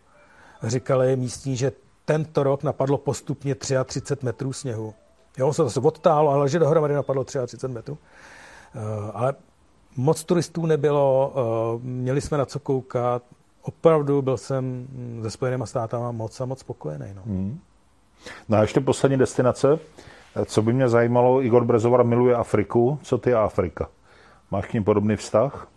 [0.62, 1.73] Říkali místní, že
[2.05, 4.95] tento rok napadlo postupně 33 metrů sněhu.
[5.39, 7.99] Jo, se zase odtáhlo, ale že dohromady napadlo 33 metrů.
[9.12, 9.35] Ale
[9.97, 11.33] moc turistů nebylo,
[11.83, 13.23] měli jsme na co koukat.
[13.62, 14.89] Opravdu byl jsem
[15.20, 17.06] ze Spojenými státama moc a moc spokojený.
[17.14, 17.22] No.
[17.26, 17.60] Hmm.
[18.48, 19.78] no a ještě poslední destinace.
[20.44, 22.98] Co by mě zajímalo, Igor Brezovar miluje Afriku.
[23.02, 23.89] Co ty a Afrika?
[24.51, 25.68] Máš k ním podobný vztah?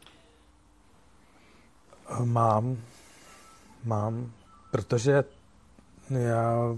[2.23, 2.77] Mám.
[3.83, 4.31] Mám.
[4.71, 5.23] Protože
[6.09, 6.75] já,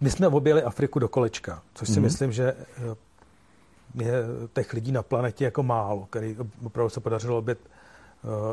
[0.00, 2.02] my jsme objeli Afriku do kolečka, což si mm.
[2.02, 2.96] myslím, že eh,
[3.94, 7.58] je těch lidí na planetě jako málo, který opravdu se podařilo obět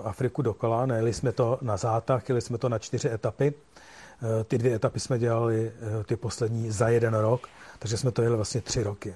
[0.03, 0.85] Afriku dokola.
[0.85, 3.53] Nejeli jsme to na zátah, jeli jsme to na čtyři etapy.
[3.53, 5.71] Eh, ty dvě etapy jsme dělali
[6.05, 7.47] ty poslední za jeden rok,
[7.79, 9.15] takže jsme to jeli vlastně tři roky.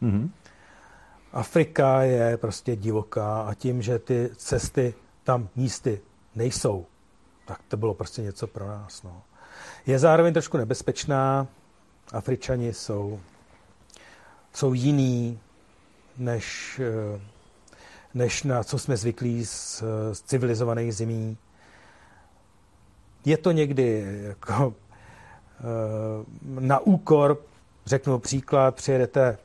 [0.00, 0.30] Mm.
[1.32, 4.94] Afrika je prostě divoká a tím, že ty cesty
[5.24, 6.00] tam místy
[6.34, 6.86] nejsou,
[7.46, 9.02] tak to bylo prostě něco pro nás.
[9.02, 9.22] No.
[9.86, 11.46] Je zároveň trošku nebezpečná.
[12.12, 13.20] Afričani jsou,
[14.54, 15.38] jsou jiný,
[16.18, 17.20] než, eh,
[18.14, 19.82] než na co jsme zvyklí z,
[20.12, 21.36] z civilizovaných zemí.
[23.24, 24.74] Je to někdy jako,
[25.60, 26.24] eh,
[26.60, 27.38] na úkor,
[27.86, 29.38] řeknu příklad, přijedete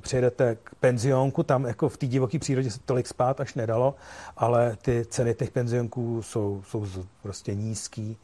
[0.00, 3.94] přijedete k penzionku, tam jako v té divoké přírodě se tolik spát až nedalo,
[4.36, 6.86] ale ty ceny těch penzionků jsou, jsou
[7.22, 8.16] prostě nízký.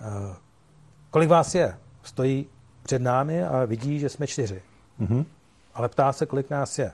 [0.00, 0.36] Eh,
[1.10, 1.78] kolik vás je?
[2.02, 2.46] Stojí
[2.82, 4.62] před námi a vidí, že jsme čtyři.
[5.00, 5.24] Mm-hmm.
[5.74, 6.92] Ale ptá se, kolik nás je.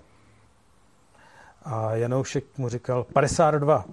[1.68, 3.84] A Janoušek mu říkal 52.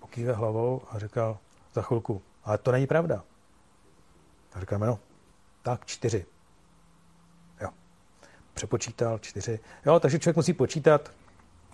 [0.00, 1.38] Pokýve hlavou a říkal
[1.74, 3.22] za chvilku, ale to není pravda.
[4.52, 4.98] A říkáme, no,
[5.62, 6.26] tak čtyři
[8.60, 9.58] přepočítal čtyři.
[9.86, 11.10] Jo, takže člověk musí počítat,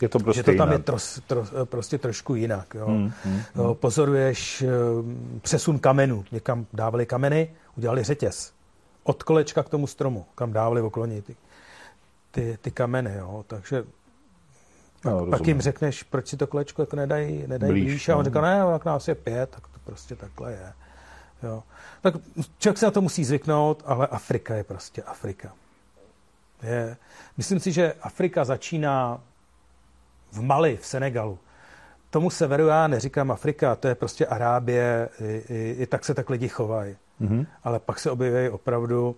[0.01, 0.81] je to prostě že to tam jinak.
[0.81, 2.75] je tros, tros, prostě trošku jinak.
[2.75, 2.87] Jo.
[2.87, 3.75] Hmm, hmm, hmm.
[3.75, 4.69] Pozoruješ eh,
[5.41, 6.25] přesun kamenů.
[6.33, 8.53] Někam dávali kameny, udělali řetěz.
[9.03, 11.37] Od kolečka k tomu stromu, kam dávali okloně ty,
[12.37, 13.15] ty, ty kameny.
[13.15, 13.45] Jo.
[13.47, 13.85] Takže
[15.05, 18.09] no, pak, pak jim řekneš, proč si to kolečko jako nedají, nedají blíž, blíž.
[18.09, 18.25] A on no.
[18.25, 20.73] říká, ne, jak nás je pět, tak to prostě takhle je.
[21.43, 21.63] Jo.
[22.01, 22.15] Tak
[22.59, 25.53] člověk se na to musí zvyknout, ale Afrika je prostě Afrika.
[26.63, 26.97] Je,
[27.37, 29.21] myslím si, že Afrika začíná
[30.33, 31.39] v Mali, v Senegalu.
[32.11, 36.31] Tomu severu já neříkám Afrika, to je prostě Arábie, i, i, i tak se tak
[36.31, 36.97] lidi chovají.
[37.21, 37.47] Mm-hmm.
[37.65, 39.17] Ale pak se objeví opravdu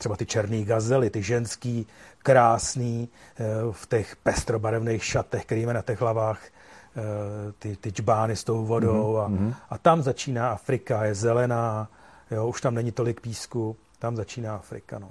[0.00, 1.86] třeba ty černý gazely, ty ženský,
[2.18, 8.44] krásný, eh, v těch pestrobarevných šatech, který na těch hlavách eh, ty, ty čbány s
[8.44, 9.14] tou vodou.
[9.14, 9.54] Mm-hmm.
[9.70, 11.88] A, a tam začíná Afrika, je zelená,
[12.30, 14.98] jo, už tam není tolik písku, tam začíná Afrika.
[14.98, 15.10] No.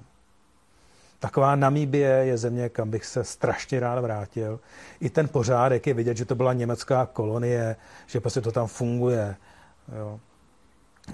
[1.20, 4.60] Taková Namíbie je země, kam bych se strašně rád vrátil.
[5.00, 7.76] I ten pořádek je vidět, že to byla německá kolonie,
[8.08, 9.36] že prostě to tam funguje.
[10.00, 10.20] Jo.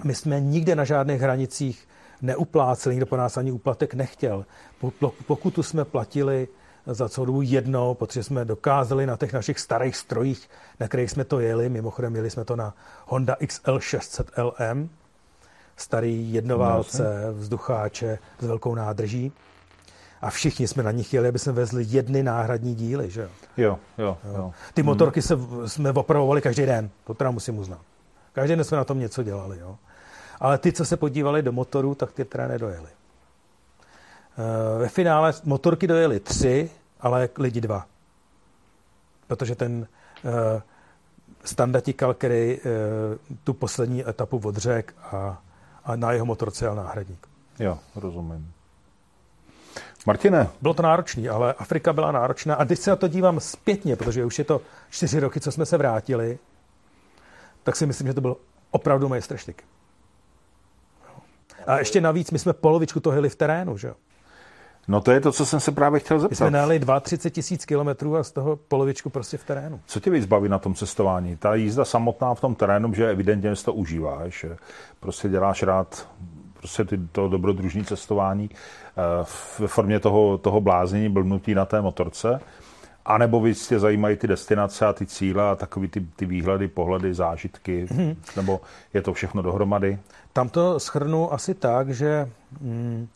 [0.04, 1.88] My jsme nikde na žádných hranicích
[2.22, 4.46] neupláceli, nikdo po nás ani úplatek nechtěl.
[5.26, 6.48] Pokutu jsme platili
[6.86, 11.24] za celou dobu jednou, protože jsme dokázali na těch našich starých strojích, na kterých jsme
[11.24, 12.74] to jeli, mimochodem jeli jsme to na
[13.06, 14.88] Honda XL 600 LM,
[15.76, 19.32] starý jednoválce, vzducháče s velkou nádrží
[20.20, 23.28] a všichni jsme na nich jeli, aby jsme vezli jedny náhradní díly, že jo?
[23.56, 24.52] Jo, jo, jo.
[24.74, 27.80] Ty motorky se, jsme opravovali každý den, to teda musím uznat.
[28.32, 29.78] Každý den jsme na tom něco dělali, jo.
[30.40, 32.88] Ale ty, co se podívali do motoru, tak ty teda nedojeli.
[34.38, 37.86] Eh, ve finále motorky dojeli tři, ale lidi dva.
[39.26, 39.86] Protože ten
[40.24, 40.30] uh,
[41.44, 42.62] standardikal, který uh,
[43.44, 45.42] tu poslední etapu odřek a,
[45.84, 47.26] a na jeho motorce jel náhradník.
[47.58, 48.52] Jo, rozumím.
[50.06, 50.48] Martine.
[50.62, 52.54] Bylo to náročné, ale Afrika byla náročná.
[52.54, 54.60] A když se na to dívám zpětně, protože už je to
[54.90, 56.38] čtyři roky, co jsme se vrátili,
[57.62, 58.36] tak si myslím, že to byl
[58.70, 59.64] opravdu majstrštyk.
[61.66, 63.94] A ještě navíc, my jsme polovičku toho jeli v terénu, že jo?
[64.88, 66.30] No to je to, co jsem se právě chtěl zeptat.
[66.30, 69.80] My jsme najeli 32 tisíc kilometrů a z toho polovičku prostě v terénu.
[69.86, 71.36] Co tě víc baví na tom cestování?
[71.36, 74.56] Ta jízda samotná v tom terénu, že evidentně to užíváš, že
[75.00, 76.08] prostě děláš rád
[76.58, 79.24] prostě ty, to dobrodružní cestování eh,
[79.58, 82.40] ve formě toho, toho bláznění, blbnutí na té motorce,
[83.06, 86.68] a nebo víc tě zajímají ty destinace a ty cíle a takový ty, ty výhledy,
[86.68, 88.16] pohledy, zážitky, hmm.
[88.36, 88.60] nebo
[88.94, 89.98] je to všechno dohromady?
[90.32, 92.30] Tam to schrnu asi tak, že,
[92.60, 93.08] mm,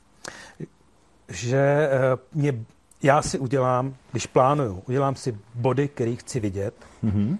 [1.28, 2.64] že eh, mě,
[3.02, 7.38] já si udělám, když plánuju, udělám si body, který chci vidět hmm.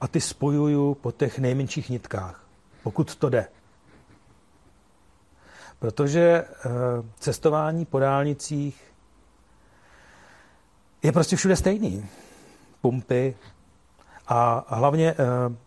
[0.00, 2.44] a ty spojuju po těch nejmenších nitkách,
[2.82, 3.46] pokud to jde.
[5.78, 6.70] Protože eh,
[7.18, 8.87] cestování po dálnicích
[11.02, 12.06] je prostě všude stejný.
[12.80, 13.34] Pumpy
[14.28, 15.16] a hlavně eh,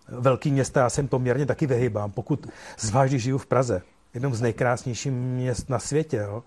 [0.08, 2.48] velký města já jsem poměrně taky vyhybám, pokud
[2.80, 3.82] zvlášť žiju v Praze.
[4.14, 6.44] jednom z nejkrásnějších měst na světě, jo,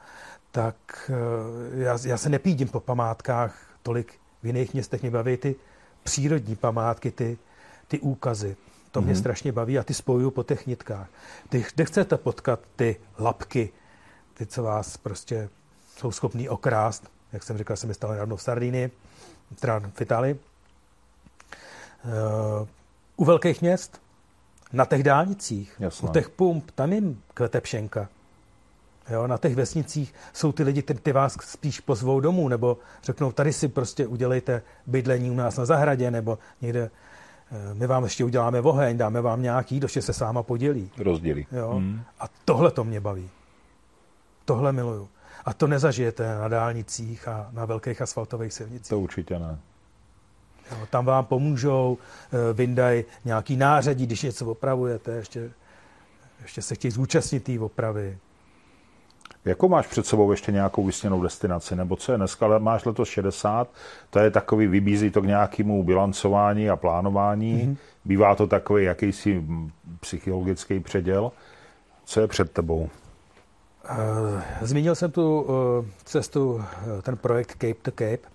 [0.50, 5.02] tak eh, já, já se nepídím po památkách tolik v jiných městech.
[5.02, 5.56] Mě baví ty
[6.02, 7.38] přírodní památky, ty,
[7.88, 8.56] ty úkazy.
[8.90, 9.18] To mě mm-hmm.
[9.18, 11.08] strašně baví a ty spojuju po těch nitkách.
[11.48, 13.72] Ty, kde chcete potkat ty lapky,
[14.34, 15.48] ty, co vás prostě
[15.96, 18.90] jsou schopný okrást, jak jsem říkal, jsem je stalo nedávno v Sardinii,
[19.60, 20.34] teda v Itálii.
[22.04, 22.68] Uh,
[23.16, 24.00] u velkých měst,
[24.72, 26.08] na těch dálnicích, Jasné.
[26.08, 28.08] u těch pump, tam jim kvete pšenka.
[29.10, 33.32] Jo, na těch vesnicích jsou ty lidi, ty, ty vás spíš pozvou domů, nebo řeknou,
[33.32, 36.90] tady si prostě udělejte bydlení u nás na zahradě, nebo někde,
[37.52, 40.90] eh, my vám ještě uděláme oheň, dáme vám nějaký, doště se sáma podělí.
[40.98, 41.46] Rozdělí.
[41.52, 41.70] Jo?
[41.70, 42.00] Hmm.
[42.20, 43.30] A tohle to mě baví.
[44.44, 45.08] Tohle miluju.
[45.44, 48.88] A to nezažijete na dálnicích a na velkých asfaltových silnicích.
[48.88, 49.58] To určitě ne.
[50.70, 51.98] Jo, tam vám pomůžou,
[52.32, 55.50] eh, vyndají nějaký nářadí, když něco opravujete, ještě,
[56.42, 58.18] ještě se chtějí zúčastnit té opravy.
[59.44, 62.58] Jakou máš před sebou ještě nějakou vysněnou destinaci, nebo co je dneska?
[62.58, 63.68] Máš letos 60,
[64.10, 67.62] to je takový, vybízí to k nějakému bilancování a plánování.
[67.62, 67.76] Mm-hmm.
[68.04, 69.44] Bývá to takový jakýsi
[70.00, 71.32] psychologický předěl.
[72.04, 72.88] Co je před tebou?
[74.62, 76.64] Zmínil jsem tu uh, cestu, uh,
[77.02, 78.28] ten projekt Cape to Cape,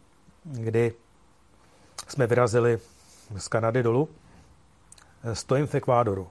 [0.44, 0.94] kdy
[2.08, 2.80] jsme vyrazili
[3.38, 4.10] z Kanady dolů.
[5.34, 6.28] Stojím v Ekvádoru.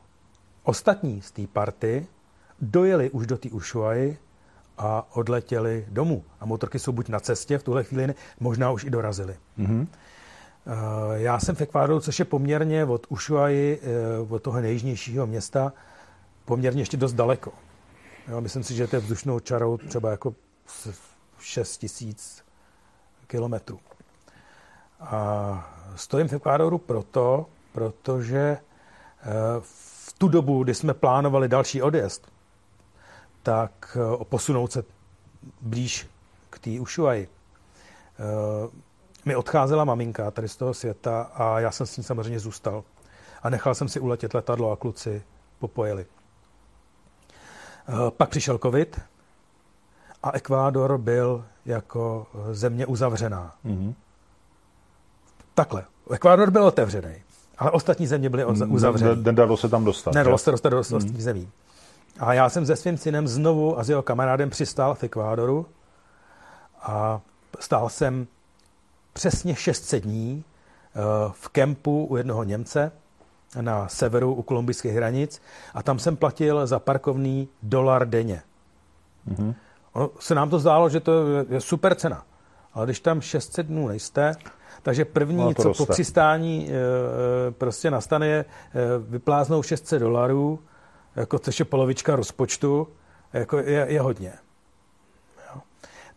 [0.62, 2.07] Ostatní z té party
[2.61, 4.16] dojeli už do té Ushuaí
[4.78, 6.24] a odletěli domů.
[6.40, 9.36] A motorky jsou buď na cestě v tuhle chvíli, možná už i dorazili.
[9.59, 9.86] Mm-hmm.
[11.15, 13.78] Já jsem v Ekvádoru, což je poměrně od Ushuaí, eh,
[14.28, 15.73] od toho nejjižnějšího města,
[16.45, 17.53] poměrně ještě dost daleko.
[18.29, 20.35] Jo, myslím si, že to je vzdušnou čarou třeba jako
[21.39, 22.45] 6 tisíc
[23.27, 23.81] kilometrů.
[25.01, 28.61] A stojím v Ekvádoru proto, protože eh,
[29.61, 32.33] v tu dobu, kdy jsme plánovali další odjezd,
[33.43, 34.85] tak eh, posunout se
[35.61, 36.07] blíž
[36.51, 37.29] k té Ushuaji.
[37.29, 38.71] Eh,
[39.25, 42.85] mi odcházela maminka tady z toho světa a já jsem s ní samozřejmě zůstal.
[43.43, 45.23] A nechal jsem si uletět letadlo a kluci
[45.59, 46.07] popojeli.
[47.89, 49.01] Eh, pak přišel covid
[50.23, 53.55] a Ekvádor byl jako země uzavřená.
[53.65, 53.94] Mm-hmm.
[55.55, 55.85] Takhle.
[56.10, 57.15] Ekvádor byl otevřený,
[57.59, 59.16] ale ostatní země byly uzavřené.
[59.16, 60.15] Nedalo se tam dostat.
[60.15, 61.20] Nedalo se dostat do ostatních mm-hmm.
[61.20, 61.48] zemí.
[62.19, 65.66] A já jsem se svým synem znovu a s jeho kamarádem přistál v Ekvádoru
[66.82, 67.20] a
[67.60, 68.27] stál jsem
[69.12, 71.01] přesně 600 dní eh,
[71.32, 72.93] v kempu u jednoho Němce
[73.61, 75.43] na severu u kolumbijských hranic
[75.75, 78.43] a tam jsem platil za parkovný dolar denně.
[79.29, 79.55] Mm-hmm.
[79.93, 81.12] Ono se nám to zdálo, že to
[81.49, 82.25] je super cena.
[82.75, 84.35] Ale když tam 600 dnů nejste,
[84.83, 85.87] takže první, no, co roste.
[85.87, 88.45] po přistání e, prostě nastane, je e,
[88.99, 90.61] vypláznou 600 dolarů
[91.16, 92.89] jako, což je polovička rozpočtu,
[93.33, 94.33] jako je, je hodně.
[95.55, 95.61] Jo.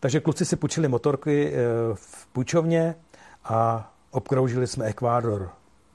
[0.00, 1.58] Takže kluci si půjčili motorky eh,
[1.94, 2.94] v půjčovně
[3.44, 5.50] a obkroužili jsme Ekvádor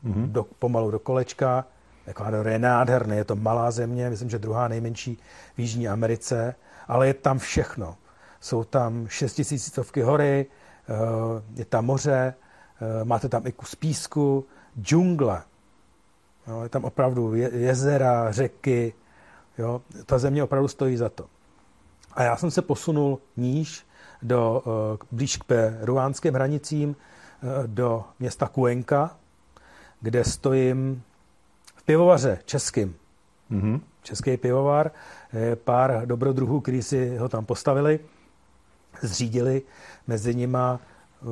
[0.08, 0.32] mm-hmm.
[0.32, 1.66] do, pomalu do kolečka.
[2.06, 5.20] Ekvádor je nádherný, je to malá země, myslím, že druhá nejmenší
[5.56, 6.56] v Jižní Americe,
[6.88, 7.96] ale je tam všechno.
[8.40, 10.46] Jsou tam šestitisícovky hory,
[10.90, 10.94] eh,
[11.56, 14.46] je tam moře, eh, máte tam i kus písku,
[14.82, 15.42] džungle.
[16.48, 18.94] Jo, je tam opravdu je, jezera, řeky.
[19.58, 21.26] Jo, ta země opravdu stojí za to.
[22.14, 23.86] A já jsem se posunul níž
[24.22, 24.74] do, uh,
[25.12, 26.96] blíž k ruánským hranicím,
[27.66, 29.16] do města Kuenka,
[30.02, 31.04] kde stojím
[31.76, 32.96] v pivovaře českým.
[33.52, 33.82] Mm-hmm.
[34.04, 34.92] Český pivovar,
[35.34, 38.00] je pár dobrodruhů, kteří si ho tam postavili,
[39.02, 39.62] zřídili,
[40.08, 40.80] mezi nima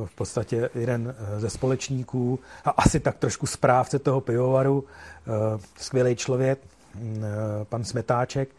[0.06, 4.84] v podstatě jeden eh, ze společníků a asi tak trošku správce toho pivovaru,
[5.28, 5.32] eh,
[5.76, 6.60] skvělý člověk,
[6.96, 8.50] mm, eh, pan Smetáček,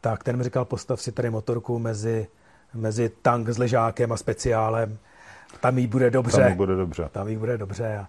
[0.00, 2.26] tak ten mi říkal, postav si tady motorku mezi,
[2.74, 4.98] mezi tank s ležákem a speciálem,
[5.60, 6.36] tam jí bude dobře.
[6.36, 7.08] Tam jí bude dobře.
[7.12, 8.08] Tam jí bude dobře a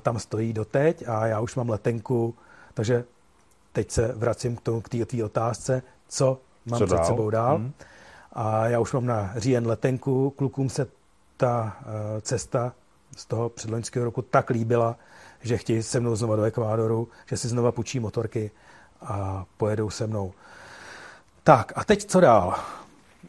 [0.00, 2.34] tam stojí doteď a já už mám letenku,
[2.74, 3.04] takže
[3.72, 7.06] teď se vracím k, tomu, k té otázce, co mám co před dál?
[7.06, 7.56] sebou dál.
[7.56, 7.72] Hmm.
[8.32, 10.86] A já už mám na říjen letenku, klukům se
[11.36, 12.72] ta eh, cesta
[13.16, 14.96] z toho předloňského roku tak líbila,
[15.40, 18.50] že chtějí se mnou znova do Ekvádoru, že si znova půjčí motorky
[19.02, 20.32] a pojedou se mnou.
[21.42, 22.54] Tak a teď co dál?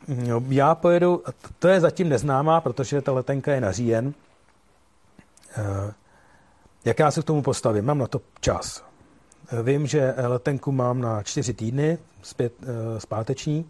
[0.07, 1.23] No, já pojedu,
[1.59, 4.13] to je zatím neznámá, protože ta letenka je na říjen.
[6.85, 7.85] Eh, jak já se k tomu postavím?
[7.85, 8.83] Mám na to čas.
[9.63, 13.65] Vím, že letenku mám na čtyři týdny, zpět, eh, zpáteční.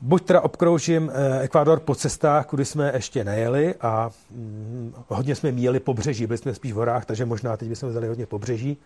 [0.00, 5.52] Buď teda obkroužím eh, Ekvádor po cestách, kudy jsme ještě nejeli a hm, hodně jsme
[5.52, 8.76] míjeli pobřeží, byli jsme spíš v horách, takže možná teď bychom vzali hodně pobřeží.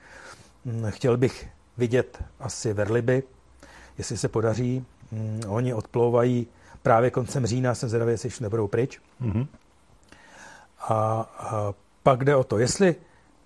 [0.65, 3.23] Hm, chtěl bych vidět asi Verliby,
[3.99, 4.85] jestli se podaří.
[5.12, 6.47] Mm, oni odplouvají
[6.82, 9.01] právě koncem října, jsem zvědavý, jestli nebudou pryč.
[9.23, 9.47] Mm-hmm.
[10.81, 10.94] A,
[11.39, 12.97] a pak jde o to, jestli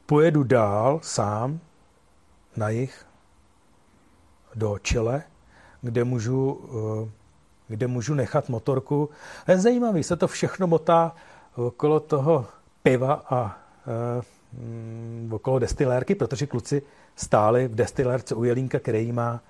[0.06, 1.60] pojedu dál sám
[2.56, 3.06] na jich
[4.54, 5.22] do Chile,
[5.82, 6.60] kde můžu,
[7.04, 7.10] eh,
[7.68, 9.10] kde můžu nechat motorku.
[9.46, 11.12] A je zajímavý, se to všechno motá
[11.56, 12.46] okolo toho
[12.82, 13.58] piva a
[15.28, 16.82] uh, okolo destilérky, protože kluci
[17.16, 19.40] stáli v destilérce u Jelínka, který má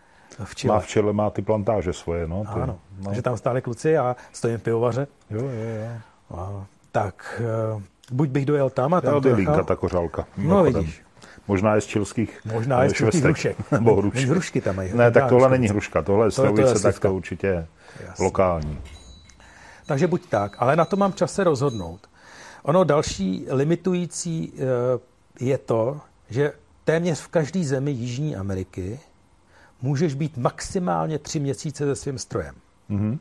[0.45, 0.75] v Chile.
[0.75, 2.45] Má v Chile, má ty plantáže svoje, no.
[2.55, 3.05] Ty, ano, no.
[3.05, 5.07] takže tam stáli kluci a stojím v pivovaře.
[5.31, 6.01] Jo, jo, jo.
[6.39, 7.43] A, tak
[7.75, 10.27] uh, buď bych dojel tam a tam Já to Jelínka, ta kořálka.
[10.37, 11.03] No, vidíš.
[11.49, 13.57] Možná je z čilských Možná je z čilských hrušek.
[13.73, 14.27] Nebo hrušky.
[14.27, 14.91] hrušky tam mají.
[14.95, 17.67] Ne, tak tohle není hruška, tohle je strovice, tak to určitě je
[18.19, 18.79] lokální.
[19.87, 22.01] Takže buď tak, ale na to mám čas se rozhodnout.
[22.63, 26.01] Ono další limitující eh, je to,
[26.31, 26.53] že
[26.85, 29.01] téměř v každé zemi Jižní Ameriky
[29.83, 32.55] můžeš být maximálně tři měsíce se svým strojem.
[32.91, 33.19] Mm-hmm.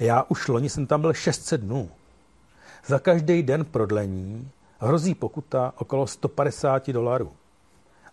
[0.00, 1.90] Já už loni jsem tam byl 600 dnů.
[2.86, 7.32] Za každý den prodlení hrozí pokuta okolo 150 dolarů.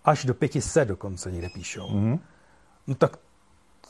[0.05, 1.87] Až do 500 dokonce někde píšou.
[1.87, 2.19] Mm-hmm.
[2.87, 3.17] No tak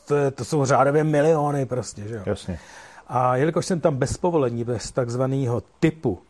[0.06, 2.22] to, to jsou řádově miliony prostě, že jo?
[2.26, 2.58] Jasně.
[3.08, 6.20] A jelikož jsem tam bez povolení, bez takzvaného typu uh,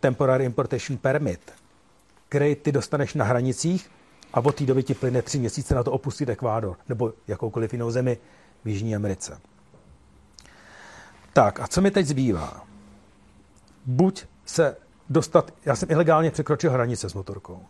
[0.00, 1.52] Temporary Importation Permit,
[2.28, 3.90] který ty dostaneš na hranicích
[4.32, 7.90] a od té doby ti plyne tři měsíce na to opustit Ekvádor nebo jakoukoliv jinou
[7.90, 8.18] zemi
[8.64, 9.38] v Jižní Americe.
[11.36, 12.66] Tak a co mi teď zbývá?
[13.86, 14.76] Buď se
[15.10, 17.62] dostat, já jsem ilegálně překročil hranice s motorkou,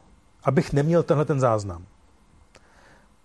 [0.44, 1.86] abych neměl tenhle ten záznam.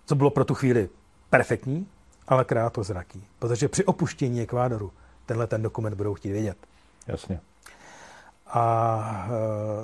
[0.05, 0.89] Co bylo pro tu chvíli
[1.29, 1.87] perfektní,
[2.27, 3.27] ale krátkozraký.
[3.39, 4.91] Protože při opuštění Ekvádoru
[5.25, 6.57] tenhle ten dokument budou chtít vědět.
[7.07, 7.39] Jasně.
[8.47, 9.27] A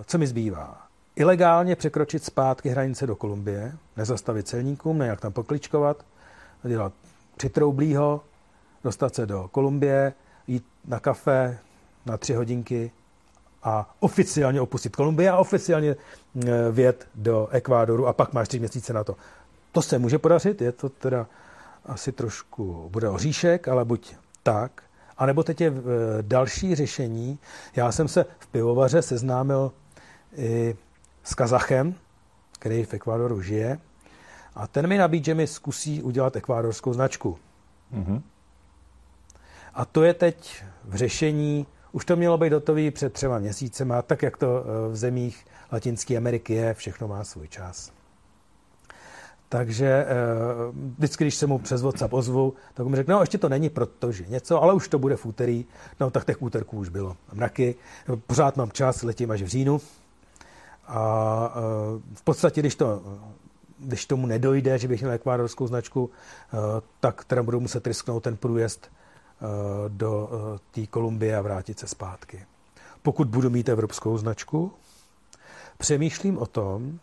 [0.01, 0.87] e, co mi zbývá?
[1.15, 6.05] Ilegálně překročit zpátky hranice do Kolumbie, nezastavit celníkům, nejak tam pokličkovat,
[6.63, 6.93] dělat
[7.37, 8.23] přitroublýho,
[8.83, 10.13] dostat se do Kolumbie,
[10.47, 11.59] jít na kafe
[12.05, 12.91] na tři hodinky
[13.63, 15.95] a oficiálně opustit Kolumbii a oficiálně e,
[16.71, 19.15] vjet do Ekvádoru a pak máš tři měsíce na to.
[19.71, 21.27] To se může podařit, je to teda
[21.85, 24.83] asi trošku bude oříšek, ale buď tak,
[25.17, 25.73] anebo teď je e,
[26.21, 27.39] další řešení.
[27.75, 29.71] Já jsem se v pivovaře seznámil
[30.35, 30.75] i
[31.23, 31.95] s Kazachem,
[32.59, 33.79] který v Ekvádoru žije,
[34.55, 37.37] a ten mi nabídl, že mi zkusí udělat ekvádorskou značku.
[37.93, 38.21] Mm-hmm.
[39.77, 44.23] A to je teď v řešení, už to mělo být hotový před třema měsícema, tak
[44.23, 47.91] jak to e, v zemích Latinské Ameriky je, všechno má svůj čas.
[49.49, 50.05] Takže eh,
[50.97, 54.25] vždycky, když se mu přes WhatsApp ozvu, tak mu řekne, no ještě to není, protože
[54.27, 55.65] něco, ale už to bude v úterý.
[55.99, 57.75] No tak těch úterků už bylo mraky.
[58.27, 59.81] Pořád mám čas, letím až v říjnu.
[60.87, 61.59] A eh,
[62.13, 63.01] v podstatě, když, to,
[63.79, 66.09] když tomu nedojde, že bych měl ekvádorskou značku,
[66.99, 68.89] tak teda budu muset risknout ten průjezd
[69.87, 70.29] do
[70.71, 72.45] té Kolumbie a vrátit se zpátky.
[73.01, 74.71] Pokud budu mít evropskou značku,
[75.77, 76.99] přemýšlím o tom,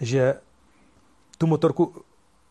[0.00, 0.34] že
[1.38, 2.04] tu motorku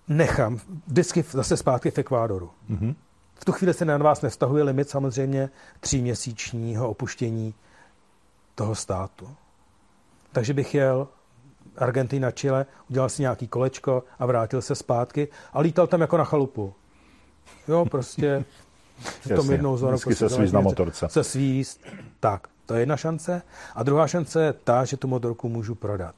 [0.08, 2.52] nechám vždycky zase zpátky v Ekvádoru.
[2.70, 2.96] Mm-hmm.
[3.36, 5.50] V tu chvíli se na vás nevztahuje limit samozřejmě
[5.80, 7.54] tříměsíčního opuštění
[8.56, 9.36] toho státu.
[10.32, 11.08] Takže bych jel
[11.78, 16.24] Argentina, Chile, udělal si nějaký kolečko a vrátil se zpátky a lítal tam jako na
[16.24, 16.74] chalupu.
[17.68, 18.46] Jo, prostě
[19.04, 19.92] v tom Jasně, jednou zónu.
[19.92, 21.08] Prostě se svíz na motorce.
[21.10, 21.82] Se svíst.
[22.20, 23.42] Tak, to je jedna šance.
[23.76, 26.16] A druhá šance je ta, že tu motorku můžu prodat.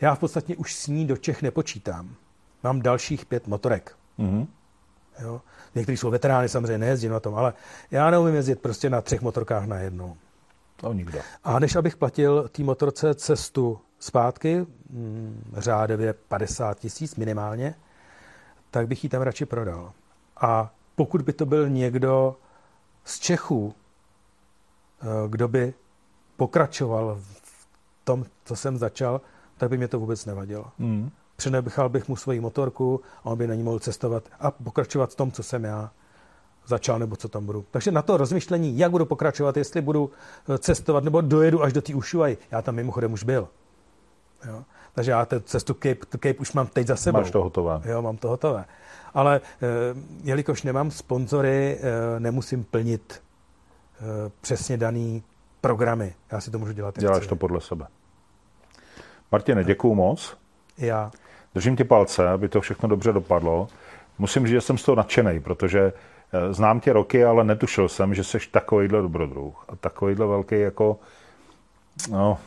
[0.00, 2.14] Já v podstatě už s ní do Čech nepočítám.
[2.62, 3.96] Mám dalších pět motorek.
[4.18, 4.46] Mm-hmm.
[5.22, 5.40] Jo?
[5.74, 7.52] Někteří jsou veterány, samozřejmě nejezdím na tom, ale
[7.90, 10.16] já neumím jezdit prostě na třech motorkách na jednou.
[10.76, 11.18] To nikdo.
[11.44, 17.74] A než abych platil té motorce cestu zpátky, mm, řádově 50 tisíc minimálně,
[18.70, 19.92] tak bych ji tam radši prodal.
[20.42, 22.36] A pokud by to byl někdo
[23.04, 23.74] z Čechů,
[25.02, 25.74] eh, kdo by
[26.36, 27.66] pokračoval v
[28.04, 29.20] tom, co jsem začal,
[29.56, 30.66] tak by mě to vůbec nevadilo.
[30.78, 31.10] Mm.
[31.36, 35.16] Přenechal bych mu svoji motorku a on by na ní mohl cestovat a pokračovat v
[35.16, 35.90] tom, co jsem já
[36.66, 37.64] začal nebo co tam budu.
[37.70, 40.10] Takže na to rozmyšlení, jak budu pokračovat, jestli budu
[40.48, 42.36] eh, cestovat nebo dojedu až do té Ushuaí.
[42.50, 43.48] Já tam mimochodem už byl.
[44.46, 44.64] Jo?
[44.94, 47.18] Takže já tu cestu Cape, Cape už mám teď za sebou.
[47.18, 47.80] Máš to hotové.
[47.84, 48.64] Jo, mám to hotové.
[49.14, 49.40] Ale e,
[50.24, 53.22] jelikož nemám sponzory, e, nemusím plnit
[54.00, 55.22] e, přesně daný
[55.60, 56.14] programy.
[56.32, 56.98] Já si to můžu dělat.
[56.98, 57.86] Děláš to podle sebe.
[59.32, 60.36] Martine, děkuju moc.
[60.78, 61.10] Já.
[61.54, 63.68] Držím ti palce, aby to všechno dobře dopadlo.
[64.18, 65.92] Musím říct, že jsem z toho nadšený, protože
[66.32, 70.98] eh, znám tě roky, ale netušil jsem, že jsi takovýhle dobrodruh a takovýhle velký jako,
[72.10, 72.38] no,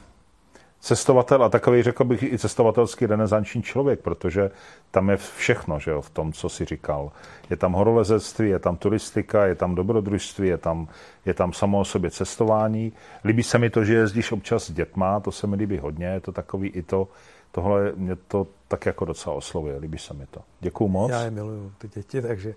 [0.80, 4.52] cestovatel a takový, řekl bych, i cestovatelský renesanční člověk, protože
[4.92, 7.12] tam je všechno, že jo, v tom, co si říkal.
[7.50, 10.88] Je tam horolezectví, je tam turistika, je tam dobrodružství, je tam,
[11.26, 12.94] je tam samo o sobě cestování.
[13.26, 16.20] Líbí se mi to, že jezdíš občas s dětma, to se mi líbí hodně, je
[16.20, 17.08] to takový i to,
[17.52, 20.42] tohle mě to tak jako docela oslovuje, líbí se mi to.
[20.60, 21.12] Děkuju moc.
[21.12, 22.56] Já je miluju, ty děti, takže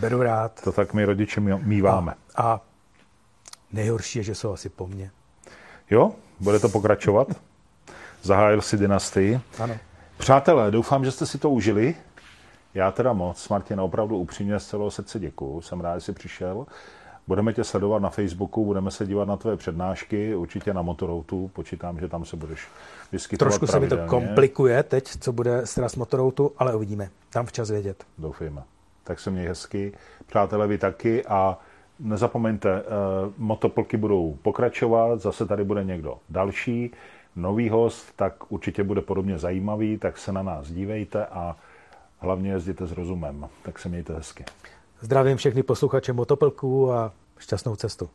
[0.00, 0.60] beru rád.
[0.64, 2.14] To tak my rodiče míváme.
[2.34, 2.60] A, a
[3.72, 5.10] nejhorší je, že jsou asi po mně.
[5.90, 7.28] Jo, bude to pokračovat.
[8.22, 9.40] Zahájil si dynastii.
[9.58, 9.76] Ano.
[10.18, 11.94] Přátelé, doufám, že jste si to užili.
[12.74, 15.60] Já teda moc, Martin, opravdu upřímně z celého srdce děkuju.
[15.60, 16.66] Jsem rád, že jsi přišel.
[17.26, 22.00] Budeme tě sledovat na Facebooku, budeme se dívat na tvoje přednášky, určitě na Motoroutu, počítám,
[22.00, 22.68] že tam se budeš
[23.12, 27.10] vyskytovat Trošku se mi to komplikuje teď, co bude s Motoroutu, ale uvidíme.
[27.30, 28.04] Tam včas vědět.
[28.18, 28.62] Doufejme.
[29.04, 29.92] Tak se měj hezky.
[30.26, 31.58] Přátelé, vy taky a
[32.00, 32.82] nezapomeňte, eh,
[33.38, 36.90] motoplky budou pokračovat, zase tady bude někdo další,
[37.36, 41.56] nový host, tak určitě bude podobně zajímavý, tak se na nás dívejte a
[42.18, 43.48] hlavně jezděte s rozumem.
[43.62, 44.44] Tak se mějte hezky.
[45.00, 48.10] Zdravím všechny posluchače motoplků a šťastnou cestu.